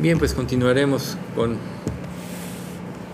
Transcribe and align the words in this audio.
Bien, 0.00 0.18
pues 0.18 0.32
continuaremos 0.32 1.18
con 1.34 1.58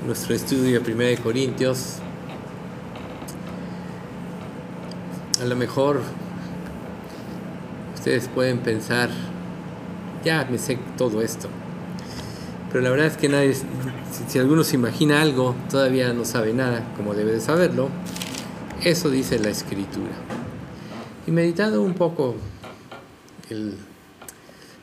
nuestro 0.07 0.37
estudio 0.37 0.81
de 0.81 0.93
1 1.17 1.21
Corintios. 1.21 1.97
A 5.43 5.47
lo 5.47 5.57
mejor 5.57 6.01
ustedes 7.93 8.29
pueden 8.29 8.59
pensar, 8.59 9.11
ya 10.25 10.47
me 10.49 10.59
sé 10.59 10.79
todo 10.97 11.23
esto. 11.23 11.49
Pero 12.71 12.85
la 12.85 12.91
verdad 12.91 13.09
es 13.09 13.17
que 13.17 13.29
nadie, 13.29 13.57
si, 14.29 14.39
alguno 14.39 14.63
se 14.63 14.77
imagina 14.77 15.21
algo, 15.23 15.57
todavía 15.69 16.13
no 16.13 16.25
sabe 16.25 16.53
nada 16.53 16.85
como 16.97 17.15
debe 17.15 17.33
de 17.33 17.41
saberlo. 17.41 17.89
Eso 18.85 19.11
dice 19.11 19.41
la 19.41 19.49
escritura. 19.49 20.13
Y 21.27 21.33
meditando 21.33 21.83
un 21.83 21.95
poco 21.95 22.37
el, 23.51 23.75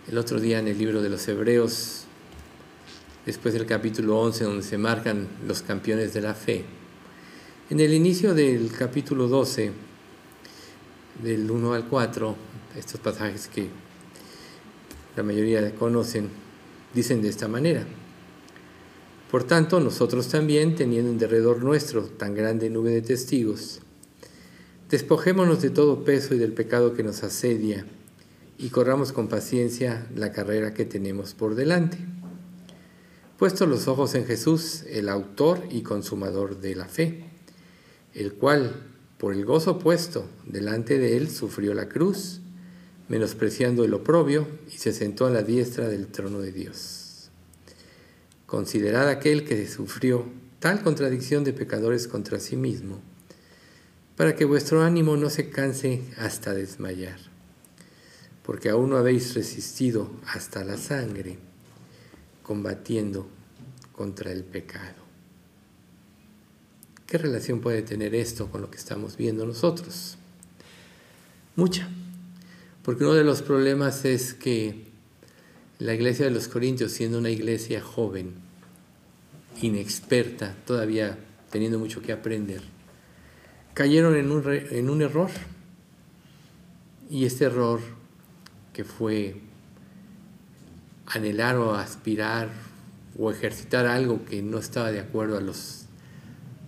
el 0.07 0.17
otro 0.17 0.39
día 0.39 0.59
en 0.59 0.67
el 0.67 0.77
libro 0.77 1.01
de 1.01 1.09
los 1.09 1.25
Hebreos, 1.27 2.03
después 3.25 3.53
del 3.53 3.65
capítulo 3.65 4.19
11, 4.19 4.43
donde 4.43 4.63
se 4.63 4.77
marcan 4.77 5.27
los 5.47 5.61
campeones 5.61 6.13
de 6.13 6.21
la 6.21 6.33
fe. 6.33 6.65
En 7.69 7.79
el 7.79 7.93
inicio 7.93 8.33
del 8.33 8.69
capítulo 8.71 9.27
12, 9.29 9.71
del 11.23 11.49
1 11.49 11.73
al 11.73 11.87
4, 11.87 12.35
estos 12.77 12.99
pasajes 12.99 13.47
que 13.47 13.69
la 15.15 15.23
mayoría 15.23 15.73
conocen, 15.75 16.29
dicen 16.93 17.21
de 17.21 17.29
esta 17.29 17.47
manera. 17.47 17.85
Por 19.31 19.45
tanto, 19.45 19.79
nosotros 19.79 20.27
también, 20.27 20.75
teniendo 20.75 21.09
en 21.09 21.17
derredor 21.17 21.63
nuestro 21.63 22.03
tan 22.03 22.35
grande 22.35 22.69
nube 22.69 22.91
de 22.91 23.01
testigos, 23.01 23.79
despojémonos 24.89 25.61
de 25.61 25.69
todo 25.69 26.03
peso 26.03 26.35
y 26.35 26.39
del 26.39 26.51
pecado 26.51 26.93
que 26.93 27.03
nos 27.03 27.23
asedia 27.23 27.85
y 28.63 28.69
corramos 28.69 29.11
con 29.11 29.27
paciencia 29.27 30.07
la 30.15 30.31
carrera 30.31 30.73
que 30.73 30.85
tenemos 30.85 31.33
por 31.33 31.53
delante. 31.53 31.97
Puesto 33.37 33.65
los 33.65 33.89
ojos 33.89 34.15
en 34.15 34.25
Jesús, 34.25 34.85
el 34.87 35.09
autor 35.09 35.65
y 35.69 35.81
consumador 35.81 36.61
de 36.61 36.73
la 36.73 36.85
fe, 36.85 37.25
el 38.13 38.35
cual, 38.35 38.81
por 39.17 39.33
el 39.33 39.43
gozo 39.43 39.79
puesto 39.79 40.29
delante 40.45 40.97
de 40.97 41.17
él, 41.17 41.29
sufrió 41.29 41.73
la 41.73 41.89
cruz, 41.89 42.39
menospreciando 43.09 43.83
el 43.83 43.93
oprobio, 43.93 44.47
y 44.73 44.77
se 44.77 44.93
sentó 44.93 45.25
a 45.25 45.29
la 45.29 45.43
diestra 45.43 45.89
del 45.89 46.07
trono 46.07 46.39
de 46.39 46.53
Dios. 46.53 47.31
Considerad 48.45 49.09
aquel 49.09 49.43
que 49.43 49.67
sufrió 49.67 50.25
tal 50.59 50.81
contradicción 50.83 51.43
de 51.43 51.51
pecadores 51.51 52.07
contra 52.07 52.39
sí 52.39 52.55
mismo, 52.55 53.01
para 54.15 54.37
que 54.37 54.45
vuestro 54.45 54.83
ánimo 54.83 55.17
no 55.17 55.29
se 55.29 55.49
canse 55.49 56.01
hasta 56.17 56.53
desmayar 56.53 57.32
porque 58.43 58.69
aún 58.69 58.89
no 58.89 58.97
habéis 58.97 59.33
resistido 59.33 60.11
hasta 60.27 60.63
la 60.63 60.77
sangre, 60.77 61.37
combatiendo 62.43 63.27
contra 63.93 64.31
el 64.31 64.43
pecado. 64.43 65.01
¿Qué 67.07 67.17
relación 67.17 67.61
puede 67.61 67.83
tener 67.83 68.13
esto 68.15 68.49
con 68.49 68.61
lo 68.61 68.69
que 68.69 68.77
estamos 68.77 69.17
viendo 69.17 69.45
nosotros? 69.45 70.17
Mucha, 71.55 71.87
porque 72.83 73.03
uno 73.03 73.13
de 73.13 73.23
los 73.23 73.41
problemas 73.41 74.03
es 74.03 74.33
que 74.33 74.87
la 75.79 75.93
iglesia 75.93 76.25
de 76.25 76.31
los 76.31 76.47
Corintios, 76.47 76.91
siendo 76.91 77.19
una 77.19 77.29
iglesia 77.29 77.81
joven, 77.81 78.33
inexperta, 79.61 80.55
todavía 80.65 81.17
teniendo 81.51 81.77
mucho 81.77 82.01
que 82.01 82.11
aprender, 82.11 82.61
cayeron 83.73 84.15
en 84.15 84.31
un, 84.31 84.43
en 84.49 84.89
un 84.89 85.01
error. 85.01 85.29
Y 87.09 87.25
este 87.25 87.45
error 87.45 87.79
que 88.73 88.83
fue 88.83 89.39
anhelar 91.05 91.55
o 91.57 91.75
aspirar 91.75 92.49
o 93.17 93.31
ejercitar 93.31 93.85
algo 93.85 94.25
que 94.25 94.41
no 94.41 94.57
estaba 94.57 94.91
de 94.91 94.99
acuerdo 94.99 95.37
a, 95.37 95.41
los, 95.41 95.85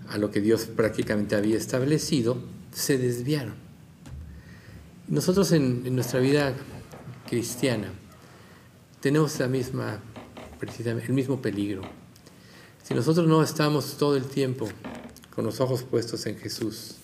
a 0.07 0.17
lo 0.17 0.29
que 0.29 0.41
Dios 0.41 0.65
prácticamente 0.65 1.35
había 1.35 1.57
establecido, 1.57 2.37
se 2.71 2.97
desviaron. 2.97 3.55
Nosotros 5.07 5.51
en, 5.51 5.95
nuestra 5.95 6.19
vida 6.19 6.53
cristiana 7.27 7.91
tenemos 8.99 9.39
la 9.39 9.47
misma, 9.47 9.99
precisamente, 10.59 11.07
el 11.07 11.13
mismo 11.13 11.41
peligro. 11.41 11.81
Si 12.83 12.93
nosotros 12.93 13.27
no 13.27 13.41
estamos 13.41 13.97
todo 13.97 14.15
el 14.15 14.25
tiempo 14.25 14.67
con 15.33 15.45
los 15.45 15.59
ojos 15.59 15.83
puestos 15.83 16.25
en 16.27 16.37
Jesús, 16.37 16.95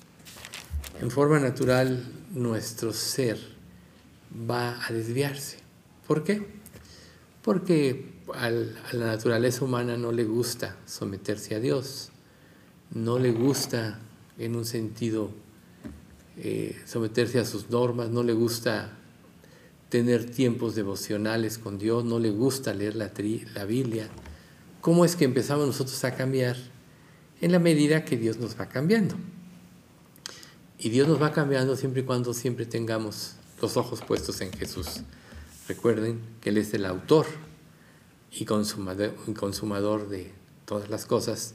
en 1.00 1.10
forma 1.10 1.40
natural 1.40 2.04
nuestro 2.34 2.94
ser 2.94 3.61
va 4.50 4.86
a 4.86 4.92
desviarse. 4.92 5.58
¿Por 6.08 6.24
qué? 6.24 6.46
Porque 7.42 8.12
a 8.34 8.50
la 8.50 9.06
naturaleza 9.06 9.66
humana 9.66 9.98
no 9.98 10.12
le 10.12 10.24
gusta 10.24 10.78
someterse 10.86 11.56
a 11.56 11.60
Dios, 11.60 12.12
no 12.94 13.20
le 13.20 13.32
gusta 13.32 14.00
en 14.38 14.56
un 14.56 14.66
sentido 14.66 15.32
eh, 16.38 16.80
someterse 16.86 17.40
a 17.40 17.46
sus 17.46 17.70
normas, 17.70 18.10
no 18.10 18.24
le 18.24 18.34
gusta 18.34 18.98
tener 19.90 20.30
tiempos 20.30 20.76
devocionales 20.76 21.58
con 21.58 21.78
Dios, 21.78 22.06
no 22.06 22.20
le 22.20 22.32
gusta 22.32 22.74
leer 22.74 22.96
la, 22.96 23.12
la 23.54 23.66
Biblia. 23.66 24.08
¿Cómo 24.80 25.06
es 25.06 25.16
que 25.16 25.26
empezamos 25.26 25.68
nosotros 25.68 26.04
a 26.06 26.16
cambiar? 26.16 26.56
En 27.42 27.52
la 27.52 27.60
medida 27.60 28.06
que 28.06 28.18
Dios 28.18 28.38
nos 28.38 28.60
va 28.60 28.70
cambiando. 28.70 29.16
Y 30.80 30.90
Dios 30.90 31.08
nos 31.08 31.22
va 31.22 31.32
cambiando 31.32 31.76
siempre 31.76 32.02
y 32.02 32.06
cuando 32.06 32.34
siempre 32.34 32.66
tengamos 32.66 33.34
los 33.62 33.78
ojos 33.78 34.02
puestos 34.02 34.42
en 34.42 34.52
Jesús. 34.52 35.02
Recuerden 35.68 36.20
que 36.42 36.50
Él 36.50 36.58
es 36.58 36.74
el 36.74 36.86
autor 36.86 37.28
y 38.32 38.46
consumador, 38.46 40.10
de 40.10 40.32
todas 40.66 40.90
las 40.90 41.06
cosas. 41.06 41.54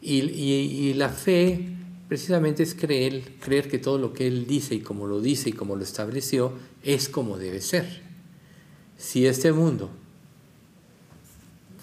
Y, 0.00 0.92
la 0.94 1.08
fe 1.08 1.68
precisamente 2.08 2.62
es 2.62 2.74
creer, 2.74 3.22
que 3.68 3.78
todo 3.78 3.98
lo 3.98 4.12
que 4.12 4.26
Él 4.26 4.46
dice 4.46 4.74
y 4.74 4.80
como 4.80 5.06
lo 5.06 5.20
dice 5.20 5.50
y 5.50 5.52
como 5.52 5.76
lo 5.76 5.82
estableció 5.82 6.52
es 6.82 7.08
como 7.08 7.38
debe 7.38 7.60
ser. 7.60 8.02
Si 8.98 9.26
este 9.26 9.52
mundo 9.52 9.90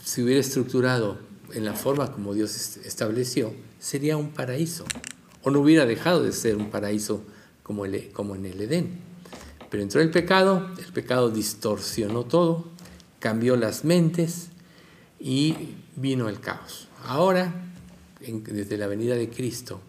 se 0.03 0.23
hubiera 0.23 0.41
estructurado 0.41 1.17
en 1.53 1.65
la 1.65 1.73
forma 1.73 2.11
como 2.11 2.33
Dios 2.33 2.77
estableció, 2.77 3.53
sería 3.79 4.17
un 4.17 4.31
paraíso. 4.31 4.85
O 5.43 5.51
no 5.51 5.59
hubiera 5.59 5.85
dejado 5.85 6.23
de 6.23 6.31
ser 6.31 6.55
un 6.55 6.69
paraíso 6.69 7.23
como 7.61 7.85
en 7.85 8.45
el 8.45 8.61
Edén. 8.61 9.12
Pero 9.73 9.81
entró 9.81 10.01
el 10.01 10.11
pecado, 10.11 10.69
el 10.77 10.93
pecado 10.93 11.31
distorsionó 11.31 12.25
todo, 12.25 12.67
cambió 13.17 13.55
las 13.55 13.83
mentes 13.83 14.49
y 15.19 15.55
vino 15.95 16.29
el 16.29 16.39
caos. 16.39 16.89
Ahora, 17.05 17.51
desde 18.19 18.77
la 18.77 18.85
venida 18.85 19.15
de 19.15 19.31
Cristo, 19.31 19.81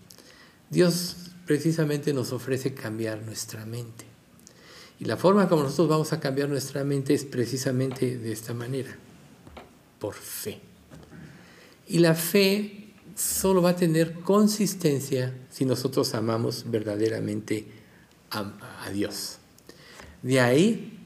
Dios 0.71 1.17
precisamente 1.45 2.15
nos 2.15 2.33
ofrece 2.33 2.73
cambiar 2.73 3.21
nuestra 3.25 3.67
mente. 3.67 4.07
Y 5.01 5.05
la 5.05 5.19
forma 5.19 5.51
como 5.51 5.65
nosotros 5.65 5.91
vamos 5.91 6.15
a 6.15 6.19
cambiar 6.19 6.49
nuestra 6.49 6.83
mente 6.83 7.13
es 7.13 7.27
precisamente 7.27 8.17
de 8.17 8.33
esta 8.33 8.55
manera, 8.55 8.97
por 9.99 10.15
fe. 10.15 10.63
Y 11.89 11.99
la 11.99 12.15
fe 12.15 12.95
solo 13.15 13.61
va 13.61 13.69
a 13.69 13.77
tener 13.77 14.15
consistencia 14.21 15.35
si 15.51 15.67
nosotros 15.67 16.15
amamos 16.15 16.71
verdaderamente 16.71 17.67
a, 18.31 18.89
Dios. 18.91 19.41
De 20.25 20.41
ahí 20.41 20.99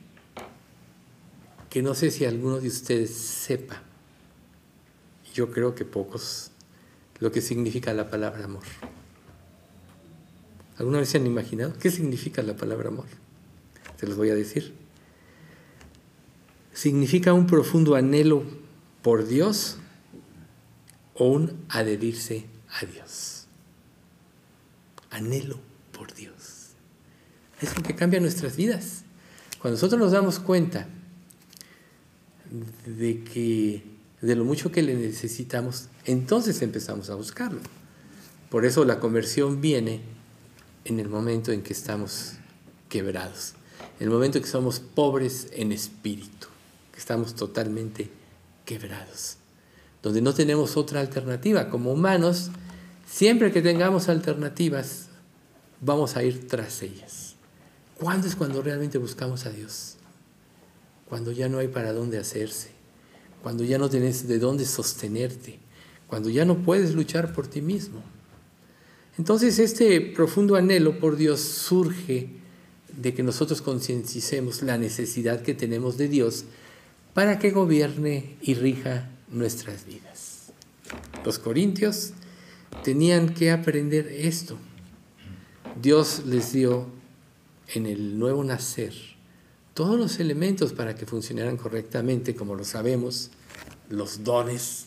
que 1.69 1.83
no 1.83 1.93
sé 1.95 2.13
si 2.13 2.25
alguno 2.25 2.61
de 2.61 2.69
ustedes 2.69 3.11
sepa, 3.11 3.83
yo 5.35 5.51
creo 5.51 5.75
que 5.75 5.85
pocos, 5.85 6.53
lo 7.19 7.33
que 7.33 7.41
significa 7.41 7.93
la 7.95 8.11
palabra 8.11 8.45
amor. 8.45 8.63
¿Alguna 10.77 11.01
vez 11.01 11.09
se 11.09 11.19
han 11.19 11.27
imaginado 11.27 11.73
qué 11.81 11.91
significa 11.91 12.43
la 12.43 12.57
palabra 12.57 12.91
amor? 12.91 13.07
Se 13.99 14.07
los 14.07 14.17
voy 14.17 14.31
a 14.31 14.37
decir. 14.37 14.73
Significa 16.73 17.33
un 17.33 17.49
profundo 17.49 17.97
anhelo 17.97 18.45
por 19.03 19.27
Dios 19.27 19.79
o 21.15 21.27
un 21.27 21.65
adherirse 21.71 22.47
a 22.71 22.87
Dios. 22.87 23.49
Anhelo 25.11 25.59
por 25.91 26.15
Dios. 26.15 26.69
Es 27.61 27.77
lo 27.77 27.83
que 27.83 27.97
cambia 27.97 28.21
nuestras 28.21 28.55
vidas. 28.55 29.03
Cuando 29.61 29.77
nosotros 29.77 30.01
nos 30.01 30.13
damos 30.13 30.39
cuenta 30.39 30.87
de 32.87 33.25
que 33.25 33.83
de 34.21 34.35
lo 34.35 34.45
mucho 34.45 34.73
que 34.73 34.83
le 34.83 34.95
necesitamos, 34.95 35.89
entonces 36.05 36.63
empezamos 36.63 37.11
a 37.11 37.15
buscarlo. 37.15 37.61
Por 38.51 38.65
eso 38.65 38.85
la 38.85 38.99
conversión 38.99 39.61
viene 39.61 40.01
en 40.85 41.01
el 41.01 41.09
momento 41.09 41.53
en 41.53 41.63
que 41.63 41.73
estamos 41.73 42.35
quebrados, 42.89 43.55
en 44.01 44.05
el 44.05 44.11
momento 44.11 44.39
en 44.39 44.45
que 44.45 44.51
somos 44.51 44.81
pobres 44.81 45.49
en 45.53 45.73
espíritu, 45.73 46.49
que 46.93 46.99
estamos 46.99 47.35
totalmente 47.35 48.11
quebrados, 48.65 49.37
donde 50.03 50.23
no 50.23 50.35
tenemos 50.35 50.77
otra 50.77 51.01
alternativa. 51.01 51.69
Como 51.69 51.93
humanos, 51.93 52.51
siempre 53.07 53.53
que 53.53 53.61
tengamos 53.61 54.09
alternativas, 54.09 55.09
vamos 55.81 56.17
a 56.17 56.23
ir 56.23 56.49
tras 56.49 56.83
ellas. 56.83 57.28
¿Cuándo 57.99 58.29
es 58.29 58.37
cuando 58.37 58.63
realmente 58.63 58.97
buscamos 58.99 59.45
a 59.45 59.51
Dios? 59.51 59.97
Cuando 61.09 61.33
ya 61.33 61.49
no 61.49 61.59
hay 61.59 61.69
para 61.69 61.93
dónde 61.93 62.19
hacerse, 62.19 62.69
cuando 63.43 63.65
ya 63.65 63.79
no 63.79 63.91
tienes 63.91 64.29
de 64.29 64.39
dónde 64.39 64.67
sostenerte, 64.67 65.59
cuando 66.07 66.31
ya 66.31 66.45
no 66.45 66.63
puedes 66.63 66.95
luchar 66.95 67.33
por 67.33 67.49
ti 67.49 67.61
mismo. 67.61 68.03
Entonces 69.19 69.59
este 69.59 70.01
profundo 70.01 70.55
anhelo 70.55 71.01
por 71.01 71.17
Dios 71.17 71.41
surge 71.41 72.31
de 72.97 73.15
que 73.15 73.25
nosotros 73.25 73.63
conciencicemos 73.63 74.63
la 74.63 74.79
necesidad 74.79 75.43
que 75.43 75.55
tenemos 75.55 75.99
de 75.99 76.09
Dios 76.09 76.45
para 77.15 77.41
que 77.41 77.51
gobierne 77.51 78.37
y 78.41 78.55
rija 78.55 79.11
nuestras 79.29 79.87
vidas. 79.87 80.53
Los 81.25 81.41
corintios 81.41 82.13
tenían 82.85 83.35
que 83.35 83.51
aprender 83.51 84.07
esto. 84.07 84.57
Dios 85.83 86.23
les 86.27 86.53
dio 86.53 86.98
en 87.75 87.87
el 87.87 88.19
nuevo 88.19 88.43
nacer 88.45 88.95
todos 89.75 89.99
los 89.99 90.19
elementos 90.19 90.73
para 90.73 90.97
que 90.97 91.07
funcionaran 91.07 91.57
correctamente, 91.57 92.35
como 92.35 92.57
lo 92.57 92.65
sabemos, 92.65 93.31
los 93.89 94.25
dones 94.25 94.87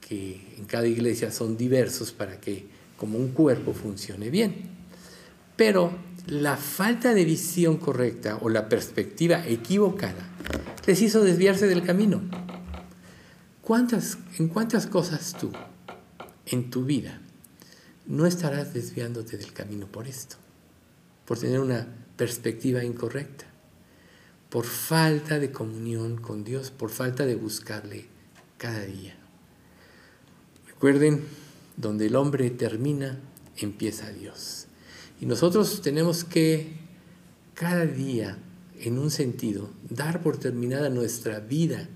que 0.00 0.54
en 0.58 0.64
cada 0.64 0.86
iglesia 0.86 1.30
son 1.30 1.56
diversos 1.56 2.12
para 2.12 2.40
que 2.40 2.66
como 2.96 3.18
un 3.18 3.28
cuerpo 3.28 3.72
funcione 3.72 4.30
bien. 4.30 4.70
Pero 5.56 5.92
la 6.26 6.56
falta 6.56 7.14
de 7.14 7.24
visión 7.24 7.76
correcta 7.76 8.38
o 8.40 8.48
la 8.48 8.68
perspectiva 8.68 9.46
equivocada 9.46 10.28
les 10.86 11.00
hizo 11.02 11.22
desviarse 11.22 11.68
del 11.68 11.84
camino. 11.84 12.22
¿Cuántas, 13.62 14.18
¿En 14.38 14.48
cuántas 14.48 14.86
cosas 14.86 15.36
tú, 15.38 15.52
en 16.46 16.70
tu 16.70 16.84
vida, 16.84 17.20
no 18.06 18.26
estarás 18.26 18.74
desviándote 18.74 19.36
del 19.36 19.52
camino 19.52 19.86
por 19.86 20.06
esto? 20.06 20.36
Por 21.26 21.38
tener 21.38 21.60
una 21.60 21.86
perspectiva 22.16 22.84
incorrecta, 22.84 23.44
por 24.48 24.64
falta 24.64 25.38
de 25.38 25.52
comunión 25.52 26.16
con 26.16 26.44
Dios, 26.44 26.70
por 26.70 26.90
falta 26.90 27.26
de 27.26 27.34
buscarle 27.34 28.06
cada 28.58 28.80
día. 28.80 29.16
Recuerden, 30.66 31.24
donde 31.76 32.06
el 32.06 32.16
hombre 32.16 32.50
termina, 32.50 33.18
empieza 33.56 34.10
Dios. 34.10 34.66
Y 35.20 35.26
nosotros 35.26 35.82
tenemos 35.82 36.24
que 36.24 36.72
cada 37.54 37.86
día, 37.86 38.38
en 38.80 38.98
un 38.98 39.10
sentido, 39.10 39.70
dar 39.88 40.22
por 40.22 40.36
terminada 40.36 40.90
nuestra 40.90 41.40
vida, 41.40 41.88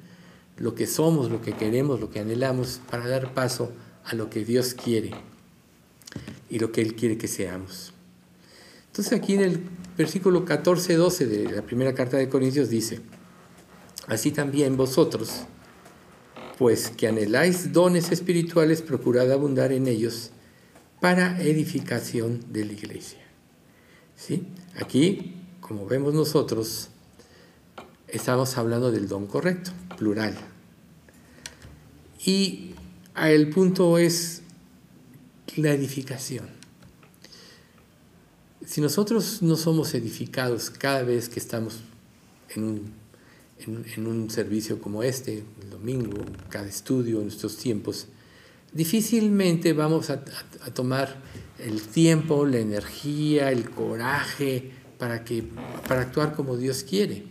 lo 0.57 0.75
que 0.75 0.87
somos, 0.87 1.31
lo 1.31 1.41
que 1.41 1.55
queremos, 1.55 2.01
lo 2.01 2.11
que 2.11 2.21
anhelamos, 2.21 2.81
para 2.91 3.09
dar 3.09 3.35
paso 3.35 3.73
a 4.05 4.15
lo 4.15 4.29
que 4.29 4.45
Dios 4.45 4.75
quiere 4.75 5.13
y 6.49 6.59
lo 6.59 6.73
que 6.73 6.83
Él 6.83 6.95
quiere 6.95 7.17
que 7.17 7.29
seamos. 7.29 7.93
Entonces 8.91 9.13
aquí 9.13 9.35
en 9.35 9.43
el 9.43 9.61
versículo 9.97 10.45
14-12 10.45 11.27
de 11.27 11.53
la 11.53 11.63
primera 11.63 11.95
carta 11.95 12.17
de 12.17 12.29
Corintios 12.29 12.69
dice, 12.71 13.01
así 14.09 14.33
también 14.33 14.77
vosotros, 14.77 15.43
pues 16.59 16.91
que 16.91 17.07
anheláis 17.07 17.73
dones 17.73 18.11
espirituales, 18.11 18.83
procurad 18.83 19.31
abundar 19.31 19.73
en 19.73 19.87
ellos 19.87 20.33
para 21.01 21.41
edificación 21.41 22.41
de 22.53 22.65
la 22.65 22.73
iglesia. 22.73 23.21
¿Sí? 24.17 24.47
Aquí, 24.79 25.37
como 25.61 25.87
vemos 25.87 26.13
nosotros, 26.13 26.89
estamos 28.09 28.59
hablando 28.59 28.91
del 28.91 29.07
don 29.07 29.27
correcto, 29.29 29.71
plural. 29.97 30.37
Y 32.27 32.75
el 33.17 33.49
punto 33.51 33.99
es 33.99 34.43
la 35.57 35.73
edificación. 35.73 36.60
Si 38.71 38.81
nosotros 38.81 39.43
no 39.43 39.57
somos 39.57 39.95
edificados 39.95 40.71
cada 40.71 41.03
vez 41.03 41.29
que 41.29 41.41
estamos 41.41 41.81
en 42.55 42.63
un 42.63 43.01
en, 43.67 44.07
un 44.07 44.31
servicio 44.31 44.81
como 44.81 45.03
este, 45.03 45.43
el 45.61 45.71
domingo, 45.71 46.25
cada 46.49 46.69
estudio 46.69 47.21
en 47.21 47.27
estos 47.27 47.57
tiempos, 47.57 48.07
difícilmente 48.73 49.73
vamos 49.73 50.09
a, 50.11 50.23
tomar 50.73 51.21
el 51.59 51.83
tiempo, 51.83 52.47
la 52.47 52.59
energía, 52.59 53.51
el 53.51 53.69
coraje 53.71 54.71
para, 54.99 55.25
que, 55.25 55.43
para 55.89 56.03
actuar 56.03 56.37
como 56.37 56.57
Dios 56.57 56.85
quiere. 56.85 57.25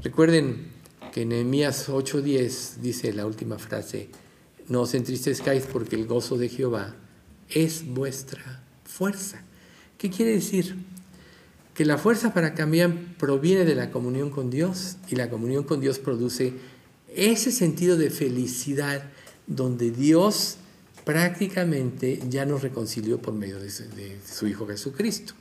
Recuerden 0.00 0.68
que 1.12 1.22
en 1.22 1.30
Nehemías 1.30 1.88
8:10 1.88 2.76
dice 2.76 3.12
la 3.12 3.26
última 3.26 3.58
frase, 3.58 4.10
no 4.68 4.82
os 4.82 4.94
entristezcáis 4.94 5.64
porque 5.64 5.96
el 5.96 6.06
gozo 6.06 6.38
de 6.38 6.48
Jehová 6.48 6.94
es 7.48 7.84
vuestra 7.84 8.62
fuerza. 8.84 9.42
¿Qué 10.02 10.10
quiere 10.10 10.32
decir? 10.32 10.74
que 11.74 11.84
la 11.84 11.96
fuerza 11.96 12.34
para 12.34 12.54
cambiar 12.54 12.92
proviene 13.18 13.64
de 13.64 13.76
la 13.76 13.92
comunión 13.92 14.30
con 14.30 14.50
Dios 14.50 14.96
y 15.08 15.14
la 15.14 15.30
comunión 15.30 15.62
con 15.62 15.80
Dios 15.80 16.00
produce 16.00 16.54
ese 17.14 17.52
sentido 17.52 17.96
de 17.96 18.10
felicidad 18.10 19.04
donde 19.46 19.92
Dios 19.92 20.56
prácticamente 21.04 22.20
ya 22.28 22.44
nos 22.44 22.62
reconcilió 22.62 23.22
por 23.22 23.34
medio 23.34 23.60
de 23.60 23.70
su, 23.70 24.48
Hijo 24.48 24.66
Jesucristo. 24.66 25.34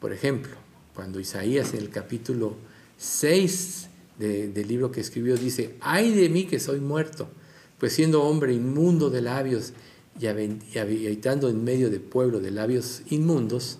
Por 0.00 0.12
ejemplo, 0.12 0.52
cuando 0.94 1.18
Isaías 1.18 1.72
en 1.72 1.80
el 1.80 1.88
capítulo 1.88 2.56
6 2.98 3.88
del 4.18 4.68
libro 4.68 4.92
que 4.92 5.00
escribió 5.00 5.34
dice, 5.34 5.76
ay 5.80 6.12
de 6.12 6.28
mí 6.28 6.44
que 6.44 6.60
soy 6.60 6.80
muerto, 6.80 7.30
pues 7.78 7.94
siendo 7.94 8.22
hombre 8.22 8.52
inmundo 8.52 9.08
de 9.08 9.22
labios 9.22 9.72
y 10.18 10.26
habitando 10.26 11.48
en 11.48 11.62
medio 11.62 11.90
de 11.90 12.00
pueblo 12.00 12.40
de 12.40 12.50
labios 12.50 13.02
inmundos, 13.10 13.78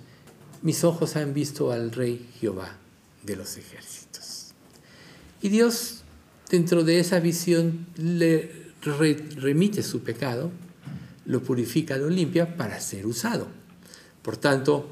mis 0.62 0.84
ojos 0.84 1.16
han 1.16 1.34
visto 1.34 1.72
al 1.72 1.92
Rey 1.92 2.28
Jehová 2.40 2.76
de 3.22 3.36
los 3.36 3.56
ejércitos. 3.56 4.52
Y 5.42 5.48
Dios, 5.48 6.02
dentro 6.50 6.84
de 6.84 7.00
esa 7.00 7.20
visión, 7.20 7.86
le 7.96 8.66
remite 8.82 9.82
su 9.82 10.00
pecado, 10.00 10.50
lo 11.24 11.42
purifica, 11.42 11.96
lo 11.96 12.08
limpia 12.08 12.56
para 12.56 12.80
ser 12.80 13.06
usado. 13.06 13.48
Por 14.22 14.36
tanto, 14.36 14.88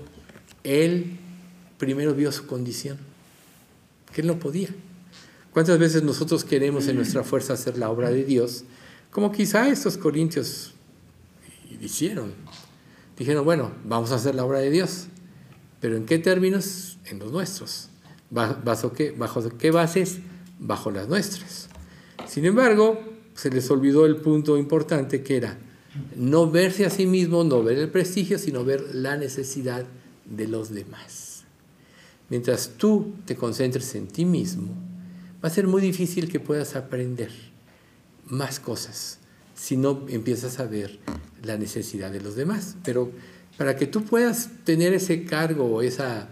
Él 0.63 1.19
primero 1.79 2.15
vio 2.15 2.33
su 2.33 2.47
condición, 2.47 2.99
que 4.13 4.21
Él 4.21 4.27
no 4.27 4.39
podía. 4.39 4.69
¿Cuántas 5.53 5.79
veces 5.79 6.03
nosotros 6.03 6.45
queremos 6.45 6.89
en 6.89 6.97
nuestra 6.97 7.23
fuerza 7.23 7.53
hacer 7.53 7.79
la 7.79 7.91
obra 7.91 8.11
de 8.11 8.25
Dios? 8.25 8.65
Como 9.11 9.31
quizá 9.31 9.69
estos 9.69 9.97
corintios 9.97 10.74
hicieron. 11.87 12.35
Dijeron, 13.19 13.45
bueno, 13.45 13.73
vamos 13.85 14.13
a 14.13 14.17
hacer 14.17 14.35
la 14.35 14.45
obra 14.45 14.59
de 14.59 14.71
Dios. 14.71 15.07
Pero 15.81 15.97
¿en 15.97 16.07
qué 16.07 16.19
términos? 16.19 16.99
En 17.05 17.19
los 17.19 17.33
nuestros. 17.33 17.91
¿Bajo 18.31 18.93
qué, 18.93 19.15
qué 19.59 19.71
bases? 19.71 20.19
Bajo 20.59 20.91
las 20.91 21.09
nuestras. 21.09 21.69
Sin 22.27 22.45
embargo, 22.45 22.99
se 23.35 23.51
les 23.51 23.71
olvidó 23.71 24.07
el 24.07 24.17
punto 24.17 24.57
importante 24.57 25.23
que 25.23 25.37
era 25.37 25.59
no 26.17 26.51
verse 26.51 26.87
a 26.87 26.91
sí 26.91 27.07
mismo, 27.07 27.45
no 27.45 27.63
ver 27.63 27.79
el 27.79 27.91
prestigio, 27.91 28.39
sino 28.39 28.65
ver 28.65 28.95
la 28.95 29.17
necesidad 29.17 29.85
de 30.25 30.49
los 30.49 30.71
demás. 30.71 31.45
Mientras 32.31 32.73
tú 32.77 33.15
te 33.27 33.37
concentres 33.37 33.95
en 33.95 34.09
ti 34.09 34.25
mismo, 34.25 34.75
va 35.45 35.49
a 35.49 35.53
ser 35.53 35.69
muy 35.69 35.83
difícil 35.83 36.29
que 36.29 36.41
puedas 36.41 36.75
aprender 36.75 37.31
más 38.27 38.59
cosas 38.59 39.19
si 39.55 39.77
no 39.77 40.07
empiezas 40.09 40.59
a 40.59 40.67
ver 40.67 40.99
la 41.43 41.57
necesidad 41.57 42.11
de 42.11 42.21
los 42.21 42.37
demás. 42.37 42.77
Pero 42.85 43.13
para 43.57 43.77
que 43.77 43.87
tú 43.87 44.05
puedas 44.05 44.51
tener 44.65 44.93
ese 44.95 45.25
cargo 45.25 45.67
o 45.67 45.83
esa 45.83 46.29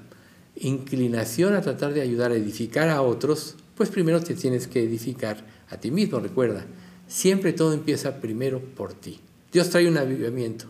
inclinación 0.56 1.54
a 1.54 1.60
tratar 1.60 1.94
de 1.94 2.00
ayudar 2.02 2.32
a 2.32 2.36
edificar 2.36 2.88
a 2.88 3.02
otros, 3.02 3.56
pues 3.76 3.88
primero 3.88 4.20
te 4.22 4.34
tienes 4.34 4.66
que 4.66 4.82
edificar 4.82 5.44
a 5.70 5.76
ti 5.78 5.90
mismo, 5.90 6.20
recuerda. 6.20 6.66
Siempre 7.06 7.52
todo 7.52 7.72
empieza 7.72 8.20
primero 8.20 8.60
por 8.60 8.94
ti. 8.94 9.20
Dios 9.52 9.70
trae 9.70 9.88
un 9.88 9.98
avivamiento, 9.98 10.66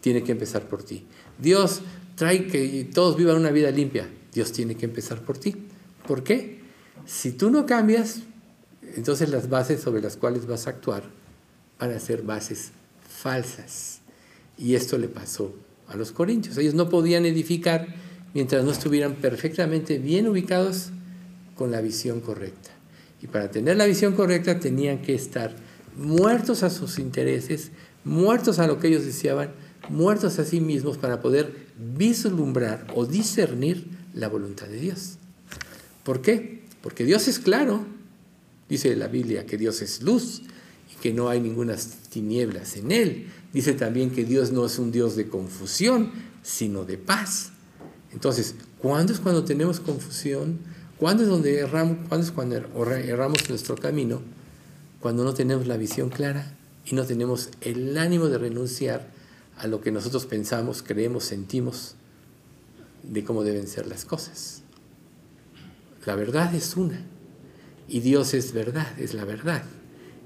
tiene 0.00 0.22
que 0.22 0.32
empezar 0.32 0.68
por 0.68 0.82
ti. 0.82 1.06
Dios 1.38 1.80
trae 2.14 2.46
que 2.46 2.88
todos 2.92 3.16
vivan 3.16 3.36
una 3.36 3.50
vida 3.50 3.70
limpia, 3.70 4.08
Dios 4.32 4.52
tiene 4.52 4.76
que 4.76 4.86
empezar 4.86 5.22
por 5.22 5.38
ti. 5.38 5.54
¿Por 6.06 6.22
qué? 6.22 6.58
Si 7.06 7.32
tú 7.32 7.50
no 7.50 7.64
cambias, 7.64 8.20
entonces 8.96 9.30
las 9.30 9.48
bases 9.48 9.80
sobre 9.80 10.02
las 10.02 10.16
cuales 10.16 10.46
vas 10.46 10.66
a 10.66 10.70
actuar 10.70 11.17
van 11.78 11.92
a 11.92 11.98
ser 11.98 12.22
bases 12.22 12.70
falsas. 13.08 14.00
Y 14.56 14.74
esto 14.74 14.98
le 14.98 15.08
pasó 15.08 15.54
a 15.88 15.96
los 15.96 16.12
corintios. 16.12 16.56
Ellos 16.58 16.74
no 16.74 16.88
podían 16.88 17.24
edificar 17.24 17.86
mientras 18.34 18.64
no 18.64 18.70
estuvieran 18.70 19.14
perfectamente 19.14 19.98
bien 19.98 20.28
ubicados 20.28 20.90
con 21.54 21.70
la 21.70 21.80
visión 21.80 22.20
correcta. 22.20 22.70
Y 23.22 23.26
para 23.26 23.50
tener 23.50 23.76
la 23.76 23.86
visión 23.86 24.14
correcta 24.14 24.60
tenían 24.60 25.02
que 25.02 25.14
estar 25.14 25.54
muertos 25.96 26.62
a 26.62 26.70
sus 26.70 26.98
intereses, 26.98 27.70
muertos 28.04 28.58
a 28.58 28.66
lo 28.66 28.78
que 28.78 28.88
ellos 28.88 29.04
deseaban, 29.04 29.50
muertos 29.88 30.38
a 30.38 30.44
sí 30.44 30.60
mismos 30.60 30.98
para 30.98 31.20
poder 31.20 31.52
vislumbrar 31.96 32.86
o 32.94 33.06
discernir 33.06 33.86
la 34.14 34.28
voluntad 34.28 34.66
de 34.66 34.78
Dios. 34.78 35.18
¿Por 36.04 36.22
qué? 36.22 36.62
Porque 36.82 37.04
Dios 37.04 37.26
es 37.28 37.38
claro. 37.38 37.84
Dice 38.68 38.94
la 38.96 39.08
Biblia 39.08 39.46
que 39.46 39.56
Dios 39.56 39.82
es 39.82 40.02
luz 40.02 40.42
que 40.98 41.12
no 41.12 41.28
hay 41.28 41.40
ninguna 41.40 41.76
tinieblas 42.10 42.76
en 42.76 42.92
él. 42.92 43.28
Dice 43.52 43.72
también 43.74 44.10
que 44.10 44.24
Dios 44.24 44.52
no 44.52 44.66
es 44.66 44.78
un 44.78 44.92
Dios 44.92 45.16
de 45.16 45.28
confusión, 45.28 46.10
sino 46.42 46.84
de 46.84 46.98
paz. 46.98 47.50
Entonces, 48.12 48.54
¿cuándo 48.78 49.12
es 49.12 49.20
cuando 49.20 49.44
tenemos 49.44 49.80
confusión? 49.80 50.58
¿Cuándo 50.98 51.22
es 51.22 51.28
donde 51.28 51.58
erramos? 51.58 51.98
¿Cuándo 52.08 52.26
es 52.26 52.32
cuando 52.32 52.56
erramos 52.56 53.48
nuestro 53.48 53.76
camino? 53.76 54.20
cuando 55.00 55.24
no 55.24 55.34
tenemos 55.34 55.66
la 55.66 55.76
visión 55.76 56.10
clara 56.10 56.56
y 56.84 56.94
no 56.94 57.04
tenemos 57.04 57.50
el 57.60 57.96
ánimo 57.98 58.26
de 58.26 58.38
renunciar 58.38 59.08
a 59.56 59.66
lo 59.66 59.80
que 59.80 59.90
nosotros 59.90 60.26
pensamos, 60.26 60.82
creemos, 60.82 61.24
sentimos 61.24 61.94
de 63.02 63.24
cómo 63.24 63.44
deben 63.44 63.66
ser 63.66 63.86
las 63.86 64.04
cosas. 64.04 64.62
La 66.04 66.14
verdad 66.14 66.54
es 66.54 66.76
una 66.76 67.00
y 67.88 68.00
Dios 68.00 68.34
es 68.34 68.52
verdad, 68.52 68.98
es 68.98 69.14
la 69.14 69.24
verdad. 69.24 69.62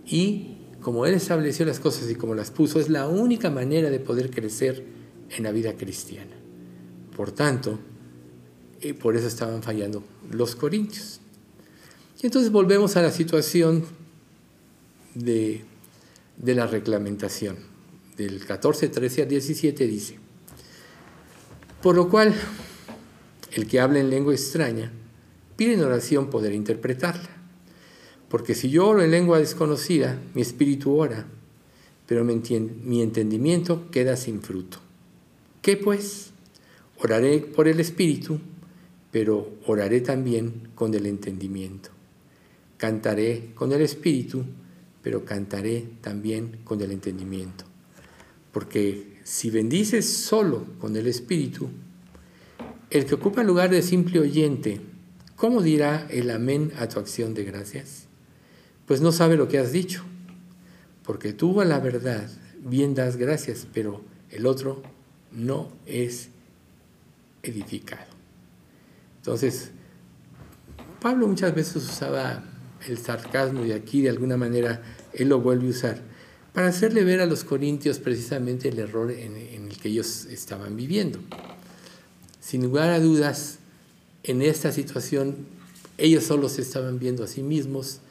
Y 0.07 0.57
como 0.83 1.07
Él 1.07 1.15
estableció 1.15 1.65
las 1.65 1.81
cosas 1.81 2.11
y 2.11 2.15
como 2.15 2.35
las 2.35 2.51
puso, 2.51 2.81
es 2.81 2.89
la 2.89 3.09
única 3.09 3.51
manera 3.51 3.89
de 3.89 4.01
poder 4.01 4.31
crecer 4.31 4.85
en 5.31 5.45
la 5.45 5.53
vida 5.53 5.75
cristiana. 5.77 6.37
Por 7.17 7.33
tanto, 7.33 7.79
y 8.81 8.93
por 8.93 9.17
eso 9.17 9.29
estaban 9.29 9.63
fallando 9.63 10.03
los 10.31 10.57
corintios. 10.57 11.21
Y 12.21 12.27
entonces 12.27 12.51
volvemos 12.51 12.97
a 12.97 13.03
la 13.03 13.11
situación 13.11 13.85
de, 15.15 15.65
la 16.45 16.67
reglamentación. 16.67 17.57
Del 18.17 18.45
14, 18.45 18.89
13 18.89 19.23
al 19.23 19.29
17 19.29 19.87
dice, 19.87 20.19
por 21.81 21.97
lo 21.97 22.09
cual 22.09 22.35
el 23.53 23.67
que 23.67 23.81
habla 23.81 24.01
en 24.01 24.11
lengua 24.11 24.35
extraña 24.35 24.93
pide 25.57 25.75
en 25.75 25.83
oración 25.83 26.29
poder 26.29 26.53
interpretarla. 26.53 27.42
Porque 28.33 28.57
si 28.57 28.69
yo 28.69 28.89
oro 28.89 29.01
en 29.03 29.13
lengua 29.13 29.39
desconocida, 29.39 30.21
mi 30.35 30.43
espíritu 30.43 30.97
ora, 30.97 31.29
pero 32.09 32.25
mi 32.25 33.01
entendimiento 33.03 33.89
queda 33.93 34.17
sin 34.17 34.43
fruto. 34.43 34.79
¿Qué 35.61 35.77
pues? 35.77 36.33
Oraré 36.99 37.39
por 37.39 37.69
el 37.69 37.79
espíritu 37.79 38.41
pero 39.13 39.59
oraré 39.67 40.01
también 40.01 40.71
con 40.75 40.95
el 40.95 41.07
entendimiento. 41.07 41.91
Cantaré 42.79 43.51
con 43.55 43.71
el 43.73 43.83
espíritu, 43.83 44.45
pero 45.03 45.25
cantaré 45.25 45.85
también 46.01 46.61
con 46.65 46.81
el 46.81 46.91
entendimiento. 46.91 47.65
Porque 48.51 49.19
si 49.23 49.51
bendices 49.51 50.11
solo 50.11 50.67
con 50.81 50.97
el 50.97 51.07
espíritu, 51.07 51.69
el 52.91 53.05
que 53.05 53.15
ocupa 53.15 53.43
el 53.43 53.47
lugar 53.47 53.71
de 53.71 53.83
simple 53.83 54.19
oyente, 54.19 54.81
¿cómo 55.37 55.63
dirá 55.63 56.07
el 56.11 56.31
amén 56.31 56.73
a 56.79 56.89
tu 56.89 56.99
acción 56.99 57.35
de 57.35 57.45
gracias? 57.45 58.02
Pues 58.93 59.01
no 59.01 59.11
sabe 59.11 59.39
lo 59.39 59.49
que 59.49 59.59
has 59.59 59.73
dicho, 59.73 60.03
porque 61.03 61.33
tú 61.33 61.63
a 61.63 61.65
la 61.65 61.81
verdad 61.81 62.29
bien 62.63 62.95
das 62.95 63.17
gracias, 63.17 63.67
pero 63.73 64.03
el 64.29 64.45
otro 64.45 64.83
no 65.31 65.73
es 65.87 66.29
edificado. 67.43 68.05
Entonces, 69.17 69.71
Pablo 71.01 71.27
muchas 71.27 71.55
veces 71.55 71.77
usaba 71.77 72.45
el 72.87 72.99
sarcasmo 72.99 73.65
y 73.65 73.73
aquí 73.73 74.03
de 74.03 74.11
alguna 74.11 74.37
manera 74.37 74.83
él 75.15 75.31
lo 75.31 75.41
vuelve 75.41 75.69
a 75.69 75.71
usar 75.71 76.03
para 76.53 76.67
hacerle 76.67 77.03
ver 77.03 77.23
a 77.23 77.27
los 77.27 77.45
corintios 77.45 77.99
precisamente 77.99 78.69
el 78.69 78.79
error 78.79 79.11
en, 79.11 79.35
el 79.39 79.79
que 79.79 79.89
ellos 79.89 80.27
estaban 80.27 80.77
viviendo. 80.77 81.19
Sin 82.41 82.63
lugar 82.63 82.91
a 82.91 83.01
dudas, 83.01 83.59
en 84.23 84.43
esta 84.43 84.71
situación 84.71 85.47
ellos 85.97 86.25
solo 86.25 86.51
se 86.51 86.61
estaban 86.61 86.99
viendo 86.99 87.25
a 87.25 87.27
sí 87.27 87.43
mismos 87.43 88.03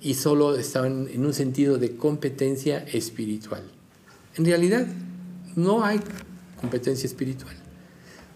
y 0.00 0.14
solo 0.14 0.56
estaban 0.56 1.08
en 1.08 1.26
un 1.26 1.34
sentido 1.34 1.78
de 1.78 1.96
competencia 1.96 2.78
espiritual. 2.78 3.62
En 4.36 4.44
realidad, 4.44 4.86
no 5.56 5.84
hay 5.84 6.00
competencia 6.60 7.06
espiritual, 7.06 7.54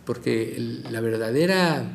porque 0.04 0.83
la 0.90 1.00
verdadera 1.00 1.90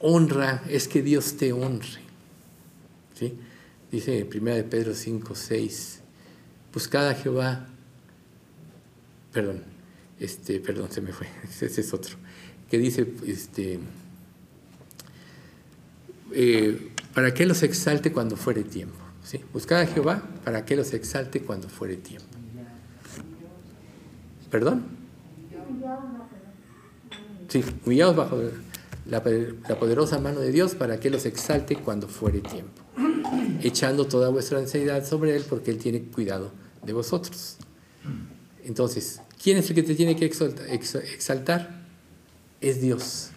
honra 0.00 0.62
es 0.68 0.88
que 0.88 1.02
Dios 1.02 1.36
te 1.36 1.52
honre. 1.52 2.00
¿Sí? 3.14 3.34
Dice 3.90 4.28
1 4.30 4.54
de 4.54 4.64
Pedro 4.64 4.94
5, 4.94 5.34
6, 5.34 6.00
buscad 6.72 7.08
a 7.08 7.14
Jehová, 7.14 7.66
perdón, 9.32 9.62
este, 10.18 10.60
perdón, 10.60 10.90
se 10.90 11.00
me 11.00 11.12
fue, 11.12 11.28
ese 11.44 11.66
es 11.66 11.94
otro, 11.94 12.16
que 12.68 12.78
dice, 12.78 13.06
este, 13.26 13.78
eh, 16.32 16.90
para 17.16 17.32
que 17.32 17.46
los 17.46 17.62
exalte 17.62 18.12
cuando 18.12 18.36
fuere 18.36 18.62
tiempo. 18.62 18.98
¿sí? 19.24 19.40
Buscad 19.54 19.80
a 19.80 19.86
Jehová 19.86 20.22
para 20.44 20.66
que 20.66 20.76
los 20.76 20.92
exalte 20.92 21.40
cuando 21.40 21.66
fuere 21.66 21.96
tiempo. 21.96 22.26
¿Perdón? 24.50 24.84
Sí, 27.48 27.64
humillados 27.86 28.16
bajo 28.16 28.38
la, 29.06 29.22
poderosa 29.80 30.18
mano 30.18 30.40
de 30.40 30.52
Dios 30.52 30.74
para 30.74 31.00
que 31.00 31.08
los 31.08 31.24
exalte 31.24 31.76
cuando 31.76 32.06
fuere 32.06 32.42
tiempo, 32.42 32.82
echando 33.62 34.06
toda 34.06 34.28
vuestra 34.28 34.58
ansiedad 34.58 35.02
sobre 35.06 35.36
Él 35.36 35.46
porque 35.48 35.70
Él 35.70 35.78
tiene 35.78 36.02
cuidado 36.02 36.52
de 36.84 36.92
vosotros. 36.92 37.56
Entonces, 38.62 39.22
¿quién 39.42 39.56
es 39.56 39.70
el 39.70 39.74
que 39.74 39.82
te 39.82 39.94
tiene 39.94 40.16
que 40.16 40.26
exaltar? 40.26 41.80
Es 42.60 42.82
Dios. 42.82 43.30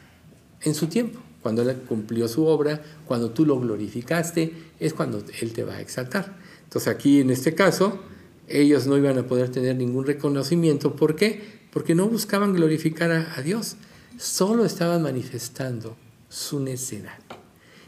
En 0.64 0.76
su 0.76 0.88
tiempo, 0.88 1.22
cuando 1.42 1.62
Él 1.62 1.78
cumplió 1.88 2.28
su 2.28 2.46
obra, 2.46 2.82
cuando 3.06 3.32
tú 3.32 3.46
lo 3.46 3.60
glorificaste, 3.60 4.54
es 4.80 4.94
cuando 4.94 5.24
Él 5.42 5.54
te 5.54 5.64
va 5.64 5.76
a 5.76 5.82
exaltar. 5.82 6.38
Entonces 6.64 6.88
aquí 6.94 7.22
en 7.22 7.30
este 7.30 7.56
caso, 7.56 8.00
ellos 8.48 8.88
no 8.88 8.98
iban 8.98 9.18
a 9.18 9.24
poder 9.24 9.50
tener 9.50 9.76
ningún 9.76 10.06
reconocimiento. 10.06 10.96
¿Por 10.96 11.16
qué? 11.16 11.60
Porque 11.72 11.96
no 11.96 12.08
buscaban 12.08 12.54
glorificar 12.54 13.12
a 13.12 13.42
Dios, 13.42 13.76
solo 14.18 14.66
estaban 14.66 15.02
manifestando 15.02 15.96
su 16.30 16.60
necedad. 16.60 17.20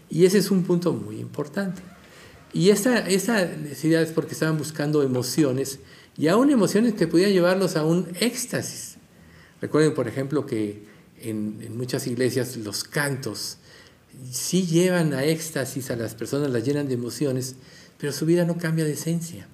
Y 0.09 0.25
ese 0.25 0.37
es 0.37 0.51
un 0.51 0.63
punto 0.63 0.93
muy 0.93 1.19
importante. 1.19 1.81
Y 2.53 2.69
esa 2.69 3.01
necesidad 3.05 4.01
es 4.01 4.11
porque 4.11 4.33
estaban 4.33 4.57
buscando 4.57 5.03
emociones, 5.03 5.79
y 6.17 6.27
aún 6.27 6.49
emociones 6.49 6.93
que 6.93 7.07
podían 7.07 7.31
llevarlos 7.31 7.77
a 7.77 7.85
un 7.85 8.07
éxtasis. 8.19 8.97
Recuerden, 9.61 9.93
por 9.93 10.07
ejemplo, 10.07 10.45
que 10.45 10.85
en, 11.21 11.77
muchas 11.77 12.07
iglesias 12.07 12.57
los 12.57 12.83
cantos 12.83 13.57
sí 14.31 14.65
llevan 14.65 15.13
a 15.13 15.23
éxtasis 15.23 15.91
a 15.91 15.95
las 15.95 16.15
personas, 16.15 16.49
las 16.51 16.65
llenan 16.65 16.87
de 16.87 16.93
emociones, 16.93 17.55
pero 17.97 18.11
su 18.11 18.25
vida 18.25 18.45
no 18.45 18.57
cambia 18.57 18.85
de 18.85 18.93
esencia. 18.93 19.47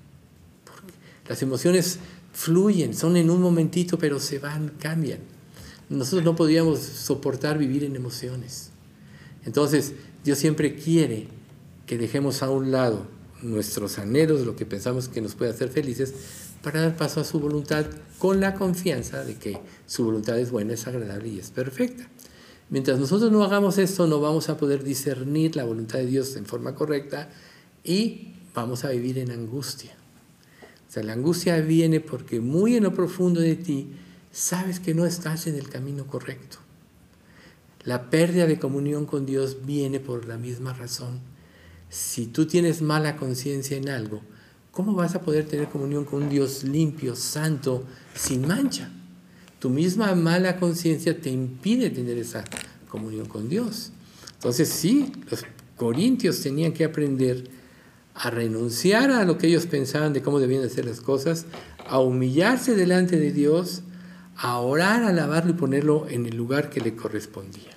Las 1.27 1.41
emociones 1.41 1.99
fluyen, 2.33 2.93
son 2.93 3.17
en 3.17 3.29
un 3.29 3.41
momentito, 3.41 3.97
pero 3.97 4.19
se 4.19 4.39
van, 4.39 4.69
cambian. 4.79 5.19
Nosotros 5.89 6.23
no 6.23 6.35
podíamos 6.35 6.79
soportar 6.79 7.57
vivir 7.57 7.83
en 7.83 7.95
emociones. 7.95 8.71
Entonces, 9.45 9.93
Dios 10.23 10.37
siempre 10.37 10.75
quiere 10.75 11.27
que 11.85 11.97
dejemos 11.97 12.43
a 12.43 12.49
un 12.49 12.71
lado 12.71 13.07
nuestros 13.41 13.99
anhelos, 13.99 14.45
lo 14.45 14.55
que 14.55 14.65
pensamos 14.65 15.07
que 15.07 15.21
nos 15.21 15.35
puede 15.35 15.51
hacer 15.51 15.69
felices, 15.69 16.13
para 16.67 16.81
dar 16.81 16.97
paso 16.97 17.21
a 17.21 17.23
su 17.23 17.39
voluntad 17.39 17.85
con 18.19 18.41
la 18.41 18.53
confianza 18.53 19.23
de 19.23 19.35
que 19.35 19.57
su 19.85 20.03
voluntad 20.03 20.37
es 20.37 20.51
buena, 20.51 20.73
es 20.73 20.85
agradable 20.85 21.29
y 21.29 21.39
es 21.39 21.49
perfecta. 21.49 22.05
Mientras 22.69 22.99
nosotros 22.99 23.31
no 23.31 23.41
hagamos 23.45 23.77
esto, 23.77 24.05
no 24.05 24.19
vamos 24.19 24.49
a 24.49 24.57
poder 24.57 24.83
discernir 24.83 25.55
la 25.55 25.63
voluntad 25.63 25.99
de 25.99 26.07
Dios 26.07 26.35
en 26.35 26.45
forma 26.45 26.75
correcta 26.75 27.29
y 27.85 28.33
vamos 28.53 28.83
a 28.83 28.89
vivir 28.89 29.17
en 29.17 29.31
angustia. 29.31 29.95
O 30.89 30.91
sea, 30.91 31.03
la 31.03 31.13
angustia 31.13 31.57
viene 31.61 32.01
porque 32.01 32.41
muy 32.41 32.75
en 32.75 32.83
lo 32.83 32.93
profundo 32.93 33.39
de 33.39 33.55
ti 33.55 33.87
sabes 34.33 34.81
que 34.81 34.93
no 34.93 35.05
estás 35.05 35.47
en 35.47 35.55
el 35.55 35.69
camino 35.69 36.05
correcto. 36.05 36.57
La 37.85 38.09
pérdida 38.09 38.45
de 38.45 38.59
comunión 38.59 39.05
con 39.05 39.25
Dios 39.25 39.65
viene 39.65 40.01
por 40.01 40.27
la 40.27 40.37
misma 40.37 40.73
razón. 40.73 41.21
Si 41.89 42.25
tú 42.25 42.45
tienes 42.45 42.81
mala 42.81 43.15
conciencia 43.15 43.77
en 43.77 43.87
algo, 43.87 44.21
¿cómo 44.77 44.93
vas 44.93 45.15
a 45.15 45.21
poder 45.21 45.47
tener 45.47 45.69
comunión 45.69 46.05
con 46.05 46.21
un 46.21 46.29
Dios 46.29 46.63
limpio, 46.63 47.15
santo, 47.15 47.83
sin 48.13 48.47
mancha? 48.47 48.91
Tu 49.57 49.71
misma 49.71 50.13
mala 50.13 50.59
conciencia 50.59 51.19
te 51.19 51.31
impide 51.31 51.89
tener 51.89 52.15
esa 52.19 52.43
comunión 52.87 53.25
con 53.25 53.49
Dios. 53.49 53.91
Entonces 54.35 54.69
sí, 54.69 55.11
los 55.31 55.45
corintios 55.77 56.41
tenían 56.41 56.73
que 56.73 56.85
aprender 56.85 57.49
a 58.13 58.29
renunciar 58.29 59.09
a 59.09 59.25
lo 59.25 59.39
que 59.39 59.47
ellos 59.47 59.65
pensaban 59.65 60.13
de 60.13 60.21
cómo 60.21 60.39
debían 60.39 60.63
hacer 60.63 60.85
las 60.85 61.01
cosas, 61.01 61.47
a 61.89 61.97
humillarse 61.97 62.75
delante 62.75 63.19
de 63.19 63.31
Dios, 63.31 63.81
a 64.35 64.59
orar, 64.59 65.01
alabarlo 65.01 65.53
y 65.53 65.55
ponerlo 65.55 66.07
en 66.07 66.27
el 66.27 66.37
lugar 66.37 66.69
que 66.69 66.81
le 66.81 66.95
correspondía. 66.95 67.71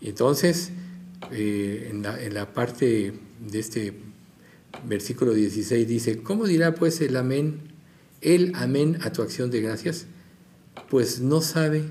Y 0.00 0.08
entonces, 0.08 0.72
eh, 1.30 1.90
en, 1.92 2.02
la, 2.02 2.20
en, 2.20 2.34
la, 2.34 2.52
parte 2.52 3.14
de 3.48 3.58
este 3.60 4.05
versículo 4.84 5.32
16 5.32 5.86
dice, 5.86 6.22
¿cómo 6.22 6.46
dirá 6.46 6.74
pues 6.74 7.00
el 7.00 7.16
amén, 7.16 7.60
el 8.20 8.52
amén 8.54 8.98
a 9.02 9.12
tu 9.12 9.22
acción 9.22 9.50
de 9.50 9.60
gracias? 9.60 10.06
Pues 10.90 11.20
no 11.20 11.40
sabe 11.40 11.84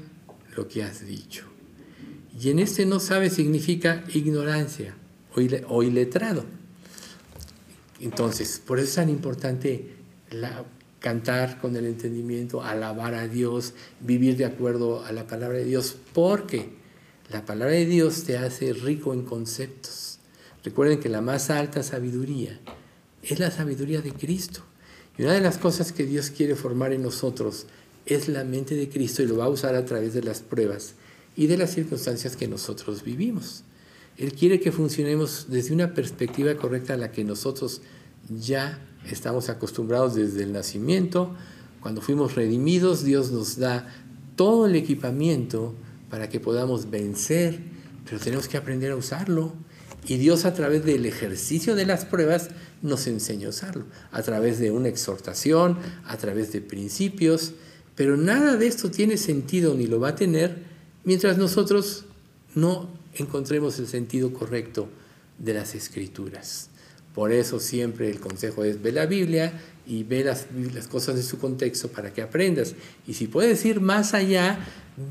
lo 0.56 0.68
que 0.68 0.84
has 0.84 1.06
dicho. 1.06 1.46
Y 2.40 2.50
en 2.50 2.60
este 2.60 2.86
no 2.86 3.00
sabe 3.00 3.30
significa 3.30 4.04
ignorancia 4.14 4.96
o 5.68 5.84
iletrado. 5.84 6.46
Entonces, 8.00 8.62
por 8.66 8.80
eso 8.80 8.88
es 8.88 8.96
tan 8.96 9.10
importante 9.10 9.96
cantar 11.00 11.60
con 11.60 11.76
el 11.76 11.86
entendimiento, 11.86 12.64
alabar 12.64 13.14
a 13.14 13.28
Dios, 13.28 13.74
vivir 14.00 14.38
de 14.38 14.46
acuerdo 14.46 15.06
a 15.06 15.12
la 15.12 15.28
palabra 15.28 15.58
de 15.58 15.66
Dios, 15.66 15.96
porque 16.14 16.70
la 17.32 17.46
palabra 17.46 17.74
de 17.74 17.86
Dios 17.86 18.24
te 18.24 18.38
hace 18.38 18.74
rico 18.74 19.14
en 19.14 19.24
conceptos, 19.24 20.05
Recuerden 20.66 21.00
que 21.00 21.10
la 21.10 21.22
más 21.22 21.52
alta 21.52 21.84
sabiduría 21.84 22.60
es 23.22 23.40
la 23.40 23.52
sabiduría 23.52 24.02
de 24.02 24.12
Cristo. 24.12 24.62
Y 25.16 25.22
una 25.22 25.34
de 25.34 25.42
las 25.42 25.60
cosas 25.60 25.92
que 25.92 26.08
Dios 26.08 26.32
quiere 26.32 26.56
formar 26.56 26.92
en 26.92 27.04
nosotros 27.04 27.68
es 28.08 28.28
la 28.28 28.44
mente 28.44 28.74
de 28.74 28.90
Cristo 28.90 29.22
y 29.22 29.28
lo 29.28 29.38
va 29.38 29.46
a 29.46 29.50
usar 29.50 29.76
a 29.76 29.86
través 29.86 30.16
de 30.16 30.24
las 30.24 30.42
pruebas 30.42 30.96
y 31.36 31.46
de 31.46 31.58
las 31.58 31.72
circunstancias 31.72 32.36
que 32.36 32.48
nosotros 32.48 33.04
vivimos. 33.04 33.64
Él 34.18 34.34
quiere 34.34 34.60
que 34.60 34.72
funcionemos 34.72 35.46
desde 35.50 35.72
una 35.72 35.94
perspectiva 35.94 36.56
correcta 36.56 36.96
a 36.96 36.98
la 36.98 37.12
que 37.12 37.24
nosotros 37.24 37.82
ya 38.28 38.80
estamos 39.08 39.50
acostumbrados 39.50 40.16
desde 40.16 40.42
el 40.42 40.52
nacimiento. 40.52 41.36
Cuando 41.80 42.02
fuimos 42.02 42.34
redimidos, 42.34 43.04
Dios 43.04 43.32
nos 43.32 43.58
da 43.58 43.94
todo 44.36 44.66
el 44.66 44.76
equipamiento 44.76 45.76
para 46.10 46.28
que 46.28 46.40
podamos 46.40 46.90
vencer, 46.90 47.60
pero 48.04 48.20
tenemos 48.20 48.48
que 48.48 48.58
aprender 48.58 48.92
a 48.92 48.96
usarlo. 48.96 49.54
Y 50.08 50.18
Dios 50.18 50.46
a 50.46 50.54
través 50.54 50.86
del 50.86 51.06
ejercicio 51.06 51.76
de 51.76 51.86
las 51.86 52.06
pruebas 52.06 52.50
nos 52.82 53.08
enseña 53.08 53.48
a 53.48 53.50
usarlo, 53.50 53.86
a 54.12 54.22
través 54.22 54.60
de 54.60 54.72
una 54.72 54.88
exhortación, 54.88 55.78
a 56.06 56.18
través 56.18 56.52
de 56.52 56.62
principios, 56.62 57.54
pero 57.96 58.18
nada 58.18 58.58
de 58.58 58.68
esto 58.68 58.92
tiene 58.92 59.18
sentido 59.18 59.74
ni 59.74 59.88
lo 59.88 60.00
va 60.00 60.10
a 60.10 60.16
tener 60.16 60.64
mientras 61.04 61.38
nosotros 61.38 62.06
no 62.54 62.90
encontremos 63.14 63.80
el 63.80 63.88
sentido 63.88 64.34
correcto 64.34 64.90
de 65.40 65.54
las 65.54 65.76
escrituras. 65.76 66.70
Por 67.14 67.32
eso 67.32 67.60
siempre 67.60 68.10
el 68.10 68.20
consejo 68.20 68.64
es 68.66 68.82
ve 68.82 68.92
la 68.92 69.06
Biblia 69.06 69.54
y 69.88 70.04
ve 70.04 70.24
las, 70.24 70.48
las 70.74 70.88
cosas 70.88 71.16
de 71.16 71.24
su 71.24 71.40
contexto 71.40 71.88
para 71.88 72.14
que 72.14 72.22
aprendas. 72.22 72.76
Y 73.08 73.14
si 73.14 73.28
puedes 73.28 73.64
ir 73.66 73.80
más 73.80 74.14
allá, 74.14 74.60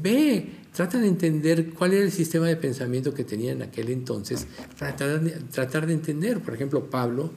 ve, 0.03 0.51
trata 0.75 0.99
de 0.99 1.07
entender 1.07 1.71
cuál 1.71 1.95
era 1.95 2.05
el 2.05 2.11
sistema 2.11 2.49
de 2.49 2.57
pensamiento 2.57 3.15
que 3.15 3.23
tenía 3.23 3.53
en 3.53 3.63
aquel 3.63 3.91
entonces 3.91 4.47
tratar 4.77 5.21
de, 5.21 5.31
tratar 5.53 5.87
de 5.87 5.95
entender. 5.95 6.41
Por 6.41 6.53
ejemplo, 6.53 6.91
Pablo, 6.91 7.31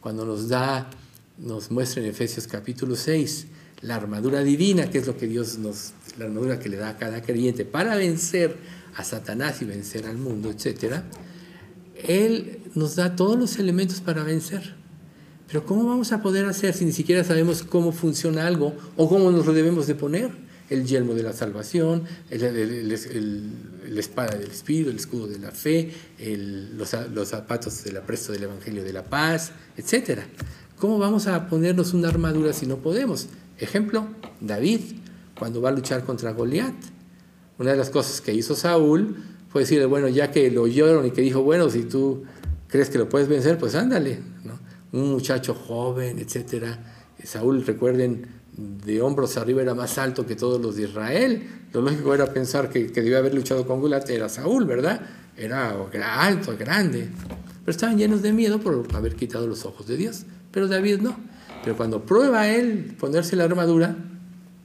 cuando 0.00 0.26
nos 0.26 0.48
da, 0.48 0.90
nos 1.38 1.70
muestra 1.70 2.02
en 2.02 2.08
Efesios 2.08 2.48
capítulo 2.48 2.96
6, 2.96 3.46
la 3.82 3.94
armadura 3.94 4.42
divina, 4.42 4.90
que 4.90 4.98
es 4.98 5.06
lo 5.06 5.16
que 5.16 5.28
Dios 5.28 5.58
nos, 5.58 5.92
la 6.18 6.24
armadura 6.24 6.58
que 6.58 6.68
le 6.68 6.76
da 6.76 6.90
a 6.90 6.98
cada 6.98 7.22
creyente 7.22 7.64
para 7.64 7.94
vencer 7.94 8.56
a 8.96 9.04
Satanás 9.04 9.62
y 9.62 9.64
vencer 9.64 10.06
al 10.06 10.18
mundo, 10.18 10.50
etc., 10.50 11.02
Él 11.94 12.62
nos 12.74 12.96
da 12.96 13.14
todos 13.14 13.38
los 13.38 13.60
elementos 13.60 14.00
para 14.00 14.24
vencer. 14.24 14.74
Pero 15.46 15.64
¿cómo 15.66 15.86
vamos 15.86 16.10
a 16.10 16.20
poder 16.20 16.46
hacer 16.46 16.74
si 16.74 16.84
ni 16.84 16.92
siquiera 16.92 17.22
sabemos 17.22 17.62
cómo 17.62 17.92
funciona 17.92 18.44
algo 18.46 18.74
o 18.96 19.08
cómo 19.08 19.30
nos 19.30 19.46
lo 19.46 19.52
debemos 19.52 19.86
de 19.86 19.94
poner? 19.94 20.51
El 20.72 20.86
yelmo 20.86 21.14
de 21.14 21.22
la 21.22 21.32
salvación, 21.32 22.04
el, 22.30 22.92
espada 23.98 24.36
del 24.36 24.50
Espíritu, 24.50 24.90
el 24.90 24.96
escudo 24.96 25.26
de 25.26 25.38
la 25.38 25.50
fe, 25.50 25.92
los, 26.18 26.96
los, 27.12 27.28
zapatos 27.28 27.84
del 27.84 27.98
apresto 27.98 28.32
del 28.32 28.44
Evangelio 28.44 28.82
de 28.82 28.92
la 28.92 29.04
paz, 29.04 29.52
etc. 29.76 30.20
¿Cómo 30.78 30.98
vamos 30.98 31.26
a 31.26 31.48
ponernos 31.48 31.92
una 31.94 32.08
armadura 32.08 32.52
si 32.52 32.66
no 32.66 32.78
podemos? 32.78 33.28
Ejemplo, 33.58 34.08
David, 34.40 34.80
cuando 35.38 35.60
va 35.60 35.70
a 35.70 35.72
luchar 35.72 36.04
contra 36.04 36.32
Goliat. 36.32 36.74
Una 37.58 37.72
de 37.72 37.76
las 37.76 37.90
cosas 37.90 38.20
que 38.20 38.32
hizo 38.32 38.54
Saúl 38.54 39.16
fue 39.50 39.62
decirle, 39.62 39.86
bueno, 39.86 40.08
ya 40.08 40.30
que 40.30 40.50
lo 40.50 40.62
oyeron 40.62 41.06
y 41.06 41.10
que 41.10 41.20
dijo, 41.20 41.42
bueno, 41.42 41.68
si 41.68 41.82
tú 41.82 42.24
crees 42.68 42.90
que 42.90 42.98
lo 42.98 43.08
puedes 43.08 43.28
vencer, 43.28 43.58
pues 43.58 43.74
ándale. 43.74 44.20
Un 44.92 45.10
muchacho 45.10 45.54
joven, 45.54 46.18
etc. 46.18 46.76
Saúl, 47.24 47.64
recuerden, 47.64 48.26
de 48.56 49.00
hombros 49.00 49.36
arriba 49.36 49.62
era 49.62 49.74
más 49.74 49.98
alto 49.98 50.26
que 50.26 50.36
todos 50.36 50.60
los 50.60 50.76
de 50.76 50.84
Israel. 50.84 51.48
Lo 51.72 51.80
lógico 51.80 52.14
era 52.14 52.32
pensar 52.32 52.68
que, 52.68 52.92
que 52.92 53.02
debía 53.02 53.18
haber 53.18 53.34
luchado 53.34 53.66
con 53.66 53.80
Goliat 53.80 54.08
era 54.10 54.28
Saúl, 54.28 54.64
¿verdad? 54.64 55.00
Era, 55.36 55.74
era 55.92 56.22
alto, 56.22 56.56
grande. 56.58 57.08
Pero 57.64 57.70
estaban 57.70 57.96
llenos 57.96 58.22
de 58.22 58.32
miedo 58.32 58.60
por 58.60 58.86
haber 58.94 59.16
quitado 59.16 59.46
los 59.46 59.64
ojos 59.64 59.86
de 59.86 59.96
Dios. 59.96 60.24
Pero 60.50 60.68
David 60.68 61.00
no. 61.00 61.16
Pero 61.64 61.76
cuando 61.76 62.04
prueba 62.04 62.48
él 62.48 62.94
ponerse 62.98 63.36
la 63.36 63.44
armadura, 63.44 63.96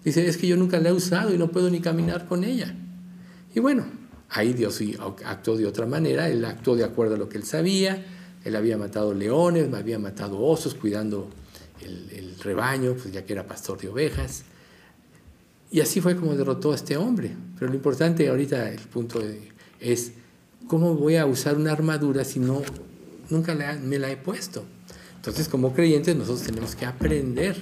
dice, 0.04 0.28
es 0.28 0.38
que 0.38 0.48
yo 0.48 0.58
nunca 0.58 0.80
la 0.80 0.90
he 0.90 0.94
usado 0.94 1.34
y 1.34 1.38
no 1.38 1.52
puedo 1.52 1.70
ni 1.70 1.80
caminar 1.80 2.26
con 2.26 2.44
ella. 2.44 2.76
Y 3.54 3.60
bueno, 3.60 3.86
ahí 4.30 4.54
Dios 4.54 4.82
actuó 5.26 5.56
de 5.56 5.66
otra 5.66 5.86
manera, 5.86 6.28
él 6.28 6.44
actuó 6.44 6.76
de 6.76 6.84
acuerdo 6.84 7.16
a 7.16 7.18
lo 7.18 7.30
que 7.30 7.38
él 7.38 7.44
sabía, 7.44 8.06
él 8.44 8.56
había 8.56 8.78
matado 8.78 9.14
leones, 9.14 9.72
había 9.74 10.00
matado 10.00 10.40
osos 10.42 10.74
cuidando 10.74 11.30
el, 11.88 12.36
rebaño, 12.40 12.94
pues 12.94 13.12
ya 13.12 13.26
que 13.26 13.34
era 13.34 13.48
pastor 13.48 13.80
de 13.80 13.90
ovejas. 13.90 14.44
Y 15.72 15.82
así 15.82 16.02
fue 16.02 16.16
como 16.16 16.36
derrotó 16.36 16.72
a 16.72 16.76
este 16.76 16.98
hombre. 16.98 17.36
Pero 17.58 17.72
lo 17.72 17.76
importante 17.76 18.28
ahorita, 18.30 18.70
el 18.70 18.80
punto 18.80 19.22
es, 19.80 20.12
¿cómo 20.68 20.96
voy 20.96 21.16
a 21.16 21.26
usar 21.26 21.58
una 21.58 21.72
armadura 21.72 22.24
si 22.24 22.40
no, 22.40 22.62
nunca 23.30 23.56
me 23.56 24.00
la 24.00 24.12
he 24.12 24.18
puesto? 24.18 24.64
Entonces, 25.16 25.50
como 25.50 25.74
creyentes, 25.74 26.16
nosotros 26.16 26.44
tenemos 26.44 26.76
que 26.76 26.86
aprender 26.86 27.62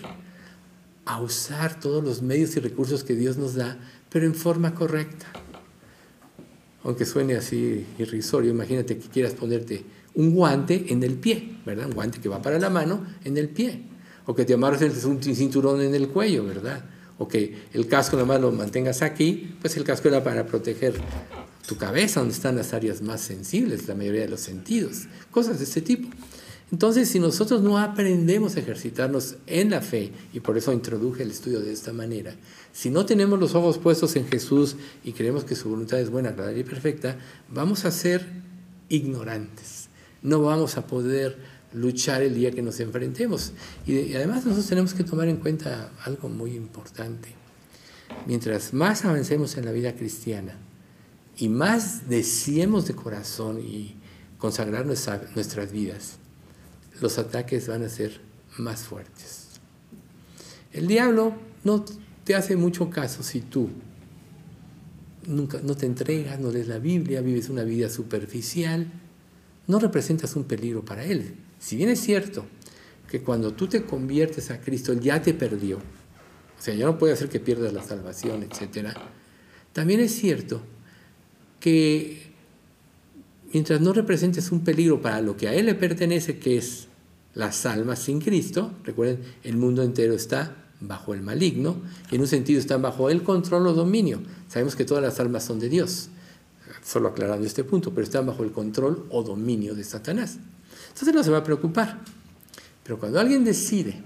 a 1.05 1.21
usar 1.21 1.79
todos 1.79 2.03
los 2.03 2.21
medios 2.21 2.55
y 2.57 2.59
recursos 2.59 3.03
que 3.03 3.15
Dios 3.15 3.37
nos 3.37 3.55
da, 3.55 3.77
pero 4.09 4.25
en 4.25 4.35
forma 4.35 4.75
correcta. 4.75 5.27
Aunque 6.83 7.05
suene 7.05 7.35
así 7.35 7.85
irrisorio, 7.97 8.51
imagínate 8.51 8.97
que 8.97 9.07
quieras 9.09 9.33
ponerte 9.33 9.83
un 10.13 10.33
guante 10.33 10.85
en 10.89 11.03
el 11.03 11.15
pie, 11.15 11.57
¿verdad? 11.65 11.87
Un 11.87 11.93
guante 11.93 12.19
que 12.19 12.29
va 12.29 12.41
para 12.41 12.59
la 12.59 12.69
mano 12.69 13.05
en 13.23 13.37
el 13.37 13.49
pie. 13.49 13.81
O 14.25 14.35
que 14.35 14.45
te 14.45 14.53
amarres 14.53 15.03
un 15.05 15.21
cinturón 15.21 15.81
en 15.81 15.93
el 15.93 16.09
cuello, 16.09 16.45
¿verdad? 16.45 16.83
O 17.17 17.27
que 17.27 17.63
el 17.73 17.87
casco 17.87 18.15
nada 18.15 18.27
más 18.27 18.41
lo 18.41 18.51
mantengas 18.51 19.01
aquí, 19.01 19.55
pues 19.61 19.77
el 19.77 19.83
casco 19.83 20.07
era 20.07 20.23
para 20.23 20.45
proteger 20.45 20.95
tu 21.67 21.77
cabeza, 21.77 22.19
donde 22.19 22.35
están 22.35 22.55
las 22.55 22.73
áreas 22.73 23.01
más 23.01 23.21
sensibles, 23.21 23.87
la 23.87 23.95
mayoría 23.95 24.21
de 24.21 24.29
los 24.29 24.41
sentidos, 24.41 25.07
cosas 25.31 25.59
de 25.59 25.65
este 25.65 25.81
tipo. 25.81 26.09
Entonces, 26.71 27.09
si 27.09 27.19
nosotros 27.19 27.61
no 27.61 27.77
aprendemos 27.77 28.55
a 28.55 28.59
ejercitarnos 28.59 29.35
en 29.45 29.69
la 29.69 29.81
fe, 29.81 30.11
y 30.33 30.39
por 30.39 30.57
eso 30.57 30.73
introduje 30.73 31.23
el 31.23 31.31
estudio 31.31 31.59
de 31.59 31.71
esta 31.71 31.93
manera, 31.93 32.35
si 32.73 32.89
no 32.89 33.05
tenemos 33.05 33.39
los 33.39 33.55
ojos 33.55 33.77
puestos 33.77 34.15
en 34.15 34.27
Jesús 34.27 34.75
y 35.03 35.13
creemos 35.13 35.43
que 35.43 35.55
su 35.55 35.69
voluntad 35.69 35.99
es 35.99 36.09
buena, 36.09 36.29
agradable 36.29 36.59
y 36.59 36.63
perfecta, 36.63 37.17
vamos 37.49 37.85
a 37.85 37.91
ser 37.91 38.25
ignorantes 38.89 39.85
no 40.25 40.41
vamos 40.41 40.75
a 40.77 40.87
poder 40.87 41.37
luchar 41.75 42.21
el 42.21 42.33
día 42.33 42.51
que 42.51 42.61
nos 42.61 42.79
enfrentemos. 42.79 43.51
Y, 43.85 44.13
además 44.15 44.45
nosotros 44.45 44.67
tenemos 44.67 44.93
que 44.93 45.03
tomar 45.03 45.27
en 45.27 45.37
cuenta 45.37 45.91
algo 46.03 46.29
muy 46.29 46.55
importante. 46.55 47.29
Mientras 48.25 48.73
más 48.73 49.05
avancemos 49.05 49.57
en 49.57 49.65
la 49.65 49.71
vida 49.71 49.95
cristiana 49.95 50.55
y 51.37 51.49
más 51.49 52.07
deseemos 52.09 52.87
de 52.87 52.95
corazón 52.95 53.59
y 53.59 53.95
consagrar 54.37 54.85
nuestras 54.85 55.71
vidas, 55.71 56.17
los 57.01 57.17
ataques 57.17 57.67
van 57.67 57.83
a 57.83 57.89
ser 57.89 58.21
más 58.57 58.83
fuertes. 58.83 59.47
El 60.71 60.87
diablo 60.87 61.33
no 61.63 61.83
te 62.23 62.35
hace 62.35 62.55
mucho 62.55 62.89
caso 62.89 63.23
si 63.23 63.41
tú 63.41 63.69
nunca 65.27 65.59
no 65.63 65.75
te 65.75 65.85
entregas, 65.85 66.39
no 66.39 66.51
lees 66.51 66.67
la 66.67 66.79
Biblia, 66.79 67.21
vives 67.21 67.49
una 67.49 67.63
vida 67.63 67.89
superficial, 67.89 68.87
no 69.67 69.79
representas 69.79 70.35
un 70.35 70.43
peligro 70.43 70.85
para 70.85 71.03
Él. 71.03 71.35
Si 71.65 71.75
bien 71.75 71.89
es 71.89 71.99
cierto 71.99 72.45
que 73.09 73.23
cuando 73.23 73.55
tú 73.55 73.65
te 73.65 73.85
conviertes 73.85 74.51
a 74.51 74.61
Cristo, 74.61 74.91
Él 74.91 74.99
ya 74.99 75.23
te 75.23 75.33
perdió, 75.33 75.77
o 75.77 76.61
sea, 76.61 76.75
ya 76.75 76.85
no 76.85 76.99
puede 76.99 77.13
hacer 77.13 77.27
que 77.27 77.39
pierdas 77.39 77.73
la 77.73 77.81
salvación, 77.81 78.43
etc. 78.43 78.89
También 79.73 79.99
es 79.99 80.13
cierto 80.13 80.61
que 81.59 82.31
mientras 83.51 83.81
no 83.81 83.93
representes 83.93 84.51
un 84.51 84.63
peligro 84.63 85.01
para 85.01 85.21
lo 85.21 85.37
que 85.37 85.47
a 85.47 85.55
Él 85.55 85.65
le 85.65 85.73
pertenece, 85.73 86.37
que 86.37 86.59
es 86.59 86.87
las 87.33 87.65
almas 87.65 87.97
sin 87.97 88.21
Cristo, 88.21 88.71
recuerden, 88.83 89.21
el 89.41 89.57
mundo 89.57 89.81
entero 89.81 90.13
está 90.13 90.67
bajo 90.81 91.15
el 91.15 91.23
maligno, 91.23 91.77
y 92.11 92.15
en 92.15 92.21
un 92.21 92.27
sentido 92.27 92.59
están 92.59 92.83
bajo 92.83 93.09
el 93.09 93.23
control 93.23 93.65
o 93.65 93.73
dominio. 93.73 94.21
Sabemos 94.49 94.75
que 94.75 94.85
todas 94.85 95.03
las 95.03 95.19
almas 95.19 95.43
son 95.43 95.57
de 95.57 95.69
Dios 95.69 96.09
solo 96.83 97.07
aclarando 97.07 97.47
este 97.47 97.63
punto, 97.63 97.89
pero 97.89 98.03
están 98.03 98.27
bajo 98.27 98.43
el 98.43 98.51
control 98.51 99.07
o 99.09 99.23
dominio 99.23 99.73
de 99.73 99.83
Satanás. 99.83 100.37
Entonces 100.95 101.13
no 101.13 101.23
se 101.23 101.29
va 101.29 101.39
a 101.39 101.43
preocupar. 101.43 101.99
Pero 102.83 102.97
cuando 102.97 103.19
alguien 103.19 103.43
decide 103.43 104.01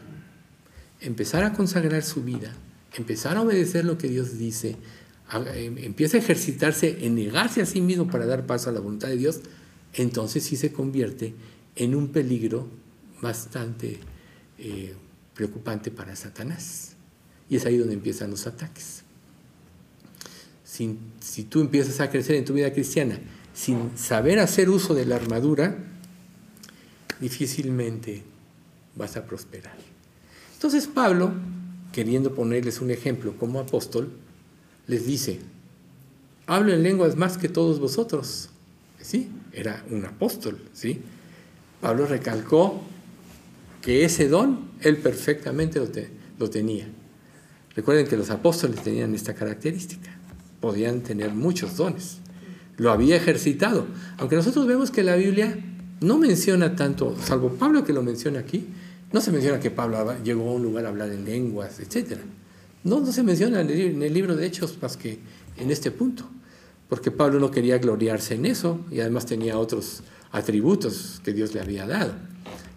empezar 0.99 1.43
a 1.43 1.54
consagrar 1.54 2.04
su 2.04 2.23
vida, 2.23 2.52
empezar 2.95 3.38
a 3.38 3.41
obedecer 3.41 3.86
lo 3.86 3.97
que 3.97 4.10
Dios 4.10 4.38
dice, 4.38 4.75
em, 5.56 5.78
empieza 5.78 6.17
a 6.17 6.19
ejercitarse 6.19 7.06
en 7.06 7.15
negarse 7.15 7.62
a 7.62 7.65
sí 7.65 7.80
mismo 7.80 8.08
para 8.08 8.25
dar 8.25 8.45
paso 8.45 8.69
a 8.69 8.73
la 8.73 8.80
voluntad 8.80 9.08
de 9.08 9.17
Dios, 9.17 9.41
entonces 9.93 10.43
sí 10.43 10.56
se 10.56 10.73
convierte 10.73 11.36
en 11.75 11.95
un 11.95 12.10
peligro 12.10 12.67
bastante 13.21 13.99
eh, 14.58 14.95
preocupante 15.36 15.91
para 15.91 16.15
Satanás. 16.15 16.95
Y 17.49 17.56
es 17.56 17.65
ahí 17.65 17.78
donde 17.78 17.93
empiezan 17.93 18.32
los 18.32 18.47
ataques 18.47 19.04
si, 21.19 21.43
tú 21.43 21.62
empiezas 21.62 21.99
a 21.99 22.10
crecer 22.10 22.36
en 22.36 22.45
tu 22.45 22.54
vida 22.54 22.71
cristiana 22.71 23.19
sin 23.54 23.97
saber 23.97 24.39
hacer 24.39 24.69
uso 24.69 24.93
de 24.93 25.06
la 25.06 25.15
armadura, 25.15 25.78
difícilmente 27.19 28.23
vas 28.95 29.17
a 29.17 29.25
prosperar. 29.25 29.75
Entonces 30.53 30.88
Pablo, 30.88 31.32
queriendo 31.91 32.36
ponerles 32.36 32.82
un 32.82 32.91
ejemplo 32.91 33.36
como 33.38 33.60
apóstol, 33.60 34.12
les 34.88 35.05
dice, 35.05 35.39
hablo 36.47 36.73
en 36.73 36.84
lenguas 36.84 37.15
más 37.15 37.38
que 37.38 37.47
todos 37.47 37.79
vosotros. 37.79 38.49
Sí, 39.01 39.29
era 39.53 39.84
un 39.89 40.05
apóstol, 40.05 40.60
¿sí? 40.73 41.01
Pablo 41.79 42.05
recalcó 42.05 42.82
que 43.82 44.03
ese 44.03 44.27
don 44.27 44.69
él 44.82 44.97
perfectamente 44.97 45.79
lo, 46.38 46.49
tenía. 46.49 46.88
Recuerden 47.75 48.08
que 48.08 48.17
los 48.17 48.29
apóstoles 48.29 48.84
tenían 48.84 49.15
esta 49.15 49.34
característica, 49.34 50.12
podían 50.60 51.01
tener 51.01 51.34
muchos 51.34 51.77
dones, 51.77 52.17
lo 52.77 52.91
había 52.91 53.15
ejercitado, 53.15 53.88
aunque 54.17 54.36
nosotros 54.36 54.67
vemos 54.67 54.91
que 54.91 55.03
la 55.03 55.15
Biblia 55.15 55.58
no 56.01 56.17
menciona 56.17 56.75
tanto, 56.75 57.15
salvo 57.23 57.49
Pablo 57.53 57.83
que 57.83 57.93
lo 57.93 58.01
menciona 58.01 58.39
aquí, 58.39 58.65
no 59.12 59.21
se 59.21 59.31
menciona 59.31 59.59
que 59.59 59.71
Pablo 59.71 60.15
llegó 60.23 60.49
a 60.49 60.53
un 60.53 60.63
lugar 60.63 60.85
a 60.85 60.89
hablar 60.89 61.09
en 61.12 61.25
lenguas, 61.25 61.79
etc. 61.79 62.19
No, 62.83 63.05
se 63.12 63.23
menciona 63.23 63.62
en 63.62 64.01
el 64.01 64.13
libro 64.13 64.35
de 64.35 64.45
Hechos 64.45 64.77
más 64.81 64.97
que 64.97 65.19
en 65.57 65.71
este 65.71 65.91
punto, 65.91 66.29
porque 66.88 67.12
Pablo 67.12 67.39
no 67.39 67.51
quería 67.51 67.77
gloriarse 67.79 68.35
en 68.35 68.45
eso 68.45 68.79
y 68.91 68.99
además 68.99 69.25
tenía 69.25 69.57
otros 69.57 70.03
atributos 70.31 71.21
que 71.23 71.33
Dios 71.33 71.53
le 71.53 71.62
había 71.62 71.85
dado. 71.88 72.13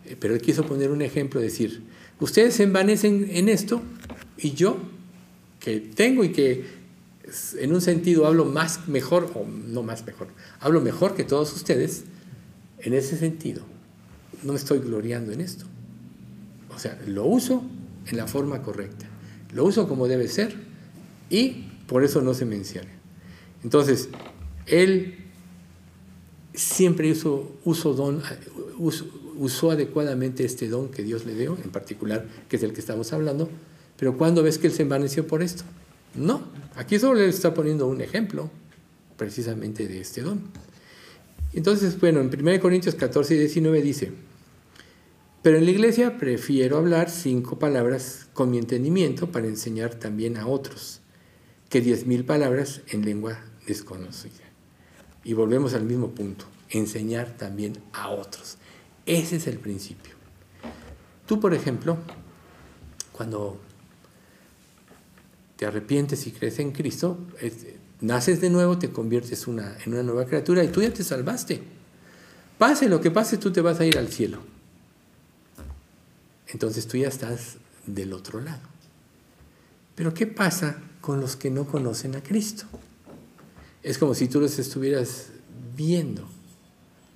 Eh, 0.07 0.17
pero 0.19 0.35
él 0.35 0.41
quiso 0.41 0.65
poner 0.65 0.91
un 0.91 1.03
ejemplo, 1.03 1.41
decir, 1.41 1.83
ustedes 2.19 2.55
se 2.55 2.65
envanecen 2.65 3.29
en 3.31 3.49
esto 3.49 3.83
y 4.39 4.53
yo, 4.53 4.79
que 5.61 5.79
tengo 5.79 6.25
y 6.25 6.33
que 6.33 6.65
en 7.59 7.73
un 7.73 7.81
sentido 7.81 8.27
hablo 8.27 8.45
más 8.45 8.89
mejor, 8.89 9.31
o 9.35 9.47
no 9.47 9.83
más 9.83 10.05
mejor, 10.07 10.29
hablo 10.61 10.81
mejor 10.81 11.15
que 11.15 11.25
todos 11.25 11.53
ustedes, 11.55 12.05
en 12.83 12.95
ese 12.95 13.17
sentido, 13.17 13.63
no 14.43 14.53
me 14.53 14.59
estoy 14.59 14.81
gloriando 14.81 15.33
en 15.33 15.41
esto. 15.41 15.67
O 16.75 16.79
sea, 16.79 17.01
lo 17.07 17.25
uso 17.25 17.63
en 18.07 18.17
la 18.17 18.27
forma 18.27 18.63
correcta, 18.63 19.07
lo 19.53 19.65
uso 19.65 19.89
como 19.89 20.09
debe 20.09 20.29
ser 20.29 20.55
y 21.31 21.67
por 21.87 22.05
eso 22.05 22.23
no 22.23 22.35
se 22.35 22.45
menciona. 22.45 22.91
Entonces, 23.63 24.09
él 24.67 25.17
siempre 26.55 27.11
usó, 27.13 27.95
don, 27.95 28.23
usó 28.79 29.71
adecuadamente 29.71 30.45
este 30.45 30.69
don 30.69 30.91
que 30.91 31.03
Dios 31.03 31.25
le 31.25 31.35
dio, 31.35 31.57
en 31.63 31.71
particular, 31.71 32.27
que 32.49 32.57
es 32.57 32.63
el 32.63 32.73
que 32.73 32.81
estamos 32.81 33.13
hablando, 33.13 33.49
pero 33.97 34.17
¿cuándo 34.17 34.43
ves 34.43 34.59
que 34.59 34.67
él 34.67 34.73
se 34.73 34.83
envaneció 34.83 35.27
por 35.27 35.43
esto? 35.43 35.65
No, 36.15 36.43
aquí 36.77 36.99
solo 36.99 37.21
le 37.21 37.29
está 37.29 37.55
poniendo 37.55 37.87
un 37.87 38.01
ejemplo 38.01 38.51
precisamente 39.17 39.87
de 39.87 40.01
este 40.01 40.23
don. 40.23 40.41
Entonces, 41.55 42.01
bueno, 42.01 42.21
en 42.21 42.29
1 42.29 42.61
Corintios 42.61 42.95
14 42.95 43.35
y 43.35 43.39
19 43.39 43.83
dice, 43.83 44.13
pero 45.43 45.59
en 45.59 45.65
la 45.65 45.73
iglesia 45.73 46.19
prefiero 46.19 46.79
hablar 46.79 47.11
cinco 47.11 47.59
palabras 47.59 48.29
con 48.33 48.51
mi 48.51 48.59
entendimiento 48.59 49.33
para 49.33 49.49
enseñar 49.49 49.97
también 49.97 50.37
a 50.37 50.47
otros, 50.47 51.01
que 51.69 51.81
diez 51.81 52.07
mil 52.07 52.25
palabras 52.25 52.83
en 52.89 53.05
lengua 53.05 53.41
desconocida. 53.67 54.45
Y 55.25 55.35
volvemos 55.35 55.75
al 55.75 55.85
mismo 55.85 56.11
punto, 56.11 56.45
enseñar 56.71 57.37
también 57.37 57.79
a 57.93 58.11
otros. 58.11 58.57
Ese 59.05 59.37
es 59.37 59.49
el 59.49 59.59
principio. 59.59 60.15
Tú, 61.27 61.41
por 61.41 61.55
ejemplo, 61.55 61.99
cuando 63.11 63.61
te 65.57 65.67
arrepientes 65.67 66.27
y 66.27 66.31
crees 66.31 66.61
en 66.61 66.71
Cristo, 66.71 67.19
naces 68.03 68.41
de 68.41 68.51
nuevo, 68.51 68.79
te 68.79 68.91
conviertes 68.91 69.47
una, 69.47 69.77
en 69.85 69.95
una 69.95 70.03
nueva 70.03 70.27
criatura 70.27 70.63
y 70.63 70.69
tú 70.69 70.83
ya 70.83 70.93
te 70.93 71.03
salvaste. 71.05 71.63
Pase 72.59 72.89
lo 72.89 73.01
que 73.01 73.11
pase, 73.11 73.39
tú 73.39 73.51
te 73.51 73.61
vas 73.61 73.81
a 73.81 73.87
ir 73.87 73.97
al 73.97 74.09
cielo. 74.09 74.41
Entonces 76.49 76.87
tú 76.87 76.99
ya 76.99 77.09
estás 77.09 77.57
del 77.87 78.13
otro 78.13 78.41
lado. 78.41 78.61
Pero 79.95 80.13
¿qué 80.13 80.27
pasa 80.27 80.79
con 81.01 81.21
los 81.21 81.37
que 81.37 81.51
no 81.51 81.67
conocen 81.67 82.15
a 82.17 82.23
Cristo? 82.23 82.67
Es 83.83 83.99
como 83.99 84.15
si 84.15 84.29
tú 84.29 84.41
los 84.41 84.59
estuvieras 84.59 85.29
viendo 85.77 86.29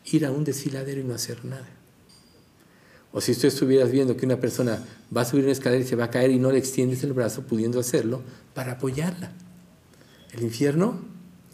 ir 0.06 0.24
a 0.24 0.32
un 0.32 0.44
desfiladero 0.44 1.00
y 1.00 1.04
no 1.04 1.14
hacer 1.14 1.44
nada. 1.44 1.68
O 3.12 3.20
si 3.20 3.34
tú 3.34 3.46
estuvieras 3.46 3.90
viendo 3.90 4.16
que 4.16 4.26
una 4.26 4.38
persona 4.38 4.84
va 5.14 5.22
a 5.22 5.24
subir 5.24 5.44
una 5.44 5.52
escalera 5.52 5.82
y 5.82 5.86
se 5.86 5.96
va 5.96 6.04
a 6.04 6.10
caer 6.10 6.30
y 6.30 6.38
no 6.38 6.50
le 6.50 6.58
extiendes 6.58 7.02
el 7.02 7.12
brazo 7.12 7.42
pudiendo 7.42 7.80
hacerlo 7.80 8.22
para 8.54 8.72
apoyarla. 8.72 9.32
El 10.32 10.42
infierno 10.42 11.00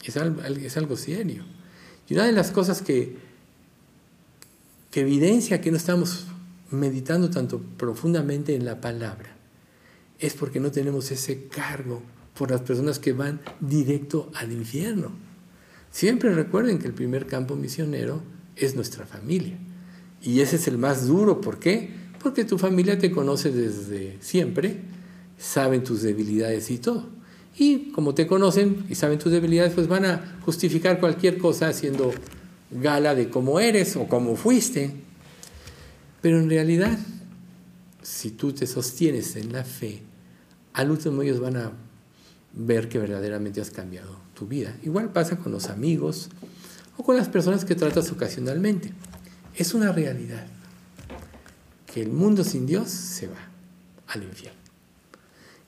es 0.04 0.16
algo, 0.16 0.96
serio. 0.96 1.44
Y 2.08 2.14
una 2.14 2.24
de 2.24 2.32
las 2.32 2.50
cosas 2.50 2.82
que, 2.82 3.16
que 4.90 5.00
evidencia 5.00 5.60
que 5.60 5.70
no 5.70 5.76
estamos 5.76 6.26
meditando 6.70 7.30
tanto 7.30 7.60
profundamente 7.76 8.54
en 8.54 8.64
la 8.64 8.80
palabra 8.80 9.36
es 10.18 10.34
porque 10.34 10.60
no 10.60 10.70
tenemos 10.70 11.10
ese 11.10 11.46
cargo 11.48 12.02
por 12.36 12.50
las 12.50 12.62
personas 12.62 12.98
que 12.98 13.12
van 13.12 13.40
directo 13.60 14.30
al 14.34 14.52
infierno. 14.52 15.12
Siempre 15.90 16.34
recuerden 16.34 16.78
que 16.78 16.86
el 16.86 16.94
primer 16.94 17.26
campo 17.26 17.54
misionero 17.54 18.22
es 18.56 18.74
nuestra 18.74 19.04
familia. 19.06 19.58
Y 20.22 20.40
ese 20.40 20.56
es 20.56 20.68
el 20.68 20.78
más 20.78 21.06
duro. 21.06 21.40
¿Por 21.40 21.58
qué? 21.58 21.90
Porque 22.22 22.44
tu 22.44 22.56
familia 22.56 22.98
te 22.98 23.10
conoce 23.10 23.50
desde 23.50 24.16
siempre, 24.20 24.80
saben 25.36 25.82
tus 25.82 26.02
debilidades 26.02 26.70
y 26.70 26.78
todo. 26.78 27.08
Y 27.56 27.90
como 27.90 28.14
te 28.14 28.26
conocen 28.26 28.84
y 28.88 28.94
saben 28.94 29.18
tus 29.18 29.32
debilidades, 29.32 29.74
pues 29.74 29.88
van 29.88 30.04
a 30.04 30.38
justificar 30.44 31.00
cualquier 31.00 31.38
cosa 31.38 31.68
haciendo 31.68 32.12
gala 32.70 33.14
de 33.14 33.28
cómo 33.28 33.60
eres 33.60 33.96
o 33.96 34.06
cómo 34.08 34.36
fuiste. 34.36 34.92
Pero 36.22 36.38
en 36.38 36.48
realidad, 36.48 36.98
si 38.02 38.30
tú 38.30 38.52
te 38.52 38.66
sostienes 38.66 39.36
en 39.36 39.52
la 39.52 39.64
fe, 39.64 40.02
al 40.72 40.90
último 40.90 41.22
ellos 41.22 41.40
van 41.40 41.56
a 41.56 41.72
ver 42.54 42.88
que 42.88 42.98
verdaderamente 42.98 43.60
has 43.60 43.70
cambiado 43.70 44.18
tu 44.34 44.46
vida. 44.46 44.76
Igual 44.82 45.12
pasa 45.12 45.36
con 45.36 45.52
los 45.52 45.68
amigos 45.68 46.30
o 46.96 47.02
con 47.02 47.16
las 47.16 47.28
personas 47.28 47.64
que 47.64 47.74
tratas 47.74 48.10
ocasionalmente. 48.10 48.92
Es 49.54 49.74
una 49.74 49.92
realidad 49.92 50.46
que 51.92 52.00
el 52.00 52.10
mundo 52.10 52.44
sin 52.44 52.66
Dios 52.66 52.88
se 52.90 53.26
va 53.26 53.48
al 54.06 54.22
infierno. 54.22 54.61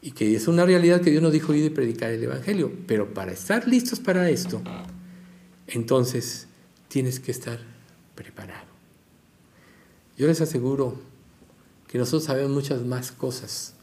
Y 0.04 0.10
que 0.10 0.36
es 0.36 0.48
una 0.48 0.66
realidad 0.66 1.00
que 1.00 1.10
Dios 1.10 1.22
nos 1.22 1.32
dijo 1.32 1.54
ir 1.54 1.62
de 1.62 1.70
predicar 1.70 2.10
el 2.10 2.22
Evangelio. 2.22 2.70
Pero 2.86 3.14
para 3.14 3.32
estar 3.32 3.66
listos 3.66 4.00
para 4.00 4.28
esto, 4.28 4.60
entonces 5.66 6.46
tienes 6.88 7.20
que 7.20 7.30
estar 7.30 7.58
preparado. 8.14 8.66
Yo 10.18 10.26
les 10.26 10.42
aseguro 10.42 11.00
que 11.88 11.96
nosotros 11.96 12.24
sabemos 12.24 12.52
muchas 12.52 12.84
más 12.84 13.12
cosas 13.12 13.76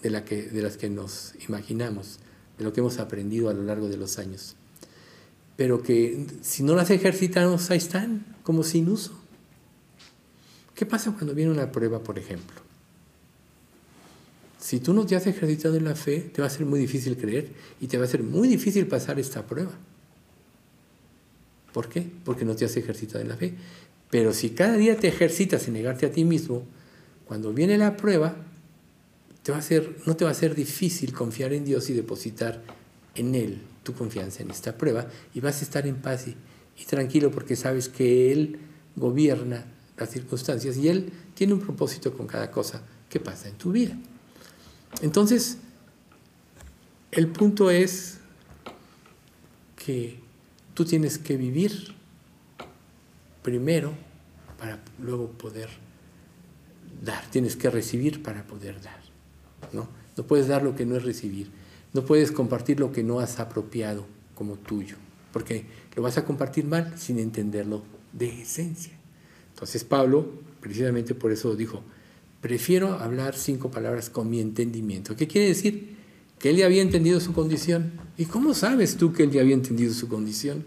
de, 0.00 0.08
de 0.08 0.62
las 0.62 0.78
que 0.78 0.88
nos 0.88 1.34
imaginamos 1.46 2.18
de 2.56 2.64
lo 2.64 2.72
que 2.72 2.80
hemos 2.80 2.98
aprendido 2.98 3.50
a 3.50 3.52
lo 3.52 3.62
largo 3.62 3.90
de 3.90 3.98
los 3.98 4.18
años. 4.18 4.56
Pero 5.56 5.82
que 5.82 6.28
si 6.40 6.62
no 6.62 6.76
las 6.76 6.88
ejercitamos, 6.88 7.70
ahí 7.70 7.76
están, 7.76 8.24
como 8.42 8.62
sin 8.62 8.88
uso. 8.88 9.12
¿Qué 10.74 10.86
pasa 10.86 11.12
cuando 11.12 11.34
viene 11.34 11.50
una 11.50 11.70
prueba, 11.70 12.02
por 12.02 12.18
ejemplo? 12.18 12.67
Si 14.58 14.80
tú 14.80 14.92
no 14.92 15.06
te 15.06 15.14
has 15.14 15.26
ejercitado 15.26 15.76
en 15.76 15.84
la 15.84 15.94
fe, 15.94 16.20
te 16.20 16.42
va 16.42 16.48
a 16.48 16.50
ser 16.50 16.66
muy 16.66 16.80
difícil 16.80 17.16
creer 17.16 17.48
y 17.80 17.86
te 17.86 17.96
va 17.96 18.04
a 18.04 18.08
ser 18.08 18.22
muy 18.22 18.48
difícil 18.48 18.86
pasar 18.86 19.18
esta 19.20 19.46
prueba. 19.46 19.70
¿Por 21.72 21.88
qué? 21.88 22.04
Porque 22.24 22.44
no 22.44 22.56
te 22.56 22.64
has 22.64 22.76
ejercitado 22.76 23.20
en 23.20 23.28
la 23.28 23.36
fe. 23.36 23.54
Pero 24.10 24.32
si 24.32 24.50
cada 24.50 24.76
día 24.76 24.96
te 24.96 25.06
ejercitas 25.06 25.68
en 25.68 25.74
negarte 25.74 26.06
a 26.06 26.10
ti 26.10 26.24
mismo, 26.24 26.64
cuando 27.24 27.52
viene 27.52 27.78
la 27.78 27.96
prueba, 27.96 28.36
te 29.42 29.52
va 29.52 29.58
a 29.58 29.62
ser, 29.62 29.96
no 30.06 30.16
te 30.16 30.24
va 30.24 30.32
a 30.32 30.34
ser 30.34 30.54
difícil 30.54 31.12
confiar 31.12 31.52
en 31.52 31.64
Dios 31.64 31.88
y 31.90 31.92
depositar 31.92 32.62
en 33.14 33.34
Él 33.34 33.60
tu 33.82 33.94
confianza 33.94 34.42
en 34.42 34.50
esta 34.50 34.76
prueba 34.76 35.08
y 35.34 35.40
vas 35.40 35.60
a 35.60 35.64
estar 35.64 35.86
en 35.86 35.96
paz 35.96 36.26
y, 36.26 36.36
y 36.80 36.84
tranquilo 36.84 37.30
porque 37.30 37.54
sabes 37.54 37.88
que 37.88 38.32
Él 38.32 38.58
gobierna 38.96 39.66
las 39.96 40.10
circunstancias 40.10 40.76
y 40.76 40.88
Él 40.88 41.12
tiene 41.34 41.54
un 41.54 41.60
propósito 41.60 42.12
con 42.16 42.26
cada 42.26 42.50
cosa 42.50 42.82
que 43.08 43.20
pasa 43.20 43.48
en 43.48 43.54
tu 43.54 43.72
vida. 43.72 43.96
Entonces, 45.02 45.58
el 47.10 47.28
punto 47.28 47.70
es 47.70 48.18
que 49.76 50.18
tú 50.74 50.84
tienes 50.84 51.18
que 51.18 51.36
vivir 51.36 51.94
primero 53.42 53.92
para 54.58 54.80
luego 55.00 55.28
poder 55.30 55.68
dar, 57.02 57.24
tienes 57.30 57.56
que 57.56 57.70
recibir 57.70 58.22
para 58.22 58.46
poder 58.46 58.80
dar. 58.82 59.00
¿no? 59.72 59.88
No 60.16 60.24
puedes 60.24 60.48
dar 60.48 60.62
lo 60.62 60.74
que 60.74 60.84
no 60.84 60.96
es 60.96 61.04
recibir. 61.04 61.50
No 61.94 62.04
puedes 62.04 62.32
compartir 62.32 62.80
lo 62.80 62.92
que 62.92 63.02
no 63.02 63.20
has 63.20 63.40
apropiado 63.40 64.06
como 64.34 64.56
tuyo, 64.56 64.96
porque 65.32 65.64
lo 65.96 66.02
vas 66.02 66.18
a 66.18 66.24
compartir 66.24 66.64
mal 66.64 66.98
sin 66.98 67.18
entenderlo 67.18 67.82
de 68.12 68.42
esencia. 68.42 68.92
Entonces 69.54 69.84
Pablo, 69.84 70.28
precisamente 70.60 71.14
por 71.14 71.32
eso 71.32 71.56
dijo, 71.56 71.82
prefiero 72.40 72.94
hablar 72.94 73.36
cinco 73.36 73.70
palabras 73.70 74.10
con 74.10 74.30
mi 74.30 74.40
entendimiento. 74.40 75.16
¿Qué 75.16 75.26
quiere 75.26 75.48
decir? 75.48 75.96
Que 76.38 76.50
él 76.50 76.56
ya 76.56 76.66
había 76.66 76.82
entendido 76.82 77.20
su 77.20 77.32
condición. 77.32 77.92
¿Y 78.16 78.26
cómo 78.26 78.54
sabes 78.54 78.96
tú 78.96 79.12
que 79.12 79.24
él 79.24 79.30
ya 79.30 79.40
había 79.40 79.54
entendido 79.54 79.92
su 79.92 80.08
condición? 80.08 80.64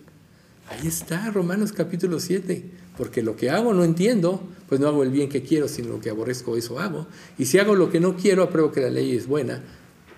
Ahí 0.69 0.87
está, 0.87 1.29
Romanos 1.31 1.71
capítulo 1.71 2.19
7. 2.19 2.65
Porque 2.97 3.23
lo 3.23 3.35
que 3.35 3.49
hago 3.49 3.73
no 3.73 3.83
entiendo, 3.83 4.43
pues 4.67 4.81
no 4.81 4.87
hago 4.87 5.03
el 5.03 5.11
bien 5.11 5.29
que 5.29 5.43
quiero, 5.43 5.67
sino 5.67 5.89
lo 5.89 6.01
que 6.01 6.09
aborrezco, 6.09 6.57
eso 6.57 6.79
hago. 6.79 7.07
Y 7.37 7.45
si 7.45 7.57
hago 7.57 7.75
lo 7.75 7.89
que 7.89 7.99
no 7.99 8.15
quiero, 8.15 8.43
apruebo 8.43 8.71
que 8.71 8.81
la 8.81 8.89
ley 8.89 9.15
es 9.15 9.27
buena 9.27 9.63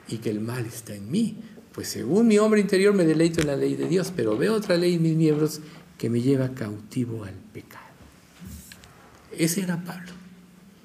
y 0.08 0.18
que 0.18 0.32
el 0.32 0.42
mal 0.42 0.66
está 0.66 0.96
en 0.96 1.10
mí. 1.10 1.38
Pues 1.72 1.88
según 1.88 2.28
mi 2.28 2.38
hombre 2.40 2.62
interior 2.62 2.94
me 2.94 3.06
deleito 3.06 3.42
en 3.42 3.48
la 3.48 3.56
ley 3.56 3.76
de 3.76 3.88
Dios, 3.88 4.12
pero 4.16 4.38
veo 4.38 4.56
otra 4.56 4.76
ley 4.78 4.96
en 4.96 5.02
mis 5.02 5.16
miembros 5.16 5.62
que 5.98 6.10
me 6.10 6.22
lleva 6.22 6.54
cautivo 6.54 7.24
al 7.24 7.36
pecado. 7.54 7.84
Ese 9.38 9.62
era 9.62 9.84
Pablo. 9.84 10.23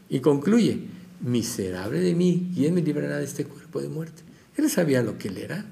Y 0.09 0.21
concluye, 0.21 0.81
miserable 1.21 2.01
de 2.01 2.15
mí, 2.15 2.51
¿quién 2.55 2.75
me 2.75 2.83
librará 2.83 3.19
de 3.19 3.25
este 3.25 3.45
cuerpo 3.45 3.81
de 3.81 3.89
muerte? 3.89 4.23
Él 4.57 4.71
sabía 4.71 5.03
lo 5.03 5.19
que 5.19 5.29
él 5.29 5.39
era. 5.39 5.67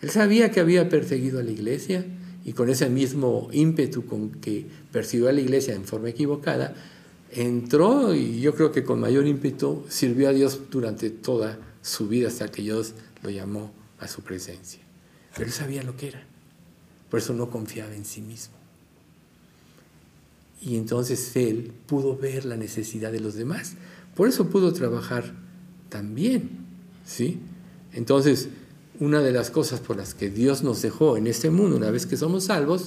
Él 0.00 0.10
sabía 0.10 0.50
que 0.50 0.60
había 0.60 0.88
perseguido 0.88 1.38
a 1.38 1.42
la 1.42 1.50
iglesia 1.50 2.04
y 2.44 2.52
con 2.52 2.68
ese 2.68 2.90
mismo 2.90 3.48
ímpetu 3.52 4.06
con 4.06 4.30
que 4.30 4.66
persiguió 4.92 5.28
a 5.28 5.32
la 5.32 5.40
iglesia 5.40 5.74
en 5.74 5.84
forma 5.84 6.10
equivocada, 6.10 6.74
entró 7.30 8.14
y 8.14 8.40
yo 8.40 8.54
creo 8.54 8.70
que 8.70 8.84
con 8.84 9.00
mayor 9.00 9.26
ímpetu 9.26 9.84
sirvió 9.88 10.28
a 10.28 10.32
Dios 10.32 10.60
durante 10.70 11.10
toda 11.10 11.58
su 11.80 12.08
vida 12.08 12.28
hasta 12.28 12.50
que 12.50 12.62
Dios 12.62 12.94
lo 13.22 13.30
llamó 13.30 13.72
a 13.98 14.08
su 14.08 14.22
presencia. 14.22 14.80
Pero 15.34 15.46
él 15.46 15.52
sabía 15.52 15.82
lo 15.82 15.96
que 15.96 16.08
era. 16.08 16.26
Por 17.10 17.20
eso 17.20 17.32
no 17.32 17.50
confiaba 17.50 17.94
en 17.94 18.04
sí 18.04 18.20
mismo. 18.20 18.54
Y 20.64 20.76
entonces 20.76 21.36
él 21.36 21.72
pudo 21.86 22.16
ver 22.16 22.46
la 22.46 22.56
necesidad 22.56 23.12
de 23.12 23.20
los 23.20 23.34
demás. 23.34 23.74
Por 24.16 24.28
eso 24.28 24.48
pudo 24.48 24.72
trabajar 24.72 25.34
también. 25.90 26.50
¿sí? 27.04 27.38
Entonces, 27.92 28.48
una 28.98 29.20
de 29.20 29.32
las 29.32 29.50
cosas 29.50 29.80
por 29.80 29.96
las 29.96 30.14
que 30.14 30.30
Dios 30.30 30.62
nos 30.62 30.80
dejó 30.80 31.16
en 31.16 31.26
este 31.26 31.50
mundo 31.50 31.76
una 31.76 31.90
vez 31.90 32.06
que 32.06 32.16
somos 32.16 32.44
salvos 32.44 32.86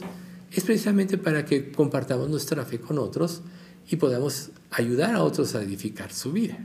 es 0.52 0.64
precisamente 0.64 1.18
para 1.18 1.46
que 1.46 1.72
compartamos 1.72 2.30
nuestra 2.30 2.66
fe 2.66 2.80
con 2.80 2.98
otros 2.98 3.42
y 3.90 3.98
podamos 3.98 4.50
ayudar 4.72 5.14
a 5.14 5.24
otros 5.24 5.56
a 5.56 5.62
edificar 5.62 6.12
su 6.12 6.32
vida. 6.32 6.58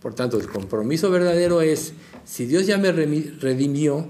Por 0.00 0.14
tanto, 0.14 0.38
el 0.38 0.48
compromiso 0.48 1.10
verdadero 1.10 1.60
es, 1.60 1.92
si 2.24 2.46
Dios 2.46 2.66
ya 2.66 2.78
me 2.78 2.92
redimió, 2.92 4.08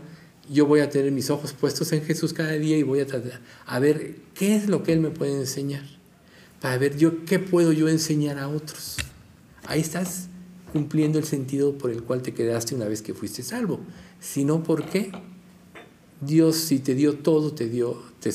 yo 0.50 0.66
voy 0.66 0.80
a 0.80 0.90
tener 0.90 1.12
mis 1.12 1.30
ojos 1.30 1.52
puestos 1.52 1.92
en 1.92 2.02
Jesús 2.02 2.32
cada 2.32 2.52
día 2.52 2.76
y 2.76 2.82
voy 2.82 3.00
a 3.00 3.06
tratar 3.06 3.40
a 3.64 3.78
ver 3.78 4.16
qué 4.34 4.56
es 4.56 4.68
lo 4.68 4.82
que 4.82 4.92
Él 4.92 5.00
me 5.00 5.10
puede 5.10 5.32
enseñar, 5.32 5.84
para 6.60 6.78
ver 6.78 6.96
yo 6.96 7.24
qué 7.24 7.38
puedo 7.38 7.72
yo 7.72 7.88
enseñar 7.88 8.38
a 8.38 8.48
otros. 8.48 8.96
Ahí 9.66 9.80
estás 9.80 10.28
cumpliendo 10.72 11.18
el 11.18 11.24
sentido 11.24 11.78
por 11.78 11.90
el 11.90 12.02
cual 12.02 12.22
te 12.22 12.34
quedaste 12.34 12.74
una 12.74 12.86
vez 12.86 13.02
que 13.02 13.14
fuiste 13.14 13.42
salvo, 13.42 13.80
sino 14.20 14.62
porque 14.62 15.12
Dios 16.20 16.56
si 16.56 16.78
te 16.80 16.94
dio 16.94 17.18
todo, 17.18 17.52
te 17.52 17.68
dio, 17.68 18.02
te, 18.20 18.30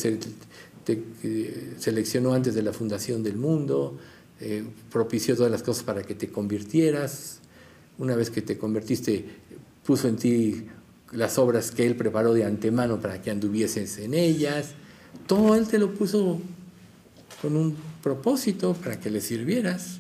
eh, 1.23 1.73
seleccionó 1.77 2.33
antes 2.33 2.55
de 2.55 2.63
la 2.63 2.73
fundación 2.73 3.23
del 3.23 3.37
mundo, 3.37 3.97
eh, 4.39 4.63
propició 4.91 5.35
todas 5.35 5.51
las 5.51 5.63
cosas 5.63 5.83
para 5.83 6.03
que 6.03 6.15
te 6.15 6.29
convirtieras, 6.29 7.39
una 7.97 8.15
vez 8.15 8.29
que 8.29 8.41
te 8.41 8.57
convertiste, 8.57 9.25
puso 9.85 10.07
en 10.07 10.15
ti 10.15 10.65
las 11.11 11.37
obras 11.37 11.71
que 11.71 11.85
Él 11.85 11.95
preparó 11.95 12.33
de 12.33 12.45
antemano 12.45 12.99
para 12.99 13.21
que 13.21 13.29
anduvieses 13.29 13.99
en 13.99 14.13
ellas. 14.13 14.71
Todo 15.27 15.55
Él 15.55 15.67
te 15.67 15.77
lo 15.77 15.93
puso 15.93 16.39
con 17.41 17.55
un 17.55 17.75
propósito 18.03 18.73
para 18.73 18.99
que 18.99 19.09
le 19.09 19.21
sirvieras. 19.21 19.99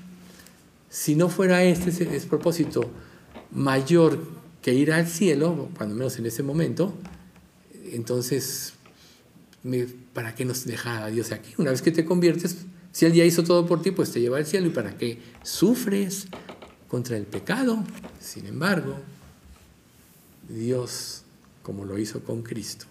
Si 0.89 1.15
no 1.15 1.29
fuera 1.29 1.63
este 1.63 1.89
ese, 1.89 2.27
propósito 2.27 2.91
mayor 3.51 4.19
que 4.61 4.73
ir 4.73 4.91
al 4.91 5.07
cielo, 5.07 5.69
cuando 5.75 5.95
menos 5.95 6.19
en 6.19 6.27
ese 6.27 6.43
momento, 6.43 6.93
entonces, 7.91 8.73
¿para 10.13 10.35
qué 10.35 10.45
nos 10.45 10.65
deja 10.65 11.07
Dios 11.07 11.31
aquí? 11.31 11.53
Una 11.57 11.71
vez 11.71 11.81
que 11.81 11.91
te 11.91 12.05
conviertes, 12.05 12.57
si 12.91 13.05
Él 13.05 13.13
ya 13.13 13.25
hizo 13.25 13.43
todo 13.43 13.65
por 13.65 13.81
ti, 13.81 13.89
pues 13.89 14.11
te 14.11 14.21
lleva 14.21 14.37
al 14.37 14.45
cielo. 14.45 14.67
¿Y 14.67 14.71
para 14.71 14.95
qué 14.97 15.19
sufres 15.41 16.27
contra 16.87 17.17
el 17.17 17.25
pecado? 17.25 17.83
Sin 18.19 18.45
embargo, 18.45 18.95
Dios, 20.47 21.23
como 21.63 21.85
lo 21.85 21.97
hizo 21.97 22.21
con 22.23 22.43
Cristo, 22.43 22.85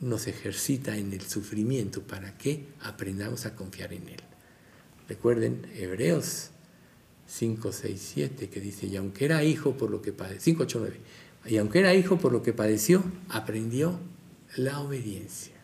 nos 0.00 0.26
ejercita 0.26 0.96
en 0.96 1.12
el 1.12 1.22
sufrimiento 1.22 2.02
para 2.02 2.36
que 2.36 2.66
aprendamos 2.80 3.46
a 3.46 3.54
confiar 3.54 3.92
en 3.92 4.08
Él. 4.08 4.20
Recuerden 5.08 5.66
Hebreos 5.74 6.50
5, 7.26 7.72
6, 7.72 8.10
7, 8.14 8.48
que 8.48 8.60
dice, 8.60 8.86
y 8.86 8.96
aunque 8.96 9.24
era 9.24 9.44
hijo 9.44 9.76
por 9.76 9.90
lo 9.90 10.02
que 10.02 10.12
padeció, 10.12 10.40
5, 10.40 10.62
8, 10.64 10.78
9, 10.80 11.00
y 11.46 11.56
aunque 11.58 11.78
era 11.78 11.94
hijo 11.94 12.18
por 12.18 12.32
lo 12.32 12.42
que 12.42 12.52
padeció, 12.52 13.04
aprendió 13.28 13.98
la 14.56 14.80
obediencia. 14.80 15.54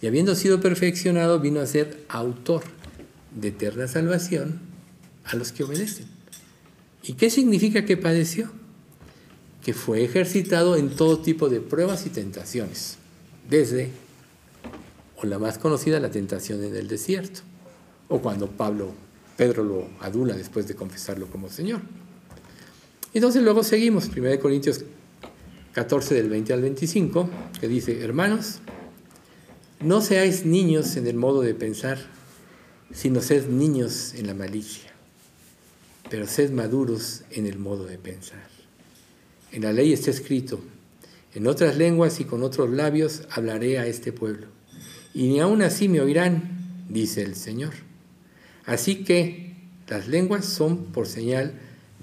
Y 0.00 0.06
habiendo 0.06 0.34
sido 0.34 0.60
perfeccionado, 0.60 1.40
vino 1.40 1.60
a 1.60 1.66
ser 1.66 2.04
autor 2.08 2.62
de 3.34 3.48
eterna 3.48 3.88
salvación 3.88 4.60
a 5.24 5.36
los 5.36 5.52
que 5.52 5.64
obedecen. 5.64 6.06
¿Y 7.02 7.14
qué 7.14 7.30
significa 7.30 7.84
que 7.84 7.96
padeció? 7.96 8.50
Que 9.64 9.74
fue 9.74 10.04
ejercitado 10.04 10.76
en 10.76 10.90
todo 10.90 11.20
tipo 11.20 11.48
de 11.48 11.60
pruebas 11.60 12.06
y 12.06 12.10
tentaciones, 12.10 12.98
desde, 13.48 13.90
o 15.16 15.26
la 15.26 15.38
más 15.38 15.58
conocida, 15.58 15.98
la 16.00 16.10
tentación 16.10 16.62
en 16.62 16.76
el 16.76 16.88
desierto, 16.88 17.40
o 18.08 18.20
cuando 18.20 18.48
Pablo 18.50 18.92
Pedro 19.36 19.62
lo 19.62 19.88
adula 20.00 20.34
después 20.34 20.66
de 20.66 20.74
confesarlo 20.74 21.28
como 21.28 21.48
Señor. 21.48 21.80
Entonces 23.14 23.42
luego 23.42 23.62
seguimos, 23.62 24.08
1 24.08 24.40
Corintios 24.40 24.84
14 25.72 26.14
del 26.14 26.28
20 26.28 26.52
al 26.52 26.62
25, 26.62 27.30
que 27.60 27.68
dice, 27.68 28.02
hermanos, 28.02 28.58
no 29.80 30.00
seáis 30.00 30.44
niños 30.44 30.96
en 30.96 31.06
el 31.06 31.14
modo 31.14 31.40
de 31.42 31.54
pensar, 31.54 31.98
sino 32.92 33.20
sed 33.20 33.46
niños 33.48 34.14
en 34.14 34.26
la 34.26 34.34
malicia, 34.34 34.90
pero 36.10 36.26
sed 36.26 36.50
maduros 36.50 37.22
en 37.30 37.46
el 37.46 37.58
modo 37.58 37.86
de 37.86 37.96
pensar. 37.96 38.48
En 39.52 39.62
la 39.62 39.72
ley 39.72 39.92
está 39.92 40.10
escrito, 40.10 40.60
en 41.38 41.46
otras 41.46 41.76
lenguas 41.76 42.18
y 42.18 42.24
con 42.24 42.42
otros 42.42 42.68
labios 42.68 43.22
hablaré 43.30 43.78
a 43.78 43.86
este 43.86 44.12
pueblo, 44.12 44.48
y 45.14 45.28
ni 45.28 45.38
aun 45.38 45.62
así 45.62 45.88
me 45.88 46.00
oirán, 46.00 46.86
dice 46.88 47.22
el 47.22 47.36
Señor. 47.36 47.74
Así 48.64 49.04
que 49.04 49.54
las 49.86 50.08
lenguas 50.08 50.44
son 50.46 50.86
por 50.86 51.06
señal 51.06 51.54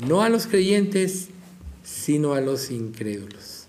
no 0.07 0.21
a 0.21 0.29
los 0.29 0.47
creyentes, 0.47 1.27
sino 1.83 2.33
a 2.33 2.39
los 2.39 2.71
incrédulos. 2.71 3.67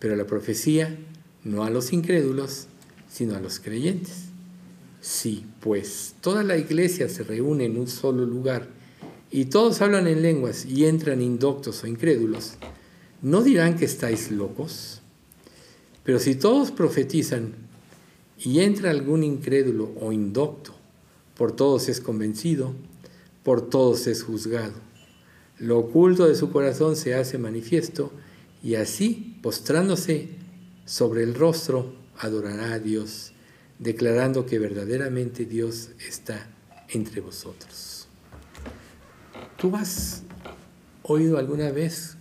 Pero 0.00 0.16
la 0.16 0.26
profecía 0.26 0.98
no 1.44 1.62
a 1.62 1.70
los 1.70 1.92
incrédulos, 1.92 2.66
sino 3.08 3.36
a 3.36 3.40
los 3.40 3.60
creyentes. 3.60 4.24
Si, 5.00 5.46
pues, 5.60 6.16
toda 6.22 6.42
la 6.42 6.56
iglesia 6.56 7.08
se 7.08 7.22
reúne 7.22 7.66
en 7.66 7.78
un 7.78 7.86
solo 7.86 8.26
lugar 8.26 8.66
y 9.30 9.44
todos 9.44 9.80
hablan 9.80 10.08
en 10.08 10.22
lenguas 10.22 10.64
y 10.64 10.86
entran 10.86 11.22
indoctos 11.22 11.84
o 11.84 11.86
incrédulos, 11.86 12.54
¿no 13.22 13.44
dirán 13.44 13.76
que 13.76 13.84
estáis 13.84 14.32
locos? 14.32 15.02
Pero 16.04 16.18
si 16.18 16.34
todos 16.34 16.70
profetizan 16.70 17.54
y 18.38 18.60
entra 18.60 18.90
algún 18.90 19.24
incrédulo 19.24 19.92
o 20.00 20.12
indocto, 20.12 20.74
por 21.36 21.52
todos 21.52 21.88
es 21.88 22.00
convencido, 22.00 22.74
por 23.42 23.68
todos 23.68 24.06
es 24.06 24.22
juzgado. 24.22 24.74
Lo 25.58 25.78
oculto 25.78 26.26
de 26.26 26.34
su 26.34 26.50
corazón 26.50 26.96
se 26.96 27.14
hace 27.14 27.38
manifiesto 27.38 28.12
y 28.62 28.76
así, 28.76 29.38
postrándose 29.42 30.30
sobre 30.84 31.22
el 31.22 31.34
rostro, 31.34 31.94
adorará 32.18 32.74
a 32.74 32.78
Dios, 32.78 33.32
declarando 33.78 34.46
que 34.46 34.58
verdaderamente 34.58 35.44
Dios 35.44 35.90
está 36.06 36.48
entre 36.88 37.20
vosotros. 37.20 38.08
¿Tú 39.58 39.74
has 39.76 40.22
oído 41.02 41.38
alguna 41.38 41.70
vez 41.70 42.13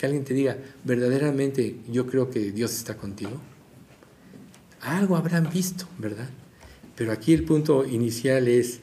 que 0.00 0.06
alguien 0.06 0.24
te 0.24 0.32
diga, 0.32 0.56
verdaderamente 0.82 1.76
yo 1.92 2.06
creo 2.06 2.30
que 2.30 2.52
Dios 2.52 2.74
está 2.74 2.96
contigo? 2.96 3.38
Algo 4.80 5.14
habrán 5.14 5.50
visto, 5.50 5.86
¿verdad? 5.98 6.30
Pero 6.96 7.12
aquí 7.12 7.34
el 7.34 7.44
punto 7.44 7.84
inicial 7.84 8.48
es, 8.48 8.80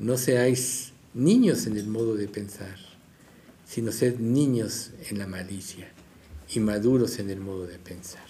no 0.00 0.18
seáis 0.18 0.92
niños 1.14 1.68
en 1.68 1.76
el 1.76 1.86
modo 1.86 2.16
de 2.16 2.26
pensar, 2.26 2.76
sino 3.64 3.92
sed 3.92 4.18
niños 4.18 4.90
en 5.08 5.18
la 5.18 5.28
malicia 5.28 5.88
y 6.52 6.58
maduros 6.58 7.20
en 7.20 7.30
el 7.30 7.38
modo 7.38 7.68
de 7.68 7.78
pensar. 7.78 8.26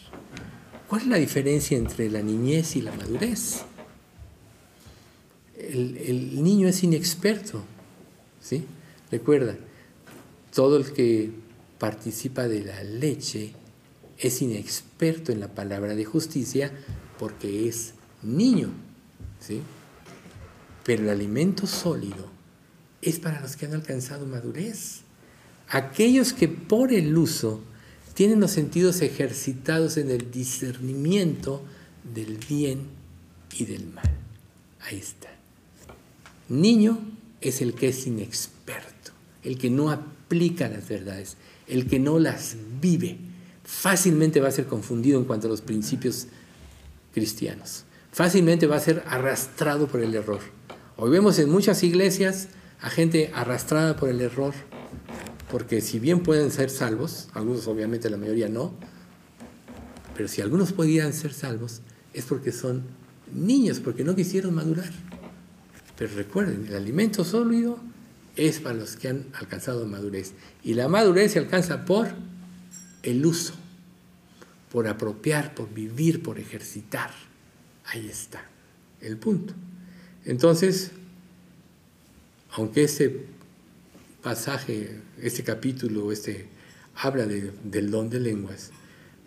¿Cuál 0.89 1.03
es 1.03 1.09
la 1.09 1.17
diferencia 1.17 1.79
entre 1.79 2.11
la 2.11 2.21
niñez 2.21 2.77
y 2.77 2.83
la 2.83 2.93
madurez? 2.93 3.63
El, 5.57 5.97
el 5.97 6.45
niño 6.45 6.69
es 6.69 6.83
inexperto, 6.83 7.65
¿sí? 8.43 8.67
Recuerda, 9.11 9.57
todo 10.53 10.77
el 10.77 10.93
que 10.93 11.46
participa 11.79 12.49
de 12.49 12.65
la 12.65 12.83
leche 12.83 13.53
es 14.19 14.41
inexperto 14.43 15.33
en 15.33 15.41
la 15.41 15.55
palabra 15.55 15.95
de 15.95 16.05
justicia 16.05 16.73
porque 17.19 17.69
es 17.69 17.95
niño. 18.23 18.71
¿sí? 19.41 19.61
Pero 20.85 21.05
el 21.05 21.11
alimento 21.11 21.67
sólido 21.67 22.31
es 23.03 23.19
para 23.19 23.41
los 23.41 23.57
que 23.57 23.67
han 23.67 23.75
alcanzado 23.75 24.27
madurez. 24.27 25.03
Aquellos 25.69 26.33
que 26.33 26.49
por 26.49 26.93
el 26.93 27.17
uso 27.17 27.61
tienen 28.15 28.41
los 28.41 28.53
sentidos 28.53 29.03
ejercitados 29.03 29.97
en 29.97 30.11
el 30.11 30.31
discernimiento 30.31 31.63
del 32.15 32.39
bien 32.39 32.87
y 33.59 33.65
del 33.65 33.87
mal. 33.89 34.11
Ahí 34.81 34.99
está. 34.99 35.29
Niño 36.49 36.99
es 37.41 37.61
el 37.61 37.75
que 37.75 37.89
es 37.89 38.07
inexperto, 38.07 39.13
el 39.43 39.59
que 39.59 39.69
no 39.69 39.91
aplica 39.91 40.69
las 40.69 40.89
verdades, 40.89 41.37
el 41.69 41.87
que 41.87 41.99
no 41.99 42.19
las 42.19 42.57
vive. 42.81 43.19
Fácilmente 43.65 44.41
va 44.41 44.49
a 44.49 44.53
ser 44.53 44.67
confundido 44.67 45.19
en 45.19 45.25
cuanto 45.25 45.47
a 45.47 45.51
los 45.51 45.61
principios 45.61 46.27
cristianos 47.13 47.85
fácilmente 48.13 48.67
va 48.67 48.77
a 48.77 48.81
ser 48.81 49.03
arrastrado 49.09 49.89
por 49.89 50.01
el 50.01 50.15
error 50.15 50.41
Hoy 50.99 51.11
vemos 51.11 51.39
en 51.39 51.51
muchas 51.51 51.83
iglesias 51.83 52.49
a 52.81 52.89
gente 52.89 53.31
arrastrada 53.35 53.97
por 53.97 54.09
el 54.09 54.23
error, 54.23 54.55
porque 55.51 55.83
si 55.83 55.99
bien 55.99 56.23
pueden 56.23 56.51
ser 56.51 56.71
salvos, 56.71 57.29
algunos 57.35 57.67
obviamente 57.67 58.09
la 58.09 58.17
mayoría 58.17 58.49
no, 58.49 58.73
pero 60.17 60.27
si 60.27 60.41
algunos 60.41 60.73
podían 60.73 61.13
ser 61.13 61.35
salvos 61.35 61.83
es 62.15 62.25
porque 62.25 62.51
son 62.51 62.85
niños, 63.31 63.79
porque 63.79 64.05
no 64.05 64.17
quisieron 64.17 64.55
madurar. 64.55 64.91
Pero 65.99 66.15
recuerden, 66.15 66.65
el 66.67 66.75
alimento 66.75 67.25
sólido 67.25 67.79
es 68.37 68.61
para 68.61 68.77
los 68.77 68.97
que 68.97 69.09
han 69.09 69.27
alcanzado 69.35 69.87
madurez. 69.87 70.33
Y 70.63 70.75
la 70.75 70.89
madurez 70.89 71.33
se 71.33 71.39
alcanza 71.39 71.85
por 71.85 72.09
el 73.03 73.25
uso, 73.25 73.55
por 74.71 74.87
apropiar, 74.89 75.55
por 75.55 75.73
vivir, 75.73 76.23
por 76.23 76.39
ejercitar. 76.39 77.11
Ahí 77.87 78.09
está 78.09 78.45
el 79.01 79.17
punto. 79.17 79.55
Entonces, 80.25 80.91
aunque 82.51 82.85
este 82.85 83.27
pasaje, 84.23 85.01
este 85.23 85.45
capítulo, 85.45 86.11
este 86.13 86.49
habla 86.95 87.27
del 87.27 87.91
don 87.91 88.11
de 88.11 88.21
lenguas, 88.21 88.71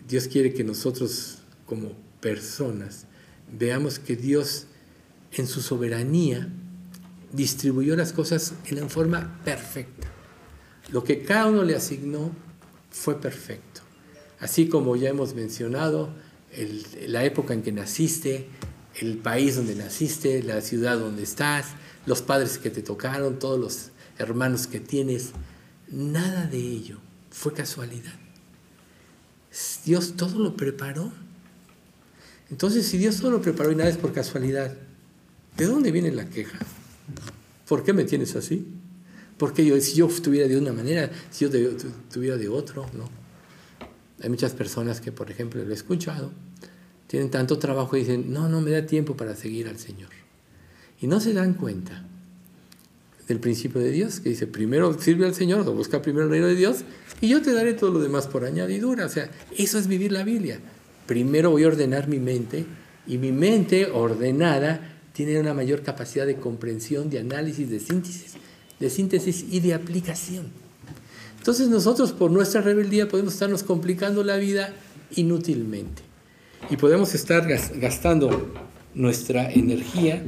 Dios 0.07 0.27
quiere 0.27 0.53
que 0.53 0.63
nosotros 0.63 1.39
como 1.65 1.93
personas 2.19 3.05
veamos 3.57 3.99
que 3.99 4.15
Dios 4.15 4.65
en 5.31 5.47
su 5.47 5.61
soberanía 5.61 6.49
distribuyó 7.31 7.95
las 7.95 8.13
cosas 8.13 8.53
en 8.65 8.79
la 8.79 8.89
forma 8.89 9.39
perfecta. 9.43 10.07
Lo 10.91 11.03
que 11.03 11.23
cada 11.23 11.47
uno 11.47 11.63
le 11.63 11.75
asignó 11.75 12.31
fue 12.89 13.19
perfecto. 13.19 13.81
Así 14.39 14.67
como 14.67 14.95
ya 14.95 15.09
hemos 15.09 15.35
mencionado, 15.35 16.09
la 17.07 17.23
época 17.23 17.53
en 17.53 17.61
que 17.61 17.71
naciste, 17.71 18.47
el 18.95 19.17
país 19.17 19.55
donde 19.55 19.75
naciste, 19.75 20.41
la 20.43 20.61
ciudad 20.61 20.97
donde 20.97 21.23
estás, 21.23 21.67
los 22.05 22.21
padres 22.21 22.57
que 22.57 22.69
te 22.69 22.81
tocaron, 22.81 23.37
todos 23.37 23.59
los 23.59 23.89
hermanos 24.17 24.67
que 24.67 24.79
tienes, 24.79 25.31
nada 25.89 26.47
de 26.47 26.57
ello 26.57 26.97
fue 27.29 27.53
casualidad. 27.53 28.13
Dios 29.85 30.15
todo 30.15 30.39
lo 30.39 30.55
preparó. 30.55 31.11
Entonces, 32.49 32.87
si 32.87 32.97
Dios 32.97 33.17
todo 33.17 33.31
lo 33.31 33.41
preparó 33.41 33.71
y 33.71 33.75
nada 33.75 33.89
es 33.89 33.97
por 33.97 34.13
casualidad, 34.13 34.75
¿de 35.57 35.65
dónde 35.65 35.91
viene 35.91 36.11
la 36.11 36.25
queja? 36.25 36.59
¿Por 37.67 37.83
qué 37.83 37.93
me 37.93 38.03
tienes 38.03 38.35
así? 38.35 38.65
Porque 39.37 39.65
yo, 39.65 39.79
si 39.79 39.95
yo 39.95 40.07
estuviera 40.07 40.47
de 40.47 40.57
una 40.57 40.73
manera, 40.73 41.09
si 41.31 41.47
yo 41.47 41.57
estuviera 41.57 42.35
de 42.35 42.49
otro, 42.49 42.85
no. 42.93 43.09
Hay 44.21 44.29
muchas 44.29 44.53
personas 44.53 44.99
que, 44.99 45.11
por 45.11 45.31
ejemplo, 45.31 45.63
lo 45.63 45.71
he 45.71 45.73
escuchado, 45.73 46.31
tienen 47.07 47.31
tanto 47.31 47.57
trabajo 47.57 47.95
y 47.95 48.01
dicen, 48.01 48.33
no, 48.33 48.49
no 48.49 48.61
me 48.61 48.71
da 48.71 48.85
tiempo 48.85 49.15
para 49.15 49.35
seguir 49.35 49.67
al 49.67 49.79
Señor. 49.79 50.09
Y 50.99 51.07
no 51.07 51.19
se 51.19 51.33
dan 51.33 51.53
cuenta 51.53 52.05
del 53.27 53.39
principio 53.39 53.79
de 53.79 53.91
Dios, 53.91 54.19
que 54.19 54.29
dice, 54.29 54.47
primero 54.47 54.99
sirve 54.99 55.25
al 55.25 55.35
Señor, 55.35 55.63
busca 55.73 56.01
primero 56.01 56.25
el 56.25 56.31
reino 56.31 56.47
de 56.47 56.55
Dios, 56.55 56.79
y 57.21 57.29
yo 57.29 57.41
te 57.41 57.53
daré 57.53 57.73
todo 57.73 57.91
lo 57.91 57.99
demás 57.99 58.27
por 58.27 58.43
añadidura. 58.43 59.05
O 59.05 59.09
sea, 59.09 59.29
eso 59.57 59.77
es 59.77 59.87
vivir 59.87 60.11
la 60.11 60.23
Biblia. 60.23 60.59
Primero 61.05 61.51
voy 61.51 61.63
a 61.63 61.67
ordenar 61.67 62.07
mi 62.07 62.19
mente, 62.19 62.65
y 63.07 63.17
mi 63.17 63.31
mente 63.31 63.85
ordenada 63.85 64.98
tiene 65.25 65.37
una 65.37 65.53
mayor 65.53 65.83
capacidad 65.83 66.25
de 66.25 66.37
comprensión, 66.37 67.09
de 67.09 67.19
análisis, 67.19 67.69
de 67.69 67.81
síntesis, 67.81 68.35
de 68.79 68.89
síntesis 68.89 69.43
y 69.51 69.59
de 69.59 69.73
aplicación. 69.73 70.47
Entonces 71.37 71.67
nosotros 71.67 72.13
por 72.13 72.31
nuestra 72.31 72.61
rebeldía 72.61 73.09
podemos 73.09 73.33
estarnos 73.33 73.63
complicando 73.63 74.23
la 74.23 74.37
vida 74.37 74.73
inútilmente. 75.17 76.03
Y 76.69 76.77
podemos 76.77 77.13
estar 77.15 77.45
gastando 77.45 78.53
nuestra 78.95 79.51
energía, 79.51 80.23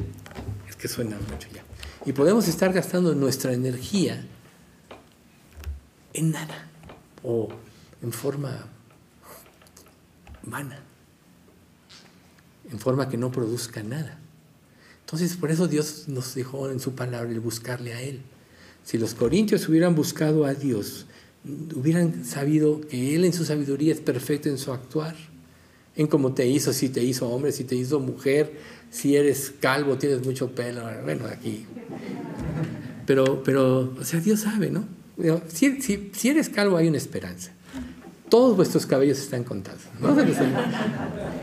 es 0.67 0.75
que 0.75 0.89
suena 0.89 1.15
mucho 1.15 1.47
ya, 1.56 1.63
y 2.06 2.12
podemos 2.12 2.49
estar 2.49 2.73
gastando 2.73 3.15
nuestra 3.15 3.54
energía 3.54 4.25
en 6.12 6.32
nada 6.32 6.67
o 7.23 7.47
en 8.01 8.12
forma 8.12 8.67
vana, 10.43 10.82
en 12.69 12.77
forma 12.77 13.08
que 13.08 13.15
no 13.15 13.32
produzca 13.32 13.82
nada. 13.84 14.17
Entonces, 15.12 15.36
por 15.36 15.52
eso 15.52 15.67
Dios 15.67 16.06
nos 16.08 16.34
dejó 16.36 16.69
en 16.69 16.80
su 16.80 16.95
palabra 16.95 17.30
el 17.30 17.41
buscarle 17.41 17.93
a 17.93 18.02
Él. 18.02 18.21
Si 18.86 18.97
los 18.97 19.13
corintios 19.13 19.67
hubieran 19.67 19.93
buscado 19.93 20.45
a 20.45 20.54
Dios, 20.54 21.06
hubieran 21.76 22.24
sabido 22.24 22.80
que 22.80 23.13
Él 23.13 23.26
en 23.26 23.34
su 23.34 23.43
sabiduría 23.43 23.91
es 23.91 24.00
perfecto 24.00 24.47
en 24.47 24.58
su 24.58 24.71
actuar, 24.71 25.17
en 25.97 26.08
cómo 26.08 26.34
te 26.34 26.47
hizo, 26.47 26.71
si 26.71 26.88
te 26.88 27.04
hizo 27.04 27.28
hombre, 27.28 27.52
si 27.52 27.65
te 27.65 27.76
hizo 27.76 28.00
mujer, 28.00 28.58
si 28.89 29.17
eres 29.17 29.52
calvo, 29.60 29.97
tienes 29.97 30.26
mucho 30.26 30.52
pelo, 30.52 30.84
bueno, 31.04 31.26
aquí. 31.26 31.65
Pero, 33.06 33.43
pero 33.43 33.93
o 34.00 34.04
sea, 34.06 34.21
Dios 34.21 34.39
sabe, 34.39 34.71
¿no? 34.71 34.88
Si, 35.52 36.30
eres 36.30 36.47
calvo 36.47 36.78
hay 36.78 36.88
una 36.88 36.97
esperanza. 36.97 37.52
Todos 38.30 38.56
vuestros 38.56 38.86
cabellos 38.86 39.19
están 39.19 39.43
contados. 39.43 39.82
No 40.00 40.15
se 40.15 40.26
les, 40.26 40.38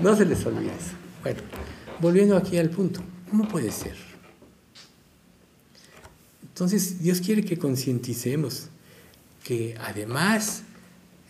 no 0.01 0.17
se 0.17 0.25
les 0.25 0.47
olvide 0.47 0.69
eso. 0.69 0.95
Bueno, 1.23 1.41
volviendo 2.01 2.35
aquí 2.35 2.57
al 2.57 2.71
punto. 2.71 3.03
¿Cómo 3.31 3.49
puede 3.49 3.71
ser? 3.71 3.97
Entonces 6.43 7.03
Dios 7.03 7.21
quiere 7.21 7.45
que 7.45 7.59
concienticemos 7.59 8.69
que 9.45 9.77
además, 9.81 10.62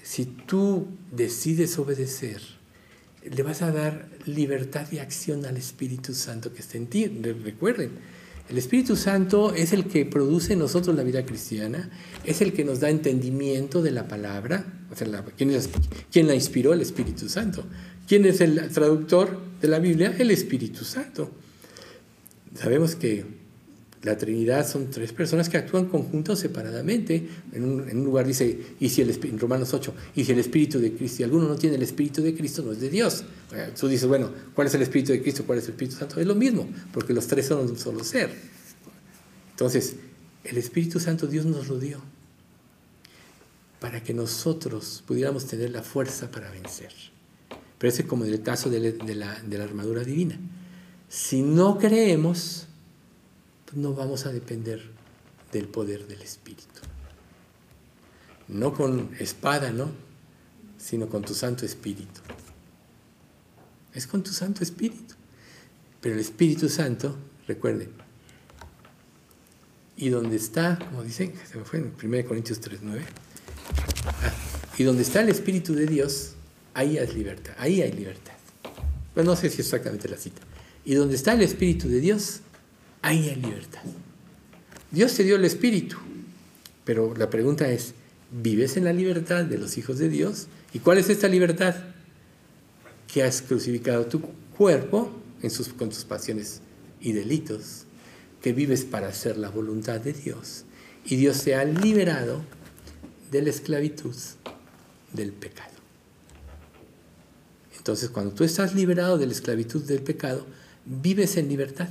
si 0.03 0.25
tú 0.25 0.87
decides 1.13 1.79
obedecer, 1.79 2.41
le 3.23 3.43
vas 3.43 3.63
a 3.63 3.71
dar 3.71 4.09
libertad 4.27 4.87
de 4.89 5.01
acción 5.01 5.45
al 5.45 5.57
Espíritu 5.57 6.15
Santo 6.15 6.53
que 6.53 6.61
está 6.61 6.79
en 6.79 6.87
ti. 6.87 7.07
Recuerden, 7.07 7.91
el 8.49 8.57
Espíritu 8.57 8.97
Santo 8.97 9.53
es 9.53 9.73
el 9.73 9.85
que 9.85 10.07
produce 10.07 10.55
en 10.55 10.61
nosotros 10.61 10.97
la 10.97 11.03
vida 11.03 11.27
cristiana, 11.27 11.91
es 12.25 12.41
el 12.41 12.55
que 12.55 12.65
nos 12.65 12.81
da 12.81 12.89
entendimiento 12.89 13.83
de 13.83 13.91
la 13.91 14.09
palabra. 14.09 14.65
O 14.91 14.97
sea, 14.97 15.07
¿quién, 15.37 15.55
¿quién, 16.11 16.27
la 16.27 16.35
inspiró? 16.35 16.73
El 16.73 16.81
Espíritu 16.81 17.29
Santo. 17.29 17.65
¿Quién 18.07 18.25
es 18.25 18.41
el 18.41 18.71
traductor 18.71 19.39
de 19.61 19.69
la 19.69 19.79
Biblia? 19.79 20.17
El 20.19 20.31
Espíritu 20.31 20.85
Santo. 20.85 21.31
Sabemos 22.59 22.97
que 22.97 23.25
la 24.03 24.19
Trinidad 24.19 24.69
son 24.69 24.91
tres 24.91 25.13
personas 25.13 25.49
que 25.49 25.57
actúan 25.57 25.87
conjuntos 25.87 26.41
separadamente. 26.41 27.29
En 27.53 27.65
un, 27.65 28.05
lugar 28.05 28.27
dice, 28.27 28.59
y 28.81 28.89
si 28.89 29.01
el, 29.01 29.11
en 29.11 29.39
Romanos 29.39 29.73
8, 29.75 29.95
y 30.17 30.25
si 30.25 30.33
el 30.33 30.41
Espíritu 30.41 30.81
de 30.81 30.93
Cristo, 30.93 31.23
y 31.23 31.25
alguno 31.25 31.47
no 31.47 31.55
tiene 31.55 31.77
el 31.77 31.83
Espíritu 31.83 32.21
de 32.21 32.35
Cristo, 32.35 32.63
no 32.63 32.73
es 32.73 32.81
de 32.81 32.91
Dios. 32.91 33.23
Tú 33.79 33.87
dices, 33.87 34.09
bueno, 34.09 34.33
¿cuál 34.55 34.67
es 34.67 34.75
el 34.75 34.83
Espíritu 34.83 35.13
de 35.13 35.23
Cristo? 35.23 35.45
¿Cuál 35.47 35.59
es 35.59 35.67
el 35.67 35.71
Espíritu 35.71 35.97
Santo? 35.99 36.21
Es 36.21 36.27
lo 36.27 36.35
mismo, 36.35 36.69
porque 36.93 37.13
los 37.13 37.29
tres 37.29 37.47
son 37.47 37.61
un 37.71 37.79
solo 37.79 38.03
ser. 38.03 38.31
Entonces, 39.51 39.95
el 40.43 40.59
Espíritu 40.59 40.99
Santo 40.99 41.29
Dios 41.29 41.47
nos 41.47 41.69
lo 41.69 41.79
dio 41.79 42.01
para 43.79 44.03
que 44.03 44.15
nosotros 44.15 45.05
pudiéramos 45.07 45.47
tener 45.47 45.71
la 45.71 45.85
fuerza 45.85 46.29
para 46.33 46.51
vencer. 46.51 46.93
Pero 47.79 47.89
ese 47.89 48.03
es 48.03 48.09
como 48.09 48.25
en 48.25 48.33
el 48.33 48.43
caso 48.43 48.69
de 48.69 49.15
la 49.15 49.63
armadura 49.63 50.03
divina. 50.03 50.41
Si 51.09 51.43
no 51.43 51.79
creemos, 51.79 52.67
pues 53.65 53.77
no 53.77 53.95
vamos 53.95 54.27
a 54.27 54.33
depender 54.33 54.91
del 55.53 55.69
poder 55.69 56.07
del 56.07 56.23
Espíritu. 56.23 56.67
No 58.49 58.75
con 58.75 59.15
espada, 59.19 59.71
¿no? 59.71 59.91
Sino 60.79 61.09
con 61.09 61.23
tu 61.23 61.35
Santo 61.35 61.65
Espíritu. 61.65 62.21
Es 63.95 64.07
con 64.07 64.23
tu 64.23 64.33
Santo 64.33 64.63
Espíritu. 64.63 65.15
Pero 66.01 66.15
el 66.15 66.21
Espíritu 66.21 66.69
Santo, 66.69 67.17
recuerden, 67.47 67.91
y 69.97 70.11
donde 70.11 70.37
está, 70.37 70.79
como 70.79 71.03
dicen, 71.03 71.33
se 71.51 71.59
me 71.59 71.65
fue 71.65 71.81
en 71.81 71.93
1 72.01 72.29
Corintios 72.29 72.61
3, 72.61 72.81
9, 72.83 73.05
ah, 74.07 74.33
y 74.79 74.85
donde 74.85 75.03
está 75.03 75.21
el 75.21 75.29
Espíritu 75.29 75.75
de 75.75 75.87
Dios, 75.87 76.35
ahí 76.73 76.99
hay 76.99 77.09
libertad, 77.09 77.55
ahí 77.59 77.83
hay 77.83 77.91
libertad. 77.91 78.35
Bueno, 79.15 79.33
no 79.33 79.37
sé 79.37 79.51
si 79.51 79.61
exactamente 79.61 80.09
la 80.09 80.17
cita, 80.17 80.41
y 80.89 80.95
donde 80.95 81.17
está 81.17 81.35
el 81.35 81.43
Espíritu 81.43 81.87
de 81.87 82.01
Dios, 82.01 82.41
ahí 83.03 83.29
hay 83.29 83.37
libertad. 83.37 83.83
Dios 84.91 85.13
te 85.13 85.23
dio 85.23 85.37
el 85.37 85.45
Espíritu, 85.45 85.99
pero 86.87 87.15
la 87.15 87.29
pregunta 87.29 87.69
es, 87.69 87.93
¿vives 88.33 88.79
en 88.79 88.85
la 88.85 88.95
libertad 88.95 89.45
de 89.45 89.59
los 89.59 89.77
hijos 89.77 89.99
de 89.99 90.09
Dios? 90.09 90.47
¿Y 90.73 90.79
cuál 90.79 90.97
es 90.97 91.11
esta 91.11 91.29
libertad? 91.29 91.75
Que 93.07 93.23
has 93.23 93.43
crucificado 93.43 94.07
tu 94.07 94.23
cuerpo 94.57 95.13
en 95.43 95.51
con 95.77 95.91
tus 95.91 96.05
pasiones 96.05 96.63
y 97.03 97.13
delitos, 97.13 97.85
que 98.41 98.55
vives 98.55 98.87
para 98.87 99.09
hacer 99.09 99.37
la 99.37 99.51
voluntad 99.51 100.01
de 100.01 100.15
Dios. 100.15 100.65
Y 101.05 101.17
Dios 101.17 101.45
te 101.45 101.55
ha 101.55 101.65
liberado 101.65 102.41
de 103.31 103.43
la 103.43 103.51
esclavitud 103.51 104.17
del 105.13 105.33
pecado. 105.33 105.75
Entonces, 107.77 108.09
cuando 108.09 108.33
tú 108.33 108.43
estás 108.43 108.75
liberado 108.75 109.19
de 109.19 109.27
la 109.27 109.33
esclavitud 109.33 109.83
del 109.83 110.01
pecado, 110.01 110.47
vives 110.89 111.37
en 111.37 111.49
libertad. 111.49 111.89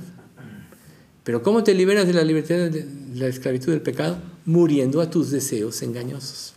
Pero 1.24 1.42
¿cómo 1.42 1.62
te 1.62 1.74
liberas 1.74 2.06
de 2.06 2.12
la 2.14 2.24
libertad 2.24 2.70
de 2.70 2.86
la 3.14 3.26
esclavitud 3.26 3.72
del 3.72 3.82
pecado? 3.82 4.18
Muriendo 4.44 5.00
a 5.00 5.10
tus 5.10 5.30
deseos 5.30 5.82
engañosos. 5.82 6.54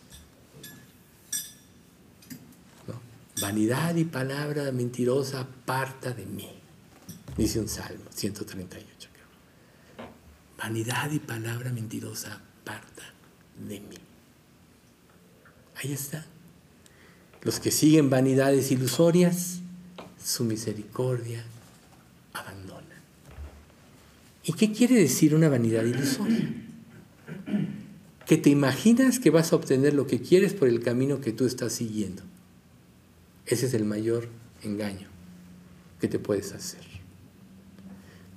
Vanidad 3.42 3.96
y 3.96 4.06
palabra 4.06 4.72
mentirosa 4.72 5.42
aparta 5.42 6.12
de 6.12 6.26
mí, 6.26 6.48
dice 7.38 7.60
un 7.60 7.68
salmo 7.68 8.06
138. 8.14 9.10
vanidad 10.58 11.10
y 11.12 11.18
palabra 11.18 11.72
mentirosa 11.72 12.40
aparta 12.62 13.02
de 13.68 13.80
mí. 13.80 13.98
Ahí 15.76 15.92
está. 15.92 16.24
Los 17.42 17.60
que 17.60 17.72
siguen 17.72 18.12
vanidades 18.12 18.72
ilusorias, 18.72 19.62
su 20.24 20.44
misericordia 20.44 21.44
abandonan. 22.34 23.02
¿Y 24.44 24.54
qué 24.54 24.72
quiere 24.72 24.96
decir 24.96 25.36
una 25.36 25.50
vanidad 25.50 25.84
ilusoria? 25.84 26.50
Que 28.26 28.38
te 28.38 28.50
imaginas 28.50 29.20
que 29.20 29.30
vas 29.30 29.54
a 29.54 29.56
obtener 29.56 29.94
lo 29.94 30.08
que 30.08 30.22
quieres 30.22 30.54
por 30.54 30.68
el 30.68 30.82
camino 30.82 31.22
que 31.22 31.32
tú 31.32 31.46
estás 31.46 31.74
siguiendo. 31.74 32.24
Ese 33.46 33.66
es 33.66 33.74
el 33.74 33.86
mayor 33.86 34.30
engaño 34.64 35.08
que 36.00 36.08
te 36.08 36.20
puedes 36.20 36.54
hacer. 36.54 36.82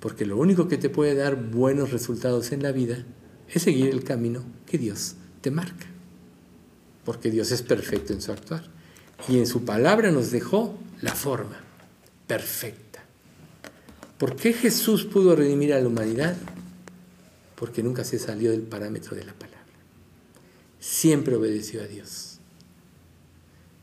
Porque 0.01 0.27
lo 0.27 0.37
único 0.37 0.69
que 0.69 0.77
te 0.77 0.91
puede 0.91 1.15
dar 1.15 1.37
buenos 1.37 1.91
resultados 1.91 2.53
en 2.53 2.63
la 2.63 2.73
vida 2.73 3.05
es 3.49 3.63
seguir 3.63 3.89
el 3.89 4.05
camino 4.05 4.45
que 4.67 4.77
Dios 4.77 5.15
te 5.41 5.51
marca. 5.51 5.87
Porque 7.05 7.31
Dios 7.31 7.53
es 7.53 7.63
perfecto 7.63 8.13
en 8.13 8.21
su 8.21 8.33
actuar. 8.33 8.65
Y 9.29 9.39
en 9.39 9.47
su 9.47 9.65
palabra 9.65 10.11
nos 10.11 10.31
dejó 10.31 10.79
la 11.01 11.15
forma 11.15 11.59
perfecta. 12.27 12.84
¿Por 14.19 14.37
qué 14.37 14.53
Jesús 14.53 15.05
pudo 15.05 15.35
redimir 15.35 15.73
a 15.75 15.81
la 15.81 15.89
humanidad? 15.89 16.37
Porque 17.57 17.83
nunca 17.83 18.05
se 18.05 18.19
salió 18.19 18.51
del 18.51 18.63
parámetro 18.63 19.17
de 19.17 19.25
la 19.25 19.33
palabra. 19.33 19.65
Siempre 20.81 21.35
obedeció 21.35 21.83
a 21.83 21.87
Dios. 21.87 22.39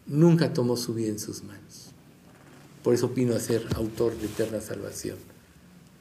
Nunca 0.05 0.53
tomó 0.53 0.77
su 0.77 0.93
vida 0.93 1.09
en 1.09 1.19
sus 1.19 1.43
manos. 1.43 1.91
Por 2.83 2.93
eso 2.93 3.09
vino 3.09 3.35
a 3.35 3.39
ser 3.39 3.65
autor 3.75 4.15
de 4.17 4.25
eterna 4.25 4.61
salvación 4.61 5.17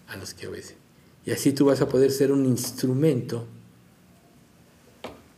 a 0.09 0.17
los 0.17 0.35
que 0.35 0.47
obedecen. 0.47 0.77
Y 1.25 1.33
así 1.33 1.53
tú 1.53 1.67
vas 1.67 1.81
a 1.81 1.89
poder 1.89 2.11
ser 2.11 2.33
un 2.33 2.47
instrumento 2.47 3.47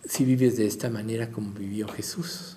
si 0.04 0.24
vives 0.24 0.56
de 0.56 0.66
esta 0.66 0.90
manera 0.90 1.30
como 1.30 1.52
vivió 1.52 1.88
Jesús. 1.88 2.56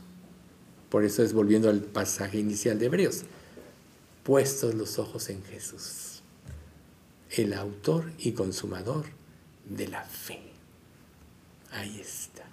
Por 0.89 1.03
eso 1.03 1.23
es 1.23 1.33
volviendo 1.33 1.69
al 1.69 1.81
pasaje 1.81 2.39
inicial 2.39 2.79
de 2.79 2.86
Hebreos, 2.86 3.23
puestos 4.23 4.75
los 4.75 4.99
ojos 4.99 5.29
en 5.29 5.43
Jesús, 5.43 6.14
el 7.32 7.53
autor 7.53 8.11
y 8.17 8.32
consumador 8.32 9.05
de 9.65 9.88
la 9.88 10.03
fe. 10.03 10.39
Ahí 11.71 11.99
está. 11.99 12.43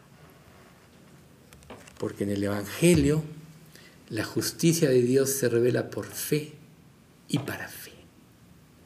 Porque 1.98 2.24
en 2.24 2.30
el 2.30 2.42
Evangelio 2.42 3.22
la 4.08 4.24
justicia 4.24 4.90
de 4.90 5.02
Dios 5.02 5.30
se 5.30 5.48
revela 5.48 5.90
por 5.90 6.06
fe 6.06 6.52
y 7.28 7.38
para 7.38 7.68
fe. 7.68 7.92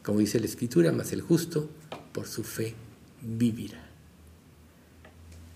Como 0.02 0.20
dice 0.20 0.38
la 0.38 0.46
Escritura, 0.46 0.92
más 0.92 1.12
el 1.12 1.20
justo 1.20 1.70
por 2.12 2.28
su 2.28 2.44
fe 2.44 2.74
vivirá. 3.22 3.84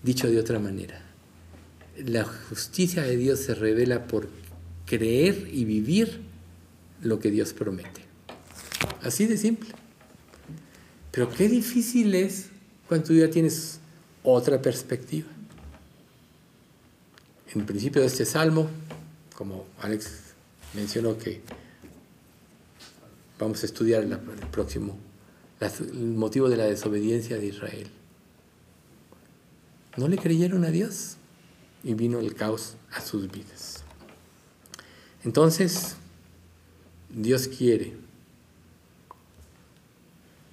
Dicho 0.03 0.29
de 0.29 0.39
otra 0.39 0.59
manera, 0.59 1.01
la 1.97 2.23
justicia 2.23 3.03
de 3.03 3.15
Dios 3.15 3.39
se 3.39 3.53
revela 3.53 4.07
por 4.07 4.29
creer 4.85 5.49
y 5.53 5.63
vivir 5.65 6.21
lo 7.01 7.19
que 7.19 7.31
Dios 7.31 7.53
promete. 7.53 8.01
Así 9.03 9.25
de 9.25 9.37
simple. 9.37 9.69
Pero 11.11 11.29
qué 11.29 11.49
difícil 11.49 12.15
es 12.15 12.47
cuando 12.87 13.07
tú 13.07 13.13
ya 13.13 13.29
tienes 13.29 13.79
otra 14.23 14.61
perspectiva. 14.61 15.27
En 17.53 17.61
el 17.61 17.65
principio 17.65 18.01
de 18.01 18.07
este 18.07 18.25
salmo, 18.25 18.69
como 19.35 19.65
Alex 19.81 20.09
mencionó 20.73 21.17
que 21.17 21.41
vamos 23.37 23.61
a 23.63 23.65
estudiar 23.65 24.03
el 24.03 24.17
próximo, 24.51 24.97
el 25.59 26.15
motivo 26.15 26.47
de 26.47 26.57
la 26.57 26.65
desobediencia 26.65 27.37
de 27.37 27.47
Israel. 27.47 27.87
No 29.97 30.07
le 30.07 30.17
creyeron 30.17 30.63
a 30.63 30.71
Dios 30.71 31.17
y 31.83 31.93
vino 31.93 32.19
el 32.19 32.35
caos 32.35 32.75
a 32.91 33.01
sus 33.01 33.29
vidas. 33.29 33.83
Entonces, 35.25 35.95
Dios 37.09 37.49
quiere 37.49 37.95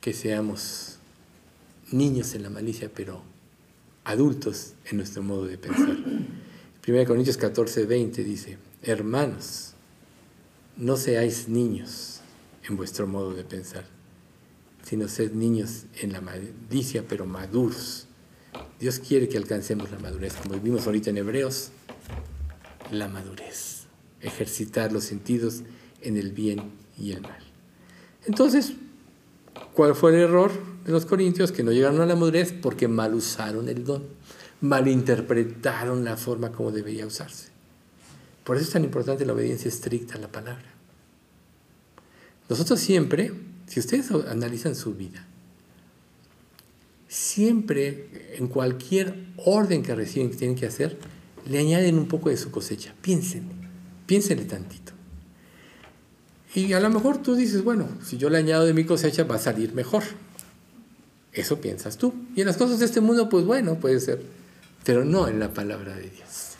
que 0.01 0.12
seamos 0.12 0.99
niños 1.90 2.34
en 2.34 2.42
la 2.42 2.51
malicia, 2.51 2.90
pero 2.94 3.22
adultos 4.05 4.74
en 4.86 4.96
nuestro 4.99 5.22
modo 5.22 5.46
de 5.46 5.59
pensar. 5.59 5.96
1 6.86 7.05
Corintios 7.05 7.36
14, 7.36 7.84
20 7.86 8.24
dice, 8.24 8.59
hermanos, 8.82 9.74
no 10.76 10.96
seáis 10.96 11.49
niños 11.49 12.20
en 12.68 12.76
vuestro 12.76 13.07
modo 13.07 13.34
de 13.34 13.44
pensar, 13.44 13.84
sino 14.82 15.09
sed 15.09 15.32
niños 15.32 15.84
en 16.01 16.12
la 16.12 16.20
malicia, 16.20 17.05
pero 17.07 17.26
maduros 17.26 18.09
Dios 18.80 19.01
quiere 19.01 19.28
que 19.28 19.36
alcancemos 19.36 19.90
la 19.90 19.99
madurez, 19.99 20.34
como 20.34 20.59
vimos 20.61 20.86
ahorita 20.86 21.11
en 21.11 21.18
Hebreos, 21.18 21.70
la 22.92 23.09
madurez, 23.09 23.86
ejercitar 24.20 24.92
los 24.92 25.05
sentidos 25.05 25.62
en 26.01 26.16
el 26.16 26.32
bien 26.32 26.72
y 26.96 27.12
el 27.12 27.20
mal. 27.22 27.42
Entonces, 28.24 28.74
¿cuál 29.79 29.95
fue 29.95 30.11
el 30.11 30.18
error 30.22 30.51
de 30.85 30.91
los 30.91 31.07
corintios? 31.07 31.53
Que 31.53 31.62
no 31.62 31.70
llegaron 31.70 32.01
a 32.01 32.07
la 32.07 32.16
madurez 32.16 32.53
porque 32.53 32.89
mal 32.89 33.14
usaron 33.14 33.68
el 33.68 33.85
don, 33.85 34.03
malinterpretaron 34.61 36.05
la 36.05 36.16
forma 36.16 36.51
como 36.51 36.72
debería 36.72 37.07
usarse. 37.07 37.51
Por 38.43 38.57
eso 38.57 38.64
es 38.64 38.72
tan 38.72 38.83
importante 38.83 39.24
la 39.24 39.35
obediencia 39.35 39.68
estricta 39.68 40.16
a 40.16 40.18
la 40.18 40.26
palabra. 40.26 40.64
Nosotros 42.49 42.81
siempre, 42.81 43.33
si 43.68 43.79
ustedes 43.79 44.11
analizan 44.11 44.74
su 44.74 44.95
vida, 44.95 45.24
siempre 47.07 48.35
en 48.37 48.49
cualquier 48.49 49.26
orden 49.37 49.85
que 49.85 49.95
reciben 49.95 50.31
que 50.31 50.39
tienen 50.39 50.57
que 50.57 50.66
hacer, 50.66 50.99
le 51.47 51.57
añaden 51.61 51.99
un 51.99 52.09
poco 52.09 52.31
de 52.31 52.37
su 52.37 52.51
cosecha. 52.51 52.97
Piénsenle, 53.01 53.55
piénsenle 54.07 54.45
tantito. 54.45 54.97
Y 56.59 56.72
a 56.72 56.80
lo 56.80 56.90
mejor 56.90 57.18
tú 57.18 57.36
dices, 57.36 57.62
bueno, 57.62 57.86
si 58.04 58.18
yo 58.18 58.28
le 58.30 58.38
añado 58.38 58.66
de 58.66 58.74
mi 58.74 58.82
cosecha 58.82 59.22
va 59.22 59.36
a 59.36 59.38
salir 59.38 59.74
mejor. 59.74 60.02
Eso 61.32 61.61
piensas 61.61 61.98
tú. 61.98 62.12
Y 62.34 62.40
en 62.40 62.48
las 62.48 62.56
cosas 62.56 62.80
de 62.80 62.84
este 62.84 63.00
mundo, 63.00 63.28
pues 63.28 63.44
bueno, 63.44 63.76
puede 63.76 64.00
ser. 64.00 64.20
Pero 64.82 65.04
no 65.04 65.28
en 65.28 65.38
la 65.38 65.54
palabra 65.54 65.94
de 65.94 66.11
Dios. 66.11 66.56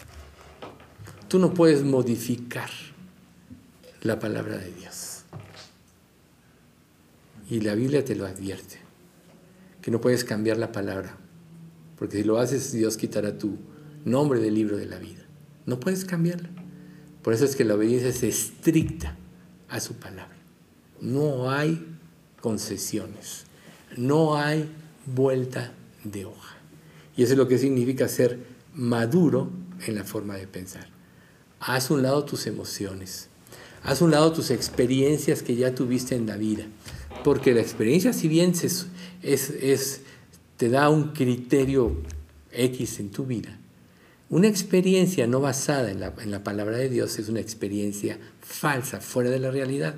Tú 1.27 1.41
no 1.41 1.53
puedes 1.53 1.83
modificar 1.83 2.71
la 4.03 4.21
palabra 4.21 4.59
de 4.59 4.73
Dios. 4.73 5.23
Y 7.51 7.61
la 7.63 7.75
Biblia 7.75 8.05
te 8.05 8.15
lo 8.15 8.25
advierte 8.25 8.79
que 9.83 9.91
no 9.91 10.01
puedes 10.01 10.23
cambiar 10.23 10.59
la 10.59 10.71
palabra, 10.71 11.17
porque 11.99 12.19
si 12.19 12.23
lo 12.23 12.39
haces 12.39 12.71
Dios 12.71 12.97
quitará 12.97 13.37
tu 13.37 13.57
nombre 14.05 14.39
del 14.39 14.55
libro 14.55 14.77
de 14.77 14.87
la 14.87 14.99
vida. 14.99 15.25
No 15.67 15.81
puedes 15.81 16.05
cambiarla. 16.05 16.51
Por 17.23 17.35
eso 17.35 17.45
es 17.45 17.57
que 17.57 17.65
la 17.65 17.75
obediencia 17.75 18.11
es 18.11 18.23
estricta 18.23 19.17
a 19.69 19.81
su 19.81 19.95
palabra. 19.95 20.37
No 21.01 21.51
hay 21.51 21.85
concesiones, 22.41 23.45
no 23.97 24.37
hay 24.37 24.69
vuelta 25.07 25.73
de 26.05 26.25
hoja. 26.25 26.57
Y 27.17 27.23
eso 27.23 27.33
es 27.33 27.39
lo 27.39 27.49
que 27.49 27.59
significa 27.59 28.09
ser 28.09 28.39
maduro 28.75 29.51
en 29.87 29.95
la 29.95 30.05
forma 30.05 30.37
de 30.37 30.47
pensar. 30.47 30.89
Haz 31.61 31.91
un 31.91 32.03
lado 32.03 32.25
tus 32.25 32.47
emociones, 32.47 33.29
haz 33.83 34.01
un 34.01 34.13
lado 34.13 34.33
tus 34.33 34.51
experiencias 34.51 35.43
que 35.43 35.57
ya 35.57 35.75
tuviste 35.75 36.15
en 36.15 36.27
la 36.27 36.37
vida, 36.37 36.67
porque 37.25 37.55
la 37.55 37.61
experiencia 37.61 38.13
si 38.13 38.29
bien 38.29 38.53
te 40.57 40.69
da 40.69 40.89
un 40.89 41.13
criterio 41.13 41.97
X 42.53 43.01
en 43.01 43.11
tu 43.11 43.27
vida. 43.27 43.59
Una 44.31 44.49
experiencia 44.49 45.27
no 45.27 45.41
basada 45.41 45.91
en 45.91 46.01
la, 46.01 46.13
en 46.21 46.31
la, 46.31 46.45
palabra 46.45 46.77
de 46.77 46.91
Dios 46.91 47.19
es 47.19 47.29
una 47.29 47.41
experiencia 47.41 48.19
falsa, 48.41 49.01
fuera 49.01 49.31
de 49.31 49.39
la 49.39 49.51
realidad. 49.51 49.95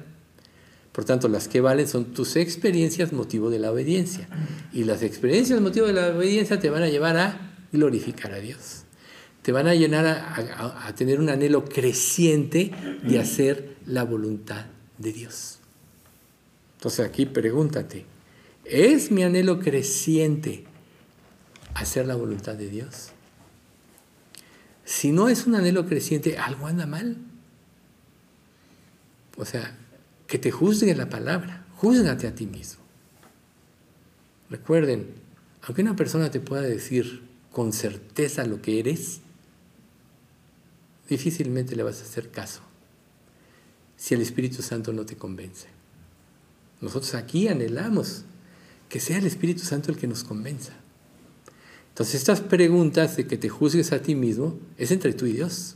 Por 0.92 1.04
tanto, 1.04 1.28
las 1.28 1.48
que 1.48 1.60
valen 1.60 1.88
son 1.88 2.12
tus 2.12 2.36
experiencias 2.36 3.12
motivo 3.12 3.50
de 3.50 3.58
la 3.58 3.72
obediencia. 3.72 4.28
Y 4.72 4.84
las 4.84 5.02
experiencias 5.02 5.60
motivo 5.60 5.86
de 5.86 5.94
la 5.94 6.08
obediencia 6.08 6.60
te 6.60 6.70
van 6.70 6.82
a 6.82 6.88
llevar 6.88 7.16
a 7.16 7.54
glorificar 7.72 8.32
a 8.32 8.38
Dios. 8.38 8.84
Te 9.42 9.52
van 9.52 9.66
a 9.66 9.74
llenar 9.74 10.06
a, 10.06 10.86
a 10.86 10.94
tener 10.94 11.18
un 11.18 11.28
anhelo 11.28 11.64
creciente 11.64 12.70
de 13.02 13.18
hacer 13.18 13.76
la 13.86 14.04
voluntad 14.04 14.66
de 14.98 15.12
Dios. 15.12 15.58
Entonces 16.76 17.06
aquí 17.06 17.26
pregúntate, 17.26 18.04
es 18.64 19.10
mi 19.10 19.22
anhelo 19.22 19.58
creciente 19.58 20.64
hacer 21.74 22.06
la 22.06 22.14
voluntad 22.14 22.54
de 22.54 22.68
Dios. 22.68 23.12
Si 24.90 25.12
no 25.12 25.28
es 25.28 25.46
un 25.46 25.54
anhelo 25.54 25.86
creciente, 25.86 26.36
algo 26.36 26.66
anda 26.66 26.84
mal. 26.84 27.16
O 29.36 29.44
sea, 29.44 29.78
que 30.26 30.36
te 30.36 30.50
juzgue 30.50 30.96
la 30.96 31.08
palabra, 31.08 31.64
júzgate 31.76 32.26
a 32.26 32.34
ti 32.34 32.46
mismo. 32.46 32.82
Recuerden, 34.50 35.14
aunque 35.62 35.82
una 35.82 35.94
persona 35.94 36.32
te 36.32 36.40
pueda 36.40 36.62
decir 36.62 37.22
con 37.52 37.72
certeza 37.72 38.44
lo 38.46 38.60
que 38.62 38.80
eres, 38.80 39.20
difícilmente 41.08 41.76
le 41.76 41.84
vas 41.84 42.00
a 42.00 42.04
hacer 42.04 42.32
caso 42.32 42.60
si 43.96 44.14
el 44.14 44.22
Espíritu 44.22 44.60
Santo 44.60 44.92
no 44.92 45.06
te 45.06 45.14
convence. 45.14 45.68
Nosotros 46.80 47.14
aquí 47.14 47.46
anhelamos 47.46 48.24
que 48.88 48.98
sea 48.98 49.18
el 49.18 49.26
Espíritu 49.26 49.60
Santo 49.60 49.92
el 49.92 49.98
que 49.98 50.08
nos 50.08 50.24
convenza. 50.24 50.79
Entonces 52.00 52.14
estas 52.14 52.40
preguntas 52.40 53.18
de 53.18 53.26
que 53.26 53.36
te 53.36 53.50
juzgues 53.50 53.92
a 53.92 54.00
ti 54.00 54.14
mismo 54.14 54.58
es 54.78 54.90
entre 54.90 55.12
tú 55.12 55.26
y 55.26 55.34
Dios, 55.34 55.74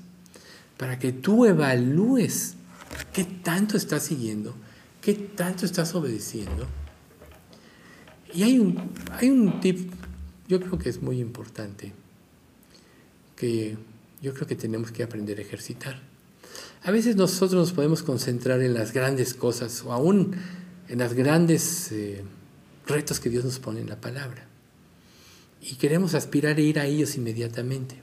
para 0.78 0.98
que 0.98 1.12
tú 1.12 1.44
evalúes 1.44 2.54
qué 3.12 3.24
tanto 3.24 3.76
estás 3.76 4.04
siguiendo, 4.04 4.54
qué 5.02 5.12
tanto 5.12 5.66
estás 5.66 5.94
obedeciendo. 5.94 6.66
Y 8.32 8.42
hay 8.42 8.58
un, 8.58 8.90
hay 9.10 9.28
un 9.28 9.60
tip, 9.60 9.92
yo 10.48 10.60
creo 10.60 10.78
que 10.78 10.88
es 10.88 11.02
muy 11.02 11.20
importante, 11.20 11.92
que 13.36 13.76
yo 14.22 14.32
creo 14.32 14.46
que 14.46 14.56
tenemos 14.56 14.92
que 14.92 15.02
aprender 15.02 15.36
a 15.36 15.42
ejercitar. 15.42 16.00
A 16.84 16.90
veces 16.90 17.16
nosotros 17.16 17.52
nos 17.52 17.72
podemos 17.74 18.02
concentrar 18.02 18.62
en 18.62 18.72
las 18.72 18.94
grandes 18.94 19.34
cosas 19.34 19.82
o 19.84 19.92
aún 19.92 20.34
en 20.88 21.00
los 21.00 21.12
grandes 21.12 21.92
eh, 21.92 22.24
retos 22.86 23.20
que 23.20 23.28
Dios 23.28 23.44
nos 23.44 23.58
pone 23.58 23.82
en 23.82 23.90
la 23.90 24.00
palabra. 24.00 24.53
Y 25.66 25.76
queremos 25.76 26.12
aspirar 26.14 26.58
a 26.58 26.60
ir 26.60 26.78
a 26.78 26.84
ellos 26.84 27.16
inmediatamente. 27.16 27.96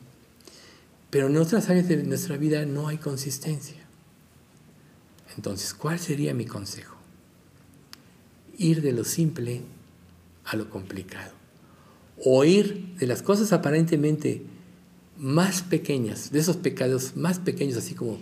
Pero 1.12 1.28
en 1.28 1.38
otras 1.38 1.70
áreas 1.70 1.88
de 1.88 1.98
nuestra 1.98 2.38
vida 2.38 2.66
no 2.66 2.88
hay 2.88 2.98
consistencia. 2.98 3.78
Entonces, 5.36 5.76
¿cuál 5.76 6.00
sería 6.00 6.34
mi 6.34 6.46
consejo? 6.46 6.96
Ir 8.58 8.82
de 8.82 8.94
lo 8.94 9.04
simple 9.04 9.62
a 10.44 10.56
lo 10.56 10.72
complicado. 10.72 11.34
O 12.24 12.44
ir 12.46 12.96
de 12.98 13.06
las 13.06 13.22
cosas 13.22 13.54
aparentemente 13.54 14.42
más 15.20 15.62
pequeñas, 15.62 16.32
de 16.32 16.40
esos 16.40 16.58
pecados 16.58 17.16
más 17.16 17.38
pequeños, 17.38 17.78
así 17.78 17.94
como 17.94 18.18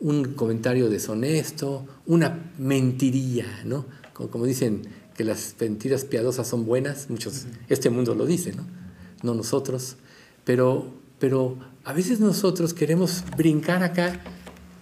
un 0.00 0.34
comentario 0.34 0.88
deshonesto, 0.88 1.86
una 2.06 2.50
mentirilla, 2.58 3.46
¿no? 3.64 3.86
Como, 4.14 4.46
dicen 4.46 4.82
que 5.16 5.22
las 5.22 5.54
mentiras 5.60 6.04
piadosas 6.04 6.48
son 6.48 6.66
buenas, 6.66 7.08
muchos, 7.08 7.46
este 7.68 7.88
mundo 7.88 8.16
lo 8.16 8.26
dice, 8.26 8.52
¿no? 8.52 8.79
No 9.22 9.34
nosotros, 9.34 9.96
pero, 10.44 10.92
pero 11.18 11.58
a 11.84 11.92
veces 11.92 12.20
nosotros 12.20 12.74
queremos 12.74 13.24
brincar 13.36 13.82
acá 13.82 14.20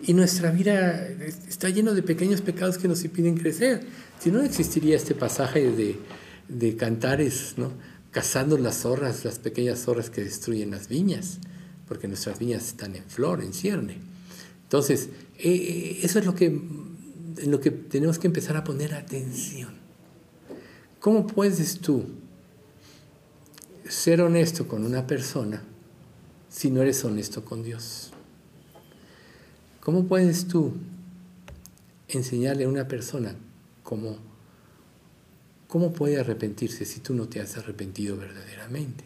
y 0.00 0.14
nuestra 0.14 0.50
vida 0.50 1.08
está 1.48 1.68
lleno 1.68 1.94
de 1.94 2.02
pequeños 2.02 2.40
pecados 2.40 2.78
que 2.78 2.88
nos 2.88 3.04
impiden 3.04 3.36
crecer. 3.36 3.84
Si 4.20 4.30
no, 4.30 4.42
existiría 4.42 4.96
este 4.96 5.14
pasaje 5.14 5.70
de, 5.70 5.98
de 6.48 6.76
cantares, 6.76 7.54
¿no? 7.56 7.72
cazando 8.10 8.58
las 8.58 8.78
zorras, 8.78 9.24
las 9.24 9.38
pequeñas 9.38 9.80
zorras 9.80 10.10
que 10.10 10.24
destruyen 10.24 10.70
las 10.70 10.88
viñas, 10.88 11.38
porque 11.86 12.08
nuestras 12.08 12.38
viñas 12.38 12.66
están 12.66 12.96
en 12.96 13.04
flor, 13.04 13.42
en 13.42 13.52
cierne. 13.52 13.98
Entonces, 14.64 15.08
eh, 15.38 15.50
eh, 15.50 16.00
eso 16.02 16.18
es 16.18 16.26
lo 16.26 16.34
que, 16.34 16.46
en 16.46 17.50
lo 17.50 17.60
que 17.60 17.70
tenemos 17.70 18.18
que 18.18 18.26
empezar 18.26 18.56
a 18.56 18.64
poner 18.64 18.94
atención. 18.94 19.70
¿Cómo 21.00 21.26
puedes 21.26 21.78
tú 21.78 22.06
ser 23.88 24.20
honesto 24.20 24.68
con 24.68 24.84
una 24.84 25.06
persona 25.06 25.62
si 26.48 26.70
no 26.70 26.82
eres 26.82 27.04
honesto 27.04 27.44
con 27.44 27.62
Dios? 27.62 28.10
¿Cómo 29.80 30.04
puedes 30.04 30.46
tú 30.46 30.74
enseñarle 32.08 32.64
a 32.64 32.68
una 32.68 32.88
persona 32.88 33.34
cómo, 33.82 34.18
cómo 35.66 35.92
puede 35.92 36.20
arrepentirse 36.20 36.84
si 36.84 37.00
tú 37.00 37.14
no 37.14 37.28
te 37.28 37.40
has 37.40 37.56
arrepentido 37.56 38.16
verdaderamente? 38.16 39.04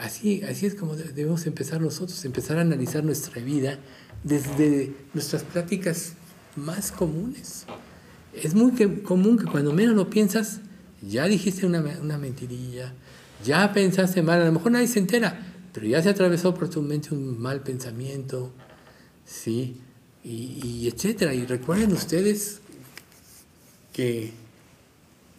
Así, 0.00 0.42
así 0.44 0.66
es 0.66 0.74
como 0.74 0.96
debemos 0.96 1.46
empezar 1.46 1.80
nosotros, 1.80 2.24
empezar 2.24 2.58
a 2.58 2.62
analizar 2.62 3.04
nuestra 3.04 3.42
vida 3.42 3.78
desde 4.22 4.94
nuestras 5.12 5.42
prácticas 5.42 6.12
más 6.56 6.92
comunes. 6.92 7.66
Es 8.32 8.54
muy 8.54 8.72
común 9.02 9.38
que 9.38 9.46
cuando 9.46 9.72
menos 9.72 9.96
lo 9.96 10.08
piensas, 10.08 10.60
ya 11.02 11.26
dijiste 11.26 11.66
una, 11.66 11.80
una 12.00 12.16
mentirilla, 12.18 12.94
ya 13.44 13.72
pensaste 13.72 14.22
mal, 14.22 14.42
a 14.42 14.46
lo 14.46 14.52
mejor 14.52 14.72
nadie 14.72 14.88
se 14.88 14.98
entera, 14.98 15.38
pero 15.72 15.86
ya 15.86 16.02
se 16.02 16.08
atravesó 16.08 16.54
por 16.54 16.68
tu 16.68 16.82
mente 16.82 17.14
un 17.14 17.40
mal 17.40 17.62
pensamiento, 17.62 18.52
¿sí? 19.24 19.80
Y, 20.24 20.88
etcétera. 20.88 21.32
Y 21.32 21.46
recuerden 21.46 21.92
ustedes 21.92 22.60
que 23.92 24.32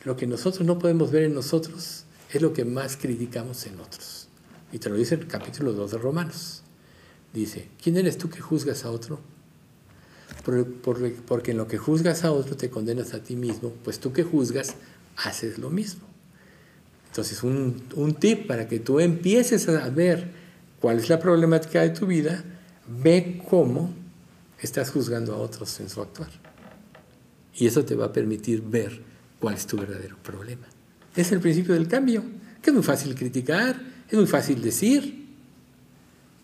lo 0.03 0.15
que 0.15 0.25
nosotros 0.25 0.65
no 0.65 0.79
podemos 0.79 1.11
ver 1.11 1.23
en 1.23 1.33
nosotros 1.33 2.05
es 2.31 2.41
lo 2.41 2.53
que 2.53 2.65
más 2.65 2.97
criticamos 2.97 3.65
en 3.67 3.79
otros. 3.79 4.27
Y 4.71 4.79
te 4.79 4.89
lo 4.89 4.95
dice 4.95 5.15
el 5.15 5.27
capítulo 5.27 5.73
2 5.73 5.91
de 5.91 5.97
Romanos. 5.97 6.63
Dice, 7.33 7.67
¿quién 7.83 7.97
eres 7.97 8.17
tú 8.17 8.29
que 8.29 8.39
juzgas 8.39 8.85
a 8.85 8.91
otro? 8.91 9.19
porque 11.27 11.51
en 11.51 11.57
lo 11.57 11.67
que 11.67 11.77
juzgas 11.77 12.23
a 12.23 12.31
otro 12.31 12.55
te 12.55 12.71
condenas 12.71 13.13
a 13.13 13.21
ti 13.21 13.35
mismo, 13.35 13.71
pues 13.83 13.99
tú 13.99 14.13
que 14.13 14.23
juzgas 14.23 14.75
haces 15.17 15.59
lo 15.59 15.69
mismo. 15.69 16.08
Entonces, 17.19 17.43
un, 17.43 18.15
tip 18.17 18.47
para 18.47 18.69
que 18.69 18.79
tú 18.79 19.01
empieces 19.01 19.67
a 19.67 19.89
ver 19.89 20.31
cuál 20.79 20.99
es 20.99 21.09
la 21.09 21.19
problemática 21.19 21.81
de 21.81 21.89
tu 21.89 22.05
vida 22.05 22.45
ve 22.87 23.41
cómo 23.49 23.93
estás 24.61 24.89
juzgando 24.89 25.33
a 25.33 25.37
otros 25.37 25.81
en 25.81 25.89
su 25.89 26.01
actuar. 26.01 26.29
Y 27.55 27.67
eso 27.67 27.83
te 27.83 27.95
va 27.95 28.05
a 28.05 28.13
permitir 28.13 28.61
ver 28.61 29.01
cuál 29.37 29.55
es 29.55 29.67
tu 29.67 29.77
verdadero 29.77 30.15
problema. 30.23 30.65
Es 31.13 31.33
el 31.33 31.41
principio 31.41 31.73
del 31.73 31.89
cambio, 31.89 32.23
que 32.61 32.69
es 32.69 32.73
muy 32.73 32.83
fácil 32.83 33.13
criticar, 33.15 33.81
es 34.07 34.17
muy 34.17 34.27
fácil 34.27 34.61
decir, 34.61 35.27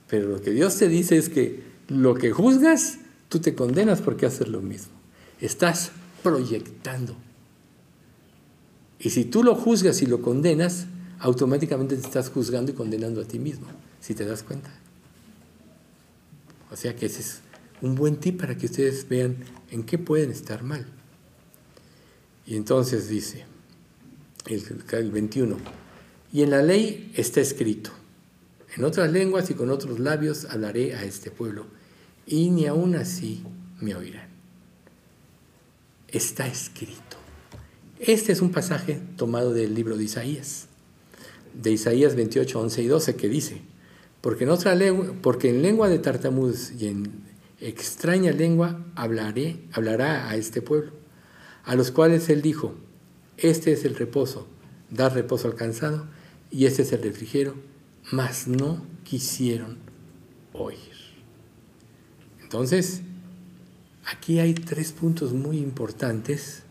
pero 0.09 0.27
lo 0.27 0.41
que 0.41 0.51
Dios 0.51 0.75
te 0.75 0.89
dice 0.89 1.17
es 1.17 1.29
que 1.29 1.63
lo 1.87 2.15
que 2.15 2.31
juzgas, 2.31 2.97
tú 3.29 3.39
te 3.39 3.55
condenas 3.55 4.01
porque 4.01 4.25
haces 4.25 4.49
lo 4.49 4.61
mismo. 4.61 4.91
Estás 5.39 5.91
proyectando. 6.21 7.15
Y 8.99 9.09
si 9.09 9.25
tú 9.25 9.43
lo 9.43 9.55
juzgas 9.55 10.01
y 10.01 10.05
lo 10.05 10.21
condenas, 10.21 10.87
automáticamente 11.19 11.95
te 11.95 12.01
estás 12.01 12.29
juzgando 12.29 12.71
y 12.71 12.75
condenando 12.75 13.21
a 13.21 13.25
ti 13.25 13.39
mismo, 13.39 13.67
si 13.99 14.13
te 14.13 14.25
das 14.25 14.43
cuenta. 14.43 14.71
O 16.71 16.75
sea 16.75 16.95
que 16.95 17.05
ese 17.05 17.21
es 17.21 17.41
un 17.81 17.95
buen 17.95 18.17
tip 18.17 18.39
para 18.39 18.57
que 18.57 18.65
ustedes 18.65 19.07
vean 19.07 19.37
en 19.71 19.83
qué 19.83 19.97
pueden 19.97 20.31
estar 20.31 20.63
mal. 20.63 20.85
Y 22.45 22.55
entonces 22.55 23.09
dice 23.09 23.45
el, 24.47 24.83
el 24.91 25.11
21, 25.11 25.57
y 26.31 26.43
en 26.43 26.51
la 26.51 26.61
ley 26.61 27.11
está 27.15 27.41
escrito, 27.41 27.91
en 28.75 28.83
otras 28.83 29.11
lenguas 29.11 29.49
y 29.49 29.53
con 29.53 29.69
otros 29.69 29.99
labios 29.99 30.45
hablaré 30.45 30.95
a 30.95 31.03
este 31.03 31.31
pueblo, 31.31 31.65
y 32.27 32.49
ni 32.49 32.65
aún 32.67 32.95
así 32.95 33.43
me 33.79 33.95
oirán. 33.95 34.27
Está 36.07 36.47
escrito. 36.47 37.14
Este 37.99 38.33
es 38.33 38.41
un 38.41 38.51
pasaje 38.51 38.99
tomado 39.15 39.53
del 39.53 39.73
libro 39.73 39.95
de 39.95 40.03
Isaías, 40.03 40.67
de 41.53 41.71
Isaías 41.71 42.15
28, 42.15 42.59
11 42.59 42.81
y 42.81 42.87
12, 42.87 43.15
que 43.15 43.29
dice, 43.29 43.61
porque 44.19 44.43
en 44.43 44.49
otra 44.49 44.75
lengua, 44.75 45.13
porque 45.21 45.49
en 45.49 45.61
lengua 45.61 45.87
de 45.87 45.99
tartamudos 45.99 46.73
y 46.77 46.87
en 46.87 47.09
extraña 47.61 48.33
lengua 48.33 48.85
hablaré, 48.95 49.61
hablará 49.71 50.29
a 50.29 50.35
este 50.35 50.61
pueblo, 50.61 50.91
a 51.63 51.75
los 51.75 51.91
cuales 51.91 52.27
él 52.27 52.41
dijo, 52.41 52.75
este 53.37 53.71
es 53.71 53.85
el 53.85 53.95
reposo, 53.95 54.45
dar 54.89 55.13
reposo 55.13 55.47
al 55.47 55.55
cansado, 55.55 56.05
y 56.51 56.65
este 56.65 56.81
es 56.81 56.91
el 56.91 57.01
refrigerio, 57.01 57.55
mas 58.11 58.45
no 58.45 58.85
quisieron 59.05 59.77
oír. 60.51 60.95
Entonces, 62.43 63.03
aquí 64.05 64.39
hay 64.39 64.53
tres 64.53 64.91
puntos 64.91 65.31
muy 65.31 65.59
importantes 65.59 66.64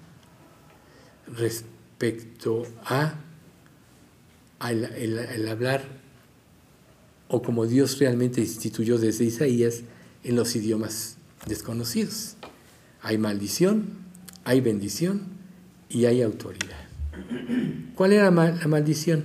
respecto 1.36 2.66
a 2.84 3.14
el 4.60 5.48
hablar 5.48 5.84
o 7.28 7.42
como 7.42 7.66
Dios 7.66 7.98
realmente 7.98 8.40
instituyó 8.40 8.98
desde 8.98 9.24
Isaías 9.24 9.82
en 10.22 10.36
los 10.36 10.54
idiomas 10.56 11.16
desconocidos. 11.46 12.36
Hay 13.02 13.18
maldición, 13.18 13.86
hay 14.44 14.60
bendición 14.60 15.22
y 15.88 16.06
hay 16.06 16.22
autoridad. 16.22 16.84
¿Cuál 17.94 18.12
era 18.12 18.30
la 18.30 18.68
maldición? 18.68 19.24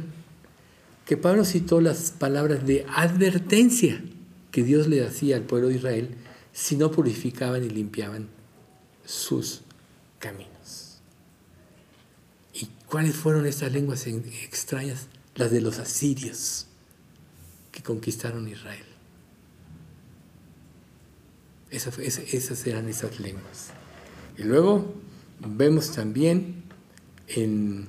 Que 1.05 1.17
Pablo 1.17 1.43
citó 1.45 1.81
las 1.81 2.11
palabras 2.11 2.65
de 2.65 2.85
advertencia 2.89 4.03
que 4.51 4.63
Dios 4.63 4.87
le 4.87 5.05
hacía 5.05 5.35
al 5.35 5.43
pueblo 5.43 5.69
de 5.69 5.75
Israel 5.75 6.09
si 6.51 6.75
no 6.75 6.91
purificaban 6.91 7.63
y 7.63 7.69
limpiaban 7.69 8.27
sus 9.05 9.61
caminos. 10.19 10.58
¿Y 12.89 12.91
cuáles 12.91 13.15
fueron 13.15 13.45
estas 13.45 13.71
lenguas 13.71 14.07
extrañas? 14.07 15.07
Las 15.35 15.51
de 15.51 15.61
los 15.61 15.77
asirios 15.77 16.65
conquistaron 17.81 18.47
Israel. 18.47 18.85
Esas, 21.71 22.67
eran 22.67 22.89
esas 22.89 23.19
lenguas. 23.19 23.71
Y 24.37 24.43
luego 24.43 24.93
vemos 25.39 25.91
también 25.91 26.63
en 27.27 27.87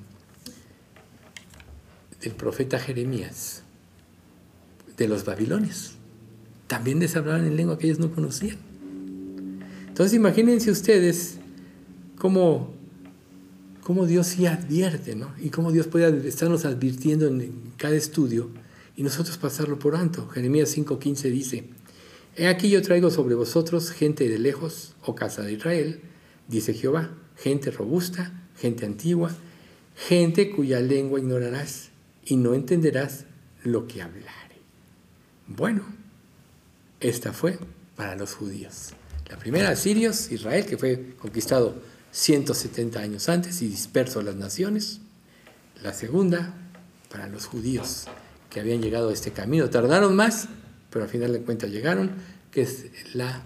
el 2.21 2.33
profeta 2.33 2.79
Jeremías 2.79 3.63
de 4.97 5.09
los 5.09 5.25
babilonios. 5.25 5.97
También 6.67 6.99
les 6.99 7.17
hablaban 7.17 7.47
en 7.47 7.57
lengua 7.57 7.79
que 7.79 7.87
ellos 7.87 7.99
no 7.99 8.11
conocían. 8.15 8.59
Entonces 9.89 10.15
imagínense 10.15 10.71
ustedes 10.71 11.37
cómo 12.17 12.75
cómo 13.83 14.07
Dios 14.07 14.27
sí 14.29 14.47
advierte, 14.47 15.15
¿no? 15.15 15.33
Y 15.41 15.51
cómo 15.51 15.73
Dios 15.73 15.87
puede 15.87 16.29
estarnos 16.29 16.65
advirtiendo 16.65 17.27
en 17.27 17.73
cada 17.77 17.95
estudio 17.95 18.51
y 18.97 19.03
nosotros 19.03 19.39
pasarlo 19.39 19.79
por 19.79 19.97
alto. 19.97 20.29
Jeremías 20.29 20.77
5:15 20.77 21.31
dice, 21.31 21.65
He 22.37 22.49
aquí 22.49 22.69
yo 22.71 22.83
traigo 22.83 23.11
sobre 23.11 23.35
vosotros 23.35 23.91
gente 23.91 24.29
de 24.29 24.39
lejos, 24.39 24.95
o 25.03 25.13
oh 25.13 25.15
casa 25.15 25.43
de 25.43 25.53
Israel, 25.53 26.01
dice 26.49 26.75
Jehová, 26.75 27.11
gente 27.37 27.71
robusta, 27.71 28.33
gente 28.57 28.87
antigua, 28.87 29.35
gente 29.97 30.51
cuya 30.51 30.81
lengua 30.81 31.19
ignorarás 31.19 31.91
y 32.25 32.37
no 32.37 32.55
entenderás 32.55 33.25
lo 33.65 33.87
que 33.87 34.03
hablare. 34.03 34.61
Bueno, 35.47 35.83
esta 37.01 37.33
fue 37.33 37.59
para 37.97 38.17
los 38.17 38.35
judíos. 38.35 38.91
La 39.29 39.39
primera, 39.39 39.75
Sirios, 39.77 40.31
Israel, 40.33 40.67
que 40.67 40.77
fue 40.77 41.15
conquistado 41.19 41.75
170 42.13 43.01
años 43.01 43.29
antes 43.29 43.63
y 43.63 43.69
disperso 43.69 44.21
a 44.21 44.23
las 44.23 44.37
naciones. 44.37 45.01
La 45.83 45.93
segunda, 45.93 46.55
para 47.11 47.29
los 47.29 47.47
judíos 47.47 48.07
que 48.49 48.61
habían 48.61 48.83
llegado 48.83 49.11
a 49.11 49.13
este 49.13 49.33
camino. 49.33 49.71
Tardaron 49.71 50.15
más, 50.17 50.49
pero 50.91 51.05
al 51.05 51.11
final 51.11 51.33
de 51.33 51.43
cuentas 51.43 51.71
llegaron, 51.71 52.11
que 52.51 52.63
es 52.63 52.87
la 53.15 53.43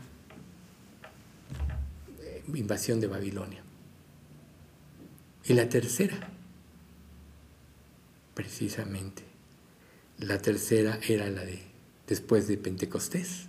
invasión 2.53 3.01
de 3.01 3.07
Babilonia. 3.07 3.63
Y 5.45 5.53
la 5.53 5.69
tercera, 5.69 6.31
precisamente, 8.35 9.23
la 10.19 10.39
tercera 10.39 10.99
era 11.07 11.29
la 11.29 11.45
de 11.45 11.75
después 12.07 12.47
de 12.49 12.57
Pentecostés, 12.57 13.47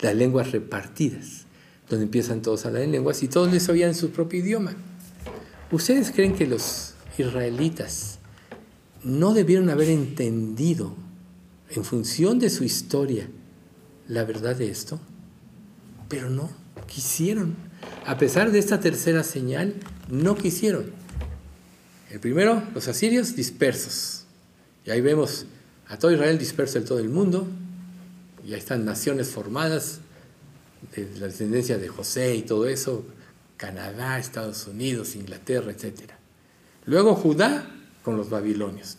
las 0.00 0.14
lenguas 0.14 0.52
repartidas, 0.52 1.46
donde 1.88 2.04
empiezan 2.04 2.42
todos 2.42 2.64
a 2.64 2.68
hablar 2.68 2.82
en 2.82 2.92
lenguas 2.92 3.22
y 3.22 3.28
todos 3.28 3.50
les 3.50 3.68
oían 3.68 3.94
su 3.94 4.10
propio 4.10 4.40
idioma. 4.40 4.74
¿Ustedes 5.70 6.10
creen 6.10 6.34
que 6.34 6.46
los 6.46 6.94
israelitas 7.16 8.18
no 9.02 9.34
debieron 9.34 9.70
haber 9.70 9.88
entendido, 9.88 10.94
en 11.70 11.84
función 11.84 12.38
de 12.38 12.48
su 12.48 12.64
historia, 12.64 13.28
la 14.06 14.24
verdad 14.24 14.56
de 14.56 14.70
esto? 14.70 14.98
Pero 16.08 16.30
no, 16.30 16.50
quisieron. 16.86 17.56
A 18.06 18.16
pesar 18.16 18.50
de 18.50 18.58
esta 18.58 18.80
tercera 18.80 19.22
señal, 19.22 19.74
no 20.08 20.34
quisieron. 20.34 20.86
El 22.10 22.20
primero, 22.20 22.62
los 22.74 22.88
asirios 22.88 23.36
dispersos. 23.36 24.24
Y 24.86 24.90
ahí 24.90 25.02
vemos 25.02 25.44
a 25.88 25.98
todo 25.98 26.12
Israel 26.12 26.38
disperso 26.38 26.78
en 26.78 26.84
todo 26.86 26.98
el 26.98 27.10
mundo. 27.10 27.46
Y 28.46 28.54
ahí 28.54 28.58
están 28.58 28.86
naciones 28.86 29.28
formadas 29.28 30.00
de 30.94 31.18
la 31.18 31.26
descendencia 31.26 31.78
de 31.78 31.88
José 31.88 32.36
y 32.36 32.42
todo 32.42 32.66
eso. 32.68 33.04
Canadá, 33.56 34.18
Estados 34.18 34.66
Unidos, 34.66 35.16
Inglaterra, 35.16 35.72
etc. 35.72 36.12
Luego 36.86 37.14
Judá 37.14 37.68
con 38.04 38.16
los 38.16 38.30
babilonios. 38.30 38.96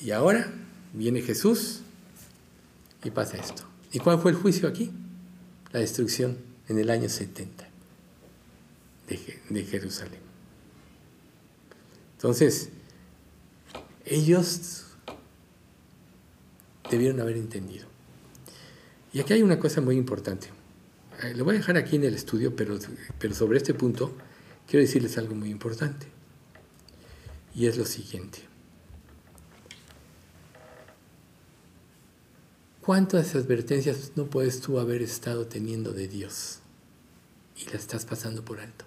Y 0.00 0.10
ahora 0.12 0.52
viene 0.92 1.20
Jesús 1.20 1.80
y 3.02 3.10
pasa 3.10 3.36
esto. 3.36 3.64
¿Y 3.92 3.98
cuál 3.98 4.18
fue 4.18 4.30
el 4.30 4.36
juicio 4.36 4.68
aquí? 4.68 4.90
La 5.72 5.80
destrucción 5.80 6.38
en 6.68 6.78
el 6.78 6.90
año 6.90 7.08
70 7.08 7.66
de, 9.08 9.64
Jerusalén. 9.64 10.20
Entonces, 12.16 12.70
ellos 14.04 14.86
debieron 16.90 17.20
haber 17.20 17.36
entendido. 17.36 17.86
Y 19.16 19.20
aquí 19.20 19.32
hay 19.32 19.42
una 19.42 19.58
cosa 19.58 19.80
muy 19.80 19.96
importante. 19.96 20.48
Eh, 21.22 21.32
lo 21.34 21.44
voy 21.46 21.54
a 21.54 21.58
dejar 21.58 21.78
aquí 21.78 21.96
en 21.96 22.04
el 22.04 22.12
estudio, 22.12 22.54
pero, 22.54 22.78
pero 23.18 23.34
sobre 23.34 23.56
este 23.56 23.72
punto 23.72 24.14
quiero 24.68 24.84
decirles 24.84 25.16
algo 25.16 25.34
muy 25.34 25.48
importante. 25.48 26.06
Y 27.54 27.64
es 27.64 27.78
lo 27.78 27.86
siguiente. 27.86 28.40
¿Cuántas 32.82 33.34
advertencias 33.34 34.12
no 34.16 34.26
puedes 34.26 34.60
tú 34.60 34.78
haber 34.78 35.00
estado 35.00 35.46
teniendo 35.46 35.94
de 35.94 36.08
Dios? 36.08 36.58
Y 37.56 37.64
las 37.70 37.76
estás 37.76 38.04
pasando 38.04 38.44
por 38.44 38.60
alto. 38.60 38.84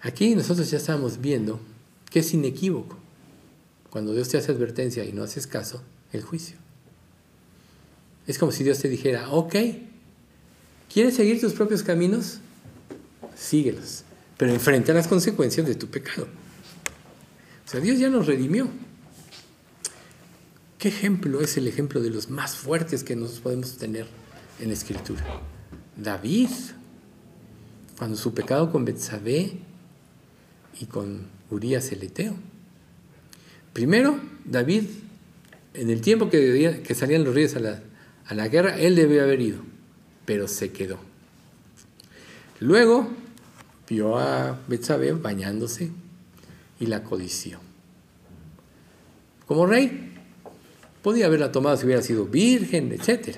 Aquí 0.00 0.34
nosotros 0.34 0.68
ya 0.68 0.78
estamos 0.78 1.20
viendo 1.20 1.60
que 2.10 2.18
es 2.18 2.34
inequívoco. 2.34 2.98
Cuando 3.90 4.12
Dios 4.12 4.28
te 4.28 4.38
hace 4.38 4.50
advertencia 4.50 5.04
y 5.04 5.12
no 5.12 5.22
haces 5.22 5.46
caso, 5.46 5.84
el 6.10 6.24
juicio. 6.24 6.56
Es 8.30 8.38
como 8.38 8.52
si 8.52 8.62
Dios 8.62 8.78
te 8.78 8.88
dijera, 8.88 9.28
ok, 9.32 9.56
¿quieres 10.92 11.16
seguir 11.16 11.40
tus 11.40 11.52
propios 11.52 11.82
caminos? 11.82 12.38
Síguelos, 13.34 14.04
pero 14.36 14.52
enfrenta 14.52 14.92
las 14.92 15.08
consecuencias 15.08 15.66
de 15.66 15.74
tu 15.74 15.88
pecado. 15.88 16.28
O 17.66 17.68
sea, 17.68 17.80
Dios 17.80 17.98
ya 17.98 18.08
nos 18.08 18.28
redimió. 18.28 18.68
¿Qué 20.78 20.86
ejemplo 20.86 21.40
es 21.40 21.56
el 21.56 21.66
ejemplo 21.66 22.00
de 22.00 22.10
los 22.10 22.30
más 22.30 22.54
fuertes 22.54 23.02
que 23.02 23.16
nos 23.16 23.40
podemos 23.40 23.78
tener 23.78 24.06
en 24.60 24.68
la 24.68 24.74
Escritura? 24.74 25.24
David, 25.96 26.50
cuando 27.98 28.16
su 28.16 28.32
pecado 28.32 28.70
con 28.70 28.84
Betsabé 28.84 29.58
y 30.80 30.86
con 30.86 31.26
Urias 31.50 31.90
el 31.90 32.04
Eteo. 32.04 32.36
Primero, 33.72 34.20
David 34.44 34.84
en 35.74 35.90
el 35.90 36.00
tiempo 36.00 36.30
que, 36.30 36.80
que 36.84 36.94
salían 36.94 37.24
los 37.24 37.34
reyes 37.34 37.56
a 37.56 37.60
la, 37.60 37.82
a 38.26 38.34
la 38.34 38.48
guerra, 38.48 38.76
él 38.78 38.96
debió 38.96 39.22
haber 39.22 39.40
ido, 39.40 39.60
pero 40.24 40.48
se 40.48 40.72
quedó. 40.72 40.98
Luego 42.60 43.08
vio 43.88 44.18
a 44.18 44.58
Betsabé 44.68 45.12
bañándose 45.12 45.90
y 46.78 46.86
la 46.86 47.02
codició. 47.02 47.60
Como 49.46 49.66
rey, 49.66 50.12
podía 51.02 51.26
haberla 51.26 51.50
tomado 51.50 51.76
si 51.76 51.86
hubiera 51.86 52.02
sido 52.02 52.26
virgen, 52.26 52.92
etc. 52.92 53.36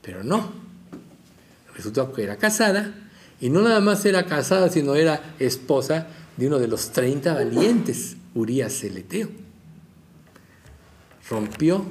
Pero 0.00 0.24
no. 0.24 0.52
Resultó 1.74 2.12
que 2.12 2.22
era 2.22 2.36
casada, 2.36 2.94
y 3.40 3.50
no 3.50 3.62
nada 3.62 3.80
más 3.80 4.04
era 4.04 4.26
casada, 4.26 4.68
sino 4.68 4.94
era 4.94 5.34
esposa 5.38 6.08
de 6.36 6.46
uno 6.46 6.58
de 6.58 6.68
los 6.68 6.90
30 6.92 7.34
valientes, 7.34 8.16
Urias 8.34 8.72
Celeteo 8.80 9.28
rompió 11.28 11.84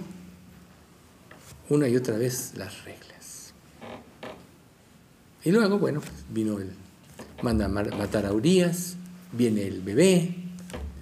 una 1.69 1.87
y 1.87 1.95
otra 1.95 2.17
vez 2.17 2.53
las 2.55 2.83
reglas. 2.85 3.53
Y 5.43 5.51
luego, 5.51 5.79
bueno, 5.79 6.01
vino 6.33 6.59
el, 6.59 6.71
manda 7.41 7.65
a 7.65 7.69
matar 7.69 8.25
a 8.25 8.33
Urias, 8.33 8.95
viene 9.31 9.67
el 9.67 9.81
bebé, 9.81 10.35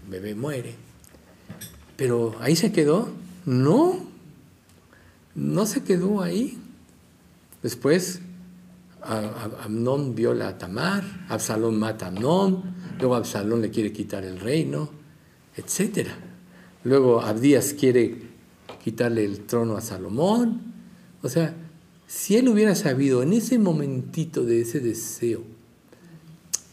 el 0.04 0.10
bebé 0.10 0.36
muere. 0.36 0.76
Pero 1.96 2.36
ahí 2.40 2.56
se 2.56 2.72
quedó, 2.72 3.10
no, 3.46 4.06
no 5.34 5.66
se 5.66 5.84
quedó 5.84 6.22
ahí. 6.22 6.58
Después 7.64 8.22
Amnón 9.02 10.16
viola 10.16 10.50
a 10.50 10.58
Tamar, 10.58 11.04
Absalón 11.30 11.78
mata 11.80 12.06
a 12.06 12.08
Amnón, 12.10 12.64
luego 13.00 13.16
Absalón 13.16 13.62
le 13.62 13.70
quiere 13.70 13.92
quitar 13.92 14.24
el 14.24 14.40
reino, 14.40 14.90
etcétera. 15.56 16.16
Luego 16.84 17.22
Abdías 17.22 17.74
quiere 17.74 18.25
quitarle 18.86 19.26
el 19.26 19.40
trono 19.40 19.78
a 19.78 19.82
Salomón. 19.82 20.62
O 21.24 21.28
sea, 21.28 21.56
si 22.06 22.38
él 22.38 22.48
hubiera 22.50 22.76
sabido 22.76 23.24
en 23.24 23.34
ese 23.34 23.58
momentito 23.58 24.46
de 24.46 24.62
ese 24.62 24.80
deseo 24.80 25.42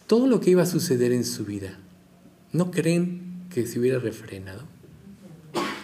todo 0.07 0.27
lo 0.27 0.39
que 0.39 0.51
iba 0.51 0.63
a 0.63 0.67
suceder 0.67 1.11
en 1.13 1.25
su 1.25 1.47
vida, 1.47 1.79
¿no 2.53 2.71
creen 2.71 3.47
que 3.49 3.67
se 3.67 3.81
hubiera 3.81 3.99
refrenado? 3.99 4.65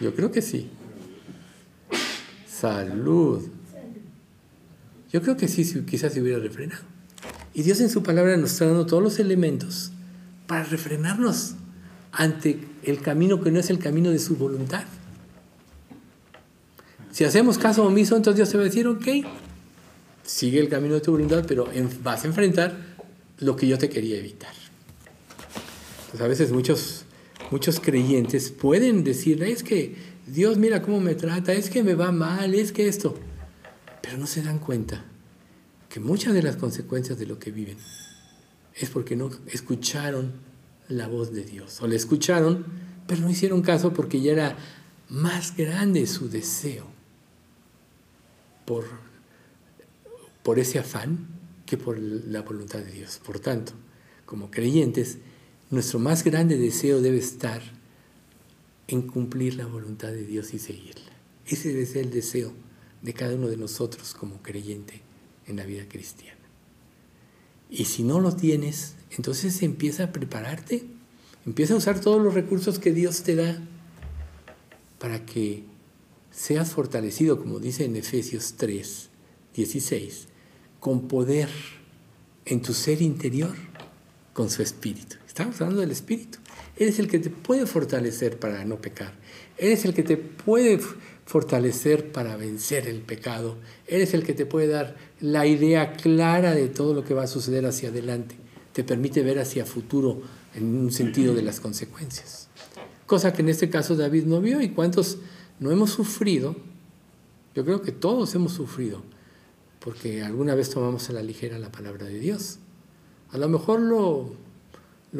Yo 0.02 0.14
creo 0.14 0.30
que 0.30 0.42
sí. 0.42 0.68
Salud. 2.46 3.48
Yo 5.10 5.22
creo 5.22 5.38
que 5.38 5.48
sí, 5.48 5.64
quizás 5.86 6.12
se 6.12 6.20
hubiera 6.20 6.40
refrenado. 6.40 6.82
Y 7.54 7.62
Dios 7.62 7.80
en 7.80 7.88
su 7.88 8.02
palabra 8.02 8.36
nos 8.36 8.52
está 8.52 8.66
dando 8.66 8.84
todos 8.84 9.02
los 9.02 9.18
elementos 9.18 9.92
para 10.46 10.64
refrenarnos 10.64 11.54
ante 12.12 12.60
el 12.82 13.00
camino 13.00 13.40
que 13.40 13.50
no 13.50 13.60
es 13.60 13.70
el 13.70 13.78
camino 13.78 14.10
de 14.10 14.18
su 14.18 14.36
voluntad. 14.36 14.84
Si 17.18 17.24
hacemos 17.24 17.58
caso 17.58 17.84
omiso, 17.84 18.14
entonces 18.14 18.36
Dios 18.36 18.48
te 18.48 18.58
va 18.58 18.62
a 18.62 18.66
decir, 18.66 18.86
ok, 18.86 19.08
sigue 20.22 20.60
el 20.60 20.68
camino 20.68 20.94
de 20.94 21.00
tu 21.00 21.10
voluntad, 21.10 21.44
pero 21.48 21.68
vas 22.04 22.22
a 22.22 22.28
enfrentar 22.28 22.78
lo 23.40 23.56
que 23.56 23.66
yo 23.66 23.76
te 23.76 23.88
quería 23.88 24.18
evitar. 24.18 24.52
Pues 26.12 26.22
a 26.22 26.28
veces 26.28 26.52
muchos, 26.52 27.06
muchos 27.50 27.80
creyentes 27.80 28.52
pueden 28.52 29.02
decir, 29.02 29.42
es 29.42 29.64
que 29.64 29.96
Dios 30.28 30.58
mira 30.58 30.80
cómo 30.80 31.00
me 31.00 31.16
trata, 31.16 31.52
es 31.54 31.70
que 31.70 31.82
me 31.82 31.94
va 31.94 32.12
mal, 32.12 32.54
es 32.54 32.70
que 32.70 32.86
esto, 32.86 33.16
pero 34.00 34.16
no 34.16 34.28
se 34.28 34.42
dan 34.42 34.60
cuenta 34.60 35.04
que 35.88 35.98
muchas 35.98 36.34
de 36.34 36.44
las 36.44 36.54
consecuencias 36.54 37.18
de 37.18 37.26
lo 37.26 37.40
que 37.40 37.50
viven 37.50 37.78
es 38.76 38.90
porque 38.90 39.16
no 39.16 39.28
escucharon 39.48 40.34
la 40.86 41.08
voz 41.08 41.32
de 41.32 41.42
Dios. 41.42 41.82
O 41.82 41.88
le 41.88 41.96
escucharon, 41.96 42.64
pero 43.08 43.22
no 43.22 43.28
hicieron 43.28 43.62
caso 43.62 43.92
porque 43.92 44.20
ya 44.20 44.30
era 44.30 44.56
más 45.08 45.56
grande 45.56 46.06
su 46.06 46.28
deseo 46.28 46.96
por, 48.68 48.84
por 50.42 50.58
ese 50.58 50.78
afán 50.78 51.26
que 51.64 51.78
por 51.78 51.98
la 51.98 52.42
voluntad 52.42 52.80
de 52.80 52.92
Dios. 52.92 53.18
Por 53.24 53.40
tanto, 53.40 53.72
como 54.26 54.50
creyentes, 54.50 55.16
nuestro 55.70 55.98
más 55.98 56.22
grande 56.22 56.58
deseo 56.58 57.00
debe 57.00 57.16
estar 57.16 57.62
en 58.86 59.02
cumplir 59.02 59.54
la 59.54 59.64
voluntad 59.64 60.08
de 60.08 60.26
Dios 60.26 60.52
y 60.52 60.58
seguirla. 60.58 61.12
Ese 61.46 61.68
debe 61.68 61.86
ser 61.86 62.04
el 62.04 62.10
deseo 62.10 62.52
de 63.00 63.14
cada 63.14 63.34
uno 63.34 63.48
de 63.48 63.56
nosotros 63.56 64.12
como 64.12 64.42
creyente 64.42 65.00
en 65.46 65.56
la 65.56 65.64
vida 65.64 65.88
cristiana. 65.88 66.36
Y 67.70 67.86
si 67.86 68.02
no 68.02 68.20
lo 68.20 68.36
tienes, 68.36 68.96
entonces 69.16 69.62
empieza 69.62 70.04
a 70.04 70.12
prepararte, 70.12 70.84
empieza 71.46 71.72
a 71.72 71.78
usar 71.78 72.02
todos 72.02 72.22
los 72.22 72.34
recursos 72.34 72.78
que 72.78 72.92
Dios 72.92 73.22
te 73.22 73.34
da 73.34 73.62
para 74.98 75.24
que 75.24 75.64
seas 76.38 76.70
fortalecido, 76.70 77.36
como 77.36 77.58
dice 77.58 77.84
en 77.84 77.96
Efesios 77.96 78.54
3, 78.56 79.08
16, 79.54 80.28
con 80.78 81.08
poder 81.08 81.48
en 82.46 82.62
tu 82.62 82.74
ser 82.74 83.02
interior, 83.02 83.54
con 84.32 84.48
su 84.48 84.62
espíritu. 84.62 85.16
Estamos 85.26 85.60
hablando 85.60 85.80
del 85.80 85.90
espíritu. 85.90 86.38
Él 86.76 86.88
es 86.88 87.00
el 87.00 87.08
que 87.08 87.18
te 87.18 87.30
puede 87.30 87.66
fortalecer 87.66 88.38
para 88.38 88.64
no 88.64 88.80
pecar. 88.80 89.14
Él 89.56 89.72
es 89.72 89.84
el 89.84 89.94
que 89.94 90.04
te 90.04 90.16
puede 90.16 90.78
fortalecer 91.26 92.12
para 92.12 92.36
vencer 92.36 92.86
el 92.86 93.00
pecado. 93.00 93.56
Él 93.88 94.00
es 94.00 94.14
el 94.14 94.22
que 94.22 94.32
te 94.32 94.46
puede 94.46 94.68
dar 94.68 94.96
la 95.20 95.44
idea 95.44 95.94
clara 95.94 96.54
de 96.54 96.68
todo 96.68 96.94
lo 96.94 97.04
que 97.04 97.14
va 97.14 97.24
a 97.24 97.26
suceder 97.26 97.66
hacia 97.66 97.88
adelante. 97.88 98.36
Te 98.72 98.84
permite 98.84 99.24
ver 99.24 99.40
hacia 99.40 99.66
futuro 99.66 100.22
en 100.54 100.76
un 100.76 100.92
sentido 100.92 101.34
de 101.34 101.42
las 101.42 101.58
consecuencias. 101.58 102.48
Cosa 103.06 103.32
que 103.32 103.42
en 103.42 103.48
este 103.48 103.70
caso 103.70 103.96
David 103.96 104.24
no 104.24 104.40
vio 104.40 104.60
y 104.60 104.68
cuántos 104.68 105.18
no 105.60 105.70
hemos 105.70 105.90
sufrido. 105.90 106.56
Yo 107.54 107.64
creo 107.64 107.82
que 107.82 107.92
todos 107.92 108.34
hemos 108.34 108.52
sufrido 108.52 109.02
porque 109.80 110.22
alguna 110.22 110.54
vez 110.54 110.70
tomamos 110.70 111.08
a 111.08 111.12
la 111.12 111.22
ligera 111.22 111.58
la 111.58 111.70
palabra 111.70 112.06
de 112.06 112.18
Dios. 112.18 112.58
A 113.30 113.38
lo 113.38 113.48
mejor 113.48 113.80
lo, 113.80 114.34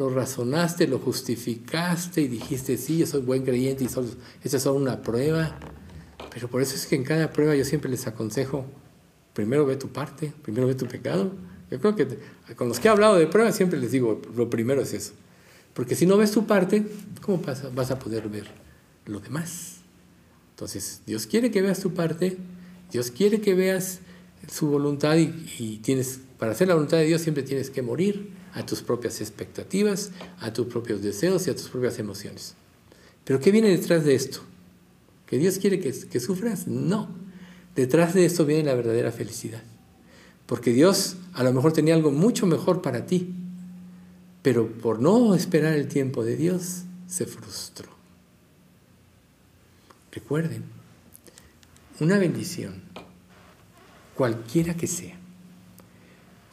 razonaste, 0.09 0.87
lo 0.87 0.99
justificaste 0.99 2.21
y 2.21 2.27
dijiste, 2.27 2.77
sí, 2.77 2.99
yo 2.99 3.07
soy 3.07 3.21
buen 3.21 3.43
creyente 3.43 3.83
y 3.83 3.87
esa 3.87 4.03
es 4.57 4.61
solo 4.61 4.79
una 4.79 5.01
prueba. 5.01 5.57
Pero 6.31 6.49
por 6.49 6.61
eso 6.61 6.75
es 6.75 6.85
que 6.85 6.95
en 6.95 7.03
cada 7.03 7.31
prueba 7.31 7.55
yo 7.55 7.65
siempre 7.65 7.89
les 7.89 8.05
aconsejo, 8.07 8.65
primero 9.33 9.65
ve 9.65 9.75
tu 9.75 9.89
parte, 9.89 10.33
primero 10.43 10.67
ve 10.67 10.75
tu 10.75 10.85
pecado. 10.85 11.31
Yo 11.71 11.79
creo 11.79 11.95
que 11.95 12.19
con 12.55 12.67
los 12.67 12.79
que 12.79 12.87
he 12.87 12.91
hablado 12.91 13.15
de 13.15 13.27
pruebas 13.27 13.55
siempre 13.55 13.79
les 13.79 13.91
digo, 13.91 14.21
lo 14.35 14.49
primero 14.49 14.81
es 14.81 14.93
eso. 14.93 15.13
Porque 15.73 15.95
si 15.95 16.05
no 16.05 16.17
ves 16.17 16.31
tu 16.31 16.45
parte, 16.45 16.85
¿cómo 17.21 17.41
vas 17.73 17.91
a 17.91 17.99
poder 17.99 18.27
ver 18.27 18.47
lo 19.05 19.19
demás? 19.19 19.78
Entonces, 20.59 21.03
Dios 21.05 21.25
quiere 21.25 21.51
que 21.51 21.61
veas 21.61 21.79
tu 21.79 21.93
parte, 21.93 22.35
Dios 22.91 23.11
quiere 23.11 23.39
que 23.39 23.55
veas 23.55 23.99
su 24.51 24.67
voluntad 24.67 25.15
y, 25.15 25.77
tienes, 25.77 26.19
para 26.37 26.51
hacer 26.51 26.67
la 26.67 26.73
voluntad 26.73 26.97
de 26.97 27.05
Dios 27.05 27.21
siempre 27.21 27.43
tienes 27.43 27.69
que 27.69 27.81
morir 27.81 28.31
a 28.51 28.65
tus 28.65 28.81
propias 28.81 29.21
expectativas, 29.21 30.11
a 30.41 30.51
tus 30.51 30.67
propios 30.67 31.01
deseos 31.01 31.47
y 31.47 31.49
a 31.49 31.55
tus 31.55 31.69
propias 31.69 31.97
emociones. 31.97 32.55
Pero 33.23 33.39
¿qué 33.39 33.51
viene 33.51 33.69
detrás 33.69 34.03
de 34.03 34.15
esto? 34.15 34.41
¿Que 35.27 35.37
Dios 35.37 35.59
quiere 35.59 35.79
que, 35.79 35.93
que 35.93 36.19
sufras? 36.19 36.67
No. 36.67 37.07
Detrás 37.73 38.13
de 38.13 38.25
esto 38.25 38.45
viene 38.45 38.65
la 38.65 38.75
verdadera 38.75 39.13
felicidad. 39.13 39.63
Porque 40.45 40.73
Dios 40.73 41.15
a 41.31 41.43
lo 41.45 41.53
mejor 41.53 41.71
tenía 41.71 41.95
algo 41.95 42.11
mucho 42.11 42.45
mejor 42.45 42.81
para 42.81 43.05
ti, 43.05 43.33
pero 44.41 44.67
por 44.67 44.99
no 44.99 45.35
esperar 45.35 45.75
el 45.75 45.87
tiempo 45.87 46.25
de 46.25 46.35
Dios, 46.35 46.83
se 47.07 47.25
frustró. 47.25 47.98
Recuerden, 50.11 50.63
una 51.99 52.17
bendición 52.17 52.81
cualquiera 54.15 54.75
que 54.75 54.87
sea, 54.87 55.17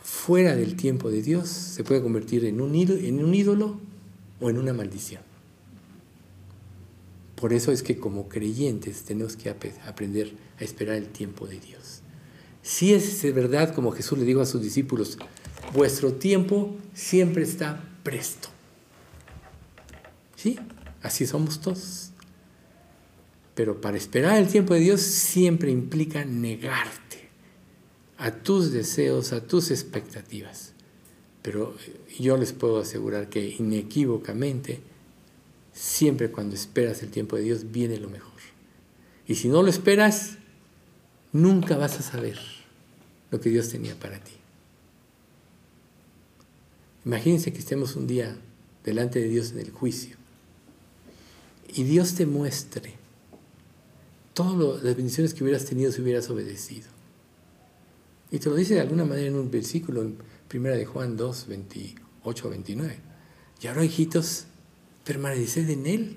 fuera 0.02 0.54
del 0.54 0.76
tiempo 0.76 1.10
de 1.10 1.22
Dios, 1.22 1.48
se 1.48 1.84
puede 1.84 2.02
convertir 2.02 2.44
en 2.44 2.60
un, 2.60 2.74
ídolo, 2.74 3.80
o 4.40 4.50
en 4.50 4.58
una 4.58 4.72
maldición. 4.72 5.22
Por 7.34 7.52
eso 7.52 7.72
es 7.72 7.82
que 7.82 7.98
como 7.98 8.28
creyentes 8.28 9.02
tenemos 9.02 9.36
que 9.36 9.50
aprender 9.50 10.34
a 10.60 10.64
esperar 10.64 10.96
el 10.96 11.08
tiempo 11.08 11.46
de 11.46 11.60
Dios. 11.60 12.02
Si 12.62 12.92
es 12.92 13.22
verdad, 13.34 13.74
como 13.74 13.92
Jesús 13.92 14.18
le 14.18 14.24
dijo 14.24 14.40
a 14.40 14.46
sus 14.46 14.62
discípulos, 14.62 15.18
vuestro 15.74 16.12
tiempo 16.12 16.74
siempre 16.94 17.42
está 17.42 17.82
presto. 18.02 18.48
¿Sí? 20.34 20.58
Así 21.02 21.26
somos 21.26 21.60
todos. 21.60 22.10
Pero 23.56 23.80
para 23.80 23.96
esperar 23.96 24.36
el 24.36 24.48
tiempo 24.48 24.74
de 24.74 24.80
Dios 24.80 25.00
siempre 25.00 25.70
implica 25.70 26.26
negarte 26.26 27.30
a 28.18 28.30
tus 28.30 28.70
deseos, 28.70 29.32
a 29.32 29.46
tus 29.46 29.70
expectativas. 29.70 30.74
Pero 31.40 31.74
yo 32.18 32.36
les 32.36 32.52
puedo 32.52 32.78
asegurar 32.78 33.30
que 33.30 33.56
inequívocamente, 33.58 34.80
siempre 35.72 36.30
cuando 36.30 36.54
esperas 36.54 37.02
el 37.02 37.10
tiempo 37.10 37.36
de 37.36 37.44
Dios, 37.44 37.72
viene 37.72 37.98
lo 37.98 38.10
mejor. 38.10 38.34
Y 39.26 39.36
si 39.36 39.48
no 39.48 39.62
lo 39.62 39.70
esperas, 39.70 40.36
nunca 41.32 41.78
vas 41.78 41.98
a 41.98 42.02
saber 42.02 42.38
lo 43.30 43.40
que 43.40 43.48
Dios 43.48 43.70
tenía 43.70 43.98
para 43.98 44.22
ti. 44.22 44.32
Imagínense 47.06 47.54
que 47.54 47.58
estemos 47.60 47.96
un 47.96 48.06
día 48.06 48.36
delante 48.84 49.18
de 49.18 49.28
Dios 49.28 49.52
en 49.52 49.60
el 49.60 49.70
juicio 49.70 50.16
y 51.72 51.84
Dios 51.84 52.16
te 52.16 52.26
muestre 52.26 52.95
todas 54.36 54.84
las 54.84 54.94
bendiciones 54.94 55.32
que 55.32 55.42
hubieras 55.42 55.64
tenido 55.64 55.90
si 55.90 56.02
hubieras 56.02 56.28
obedecido. 56.28 56.88
Y 58.30 58.38
te 58.38 58.50
lo 58.50 58.54
dice 58.54 58.74
de 58.74 58.82
alguna 58.82 59.06
manera 59.06 59.28
en 59.28 59.34
un 59.34 59.50
versículo 59.50 60.02
en 60.02 60.18
1 60.54 60.68
de 60.68 60.84
Juan 60.84 61.16
2, 61.16 61.46
28, 61.48 62.50
29. 62.50 62.98
Y 63.62 63.66
ahora, 63.66 63.82
hijitos, 63.82 64.44
permaneced 65.04 65.70
en 65.70 65.86
Él, 65.86 66.16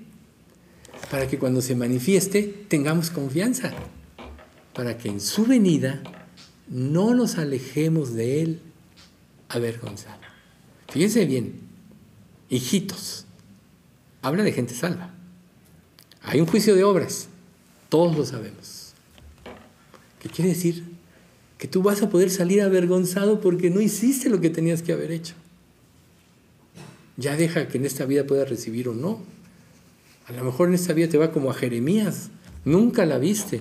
para 1.10 1.28
que 1.28 1.38
cuando 1.38 1.62
se 1.62 1.74
manifieste 1.74 2.66
tengamos 2.68 3.08
confianza, 3.08 3.72
para 4.74 4.98
que 4.98 5.08
en 5.08 5.20
su 5.20 5.46
venida 5.46 6.02
no 6.68 7.14
nos 7.14 7.38
alejemos 7.38 8.12
de 8.12 8.42
Él 8.42 8.60
avergonzados. 9.48 10.20
Fíjense 10.90 11.24
bien, 11.24 11.58
hijitos, 12.50 13.24
habla 14.20 14.42
de 14.42 14.52
gente 14.52 14.74
salva. 14.74 15.14
Hay 16.20 16.38
un 16.42 16.46
juicio 16.46 16.74
de 16.74 16.84
obras, 16.84 17.30
todos 17.90 18.16
lo 18.16 18.24
sabemos. 18.24 18.94
¿Qué 20.20 20.30
quiere 20.30 20.50
decir? 20.50 21.00
que 21.60 21.68
tú 21.68 21.82
vas 21.82 22.00
a 22.00 22.08
poder 22.08 22.30
salir 22.30 22.62
avergonzado 22.62 23.42
porque 23.42 23.68
no 23.68 23.82
hiciste 23.82 24.30
lo 24.30 24.40
que 24.40 24.48
tenías 24.48 24.80
que 24.80 24.94
haber 24.94 25.12
hecho. 25.12 25.34
Ya 27.18 27.36
deja 27.36 27.68
que 27.68 27.76
en 27.76 27.84
esta 27.84 28.06
vida 28.06 28.26
puedas 28.26 28.48
recibir 28.48 28.88
o 28.88 28.94
no. 28.94 29.20
A 30.26 30.32
lo 30.32 30.42
mejor 30.42 30.68
en 30.68 30.74
esta 30.74 30.94
vida 30.94 31.10
te 31.10 31.18
va 31.18 31.32
como 31.32 31.50
a 31.50 31.54
Jeremías, 31.54 32.30
nunca 32.64 33.04
la 33.04 33.18
viste. 33.18 33.60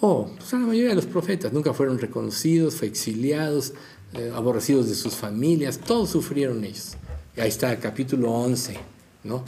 O 0.00 0.08
oh, 0.08 0.32
pues 0.36 0.52
la 0.52 0.58
mayoría 0.58 0.90
de 0.90 0.96
los 0.96 1.06
profetas 1.06 1.50
nunca 1.50 1.72
fueron 1.72 1.98
reconocidos, 1.98 2.74
fue 2.74 2.88
exiliados, 2.88 3.72
eh, 4.12 4.30
aborrecidos 4.34 4.86
de 4.90 4.94
sus 4.94 5.14
familias, 5.14 5.78
todos 5.78 6.10
sufrieron 6.10 6.62
ellos. 6.62 6.98
Y 7.34 7.40
ahí 7.40 7.48
está 7.48 7.74
capítulo 7.80 8.32
11, 8.32 8.76
¿no? 9.24 9.44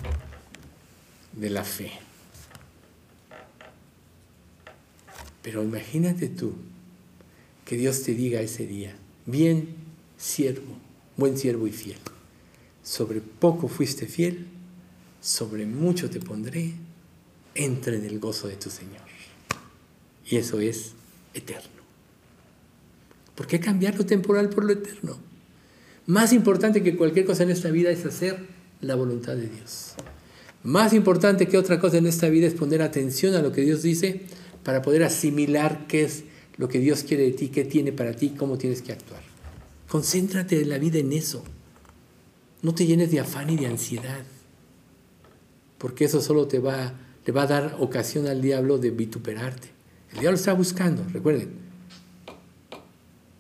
De 1.38 1.50
la 1.50 1.64
fe. 1.64 1.92
Pero 5.42 5.62
imagínate 5.62 6.28
tú 6.28 6.52
que 7.64 7.76
Dios 7.76 8.02
te 8.02 8.14
diga 8.14 8.40
ese 8.40 8.66
día, 8.66 8.96
bien 9.26 9.68
siervo, 10.16 10.76
buen 11.16 11.38
siervo 11.38 11.66
y 11.66 11.72
fiel. 11.72 11.98
Sobre 12.82 13.20
poco 13.20 13.68
fuiste 13.68 14.06
fiel, 14.06 14.46
sobre 15.20 15.66
mucho 15.66 16.10
te 16.10 16.20
pondré, 16.20 16.74
entre 17.54 17.96
en 17.96 18.04
el 18.04 18.18
gozo 18.18 18.48
de 18.48 18.56
tu 18.56 18.70
Señor. 18.70 19.02
Y 20.26 20.36
eso 20.36 20.60
es 20.60 20.92
eterno. 21.34 21.82
¿Por 23.34 23.46
qué 23.46 23.60
cambiar 23.60 23.96
lo 23.96 24.04
temporal 24.04 24.48
por 24.50 24.64
lo 24.64 24.72
eterno? 24.72 25.18
Más 26.06 26.32
importante 26.32 26.82
que 26.82 26.96
cualquier 26.96 27.26
cosa 27.26 27.42
en 27.42 27.50
esta 27.50 27.70
vida 27.70 27.90
es 27.90 28.04
hacer 28.04 28.46
la 28.80 28.94
voluntad 28.94 29.36
de 29.36 29.48
Dios. 29.48 29.94
Más 30.62 30.92
importante 30.92 31.46
que 31.46 31.58
otra 31.58 31.78
cosa 31.78 31.98
en 31.98 32.06
esta 32.06 32.28
vida 32.28 32.46
es 32.46 32.54
poner 32.54 32.82
atención 32.82 33.34
a 33.34 33.42
lo 33.42 33.52
que 33.52 33.62
Dios 33.62 33.82
dice 33.82 34.22
para 34.64 34.82
poder 34.82 35.04
asimilar 35.04 35.86
qué 35.86 36.02
es 36.02 36.24
lo 36.56 36.68
que 36.68 36.80
Dios 36.80 37.04
quiere 37.04 37.22
de 37.24 37.32
ti, 37.32 37.48
qué 37.48 37.64
tiene 37.64 37.92
para 37.92 38.12
ti, 38.14 38.34
cómo 38.36 38.58
tienes 38.58 38.82
que 38.82 38.92
actuar. 38.92 39.22
Concéntrate 39.88 40.60
en 40.60 40.68
la 40.68 40.78
vida 40.78 40.98
en 40.98 41.12
eso. 41.12 41.44
No 42.60 42.74
te 42.74 42.84
llenes 42.84 43.10
de 43.10 43.20
afán 43.20 43.48
y 43.50 43.56
de 43.56 43.66
ansiedad, 43.66 44.24
porque 45.78 46.04
eso 46.04 46.20
solo 46.20 46.48
te 46.48 46.58
va, 46.58 46.92
le 47.24 47.32
va 47.32 47.42
a 47.42 47.46
dar 47.46 47.76
ocasión 47.78 48.26
al 48.26 48.42
diablo 48.42 48.78
de 48.78 48.90
vituperarte. 48.90 49.68
El 50.12 50.20
diablo 50.20 50.36
está 50.36 50.52
buscando, 50.54 51.04
recuerden. 51.12 51.50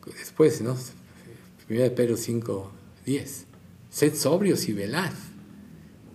Después, 0.06 0.60
¿no? 0.60 0.76
1 1.68 1.94
Pedro 1.94 2.16
5, 2.16 2.72
10. 3.04 3.44
Sed 3.90 4.14
sobrios 4.14 4.68
y 4.68 4.72
velad, 4.72 5.12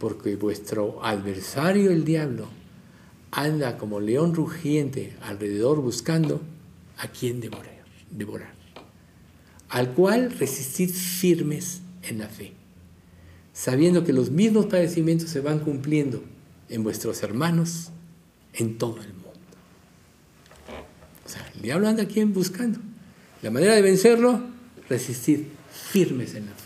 porque 0.03 0.35
vuestro 0.35 0.99
adversario, 1.01 1.89
el 1.89 2.03
diablo, 2.03 2.49
anda 3.31 3.77
como 3.77 4.01
león 4.01 4.35
rugiente 4.35 5.15
alrededor 5.21 5.79
buscando 5.79 6.41
a 6.97 7.07
quien 7.07 7.39
devorar. 7.39 7.85
devorar. 8.11 8.53
al 9.69 9.93
cual 9.93 10.29
resistid 10.37 10.89
firmes 10.89 11.79
en 12.01 12.17
la 12.17 12.27
fe, 12.27 12.51
sabiendo 13.53 14.03
que 14.03 14.11
los 14.11 14.29
mismos 14.29 14.65
padecimientos 14.65 15.29
se 15.29 15.39
van 15.39 15.59
cumpliendo 15.59 16.21
en 16.67 16.83
vuestros 16.83 17.23
hermanos 17.23 17.91
en 18.55 18.77
todo 18.77 19.01
el 19.01 19.13
mundo. 19.13 19.31
O 21.25 21.29
sea, 21.29 21.49
el 21.55 21.61
diablo 21.61 21.87
anda 21.87 22.03
aquí 22.03 22.21
buscando. 22.25 22.77
La 23.41 23.51
manera 23.51 23.73
de 23.73 23.81
vencerlo, 23.81 24.41
resistir 24.89 25.47
firmes 25.71 26.35
en 26.35 26.47
la 26.47 26.51
fe. 26.51 26.62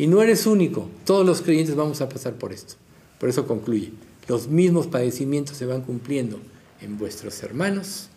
Y 0.00 0.06
no 0.06 0.22
eres 0.22 0.46
único, 0.46 0.88
todos 1.04 1.26
los 1.26 1.42
creyentes 1.42 1.76
vamos 1.76 2.00
a 2.00 2.08
pasar 2.08 2.36
por 2.36 2.54
esto. 2.54 2.76
Por 3.18 3.28
eso 3.28 3.46
concluye, 3.46 3.92
los 4.28 4.48
mismos 4.48 4.86
padecimientos 4.86 5.58
se 5.58 5.66
van 5.66 5.82
cumpliendo 5.82 6.40
en 6.80 6.96
vuestros 6.96 7.42
hermanos 7.42 8.08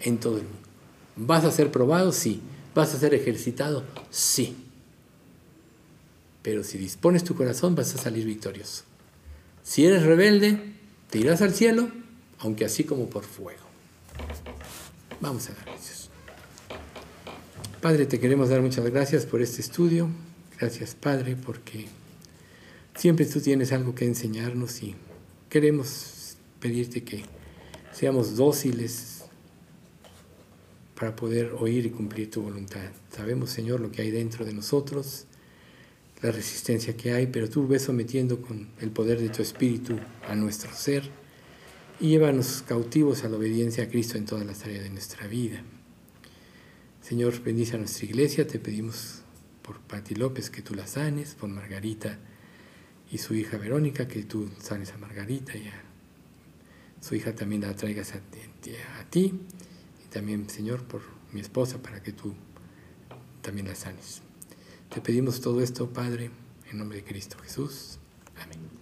en 0.00 0.18
todo 0.18 0.36
el 0.36 0.44
mundo. 0.44 0.68
¿Vas 1.16 1.44
a 1.44 1.50
ser 1.50 1.72
probado? 1.72 2.12
Sí. 2.12 2.40
¿Vas 2.72 2.94
a 2.94 3.00
ser 3.00 3.14
ejercitado? 3.14 3.82
Sí. 4.10 4.54
Pero 6.42 6.62
si 6.62 6.78
dispones 6.78 7.24
tu 7.24 7.34
corazón 7.34 7.74
vas 7.74 7.92
a 7.96 7.98
salir 7.98 8.24
victorioso. 8.26 8.84
Si 9.64 9.84
eres 9.84 10.04
rebelde, 10.04 10.60
te 11.10 11.18
irás 11.18 11.42
al 11.42 11.52
cielo, 11.52 11.88
aunque 12.38 12.64
así 12.64 12.84
como 12.84 13.10
por 13.10 13.24
fuego. 13.24 13.64
Vamos 15.20 15.50
a 15.50 15.54
dar 15.54 15.64
gracias. 15.64 16.10
Padre, 17.82 18.06
te 18.06 18.20
queremos 18.20 18.50
dar 18.50 18.62
muchas 18.62 18.84
gracias 18.84 19.26
por 19.26 19.42
este 19.42 19.62
estudio. 19.62 20.08
Gracias, 20.58 20.94
Padre, 20.94 21.34
porque 21.34 21.86
siempre 22.94 23.26
tú 23.26 23.40
tienes 23.40 23.72
algo 23.72 23.94
que 23.94 24.04
enseñarnos 24.04 24.82
y 24.82 24.94
queremos 25.48 26.36
pedirte 26.60 27.02
que 27.02 27.24
seamos 27.92 28.36
dóciles 28.36 29.24
para 30.94 31.16
poder 31.16 31.52
oír 31.58 31.86
y 31.86 31.90
cumplir 31.90 32.30
tu 32.30 32.42
voluntad. 32.42 32.88
Sabemos, 33.10 33.50
Señor, 33.50 33.80
lo 33.80 33.90
que 33.90 34.02
hay 34.02 34.12
dentro 34.12 34.44
de 34.44 34.54
nosotros, 34.54 35.26
la 36.22 36.30
resistencia 36.30 36.96
que 36.96 37.12
hay, 37.12 37.26
pero 37.26 37.50
tú 37.50 37.66
ves 37.66 37.82
sometiendo 37.82 38.40
con 38.40 38.68
el 38.80 38.90
poder 38.90 39.20
de 39.20 39.30
tu 39.30 39.42
Espíritu 39.42 39.98
a 40.28 40.36
nuestro 40.36 40.72
ser 40.72 41.10
y 41.98 42.10
llévanos 42.10 42.62
cautivos 42.66 43.24
a 43.24 43.28
la 43.28 43.36
obediencia 43.38 43.84
a 43.84 43.88
Cristo 43.88 44.18
en 44.18 44.24
todas 44.24 44.46
las 44.46 44.64
áreas 44.64 44.84
de 44.84 44.90
nuestra 44.90 45.26
vida. 45.26 45.64
Señor, 47.02 47.42
bendice 47.42 47.74
a 47.74 47.78
nuestra 47.78 48.06
iglesia, 48.06 48.46
te 48.46 48.60
pedimos 48.60 49.23
por 49.64 49.80
Pati 49.80 50.14
López 50.14 50.50
que 50.50 50.62
tú 50.62 50.74
la 50.74 50.86
sanes, 50.86 51.34
por 51.34 51.48
Margarita 51.48 52.18
y 53.10 53.18
su 53.18 53.34
hija 53.34 53.56
Verónica 53.56 54.06
que 54.06 54.22
tú 54.22 54.50
sanes 54.60 54.92
a 54.92 54.98
Margarita 54.98 55.56
y 55.56 55.66
a 55.68 55.82
su 57.00 57.14
hija 57.14 57.34
también 57.34 57.62
la 57.62 57.74
traigas 57.74 58.12
a, 58.14 58.18
a 58.18 59.04
ti 59.10 59.32
y 60.04 60.08
también, 60.08 60.48
Señor, 60.48 60.84
por 60.84 61.02
mi 61.32 61.40
esposa 61.40 61.82
para 61.82 62.02
que 62.02 62.12
tú 62.12 62.34
también 63.42 63.66
la 63.66 63.74
sanes. 63.74 64.22
Te 64.92 65.00
pedimos 65.00 65.40
todo 65.40 65.60
esto, 65.60 65.92
Padre, 65.92 66.30
en 66.70 66.78
nombre 66.78 66.98
de 66.98 67.04
Cristo 67.04 67.36
Jesús. 67.42 67.98
Amén. 68.36 68.73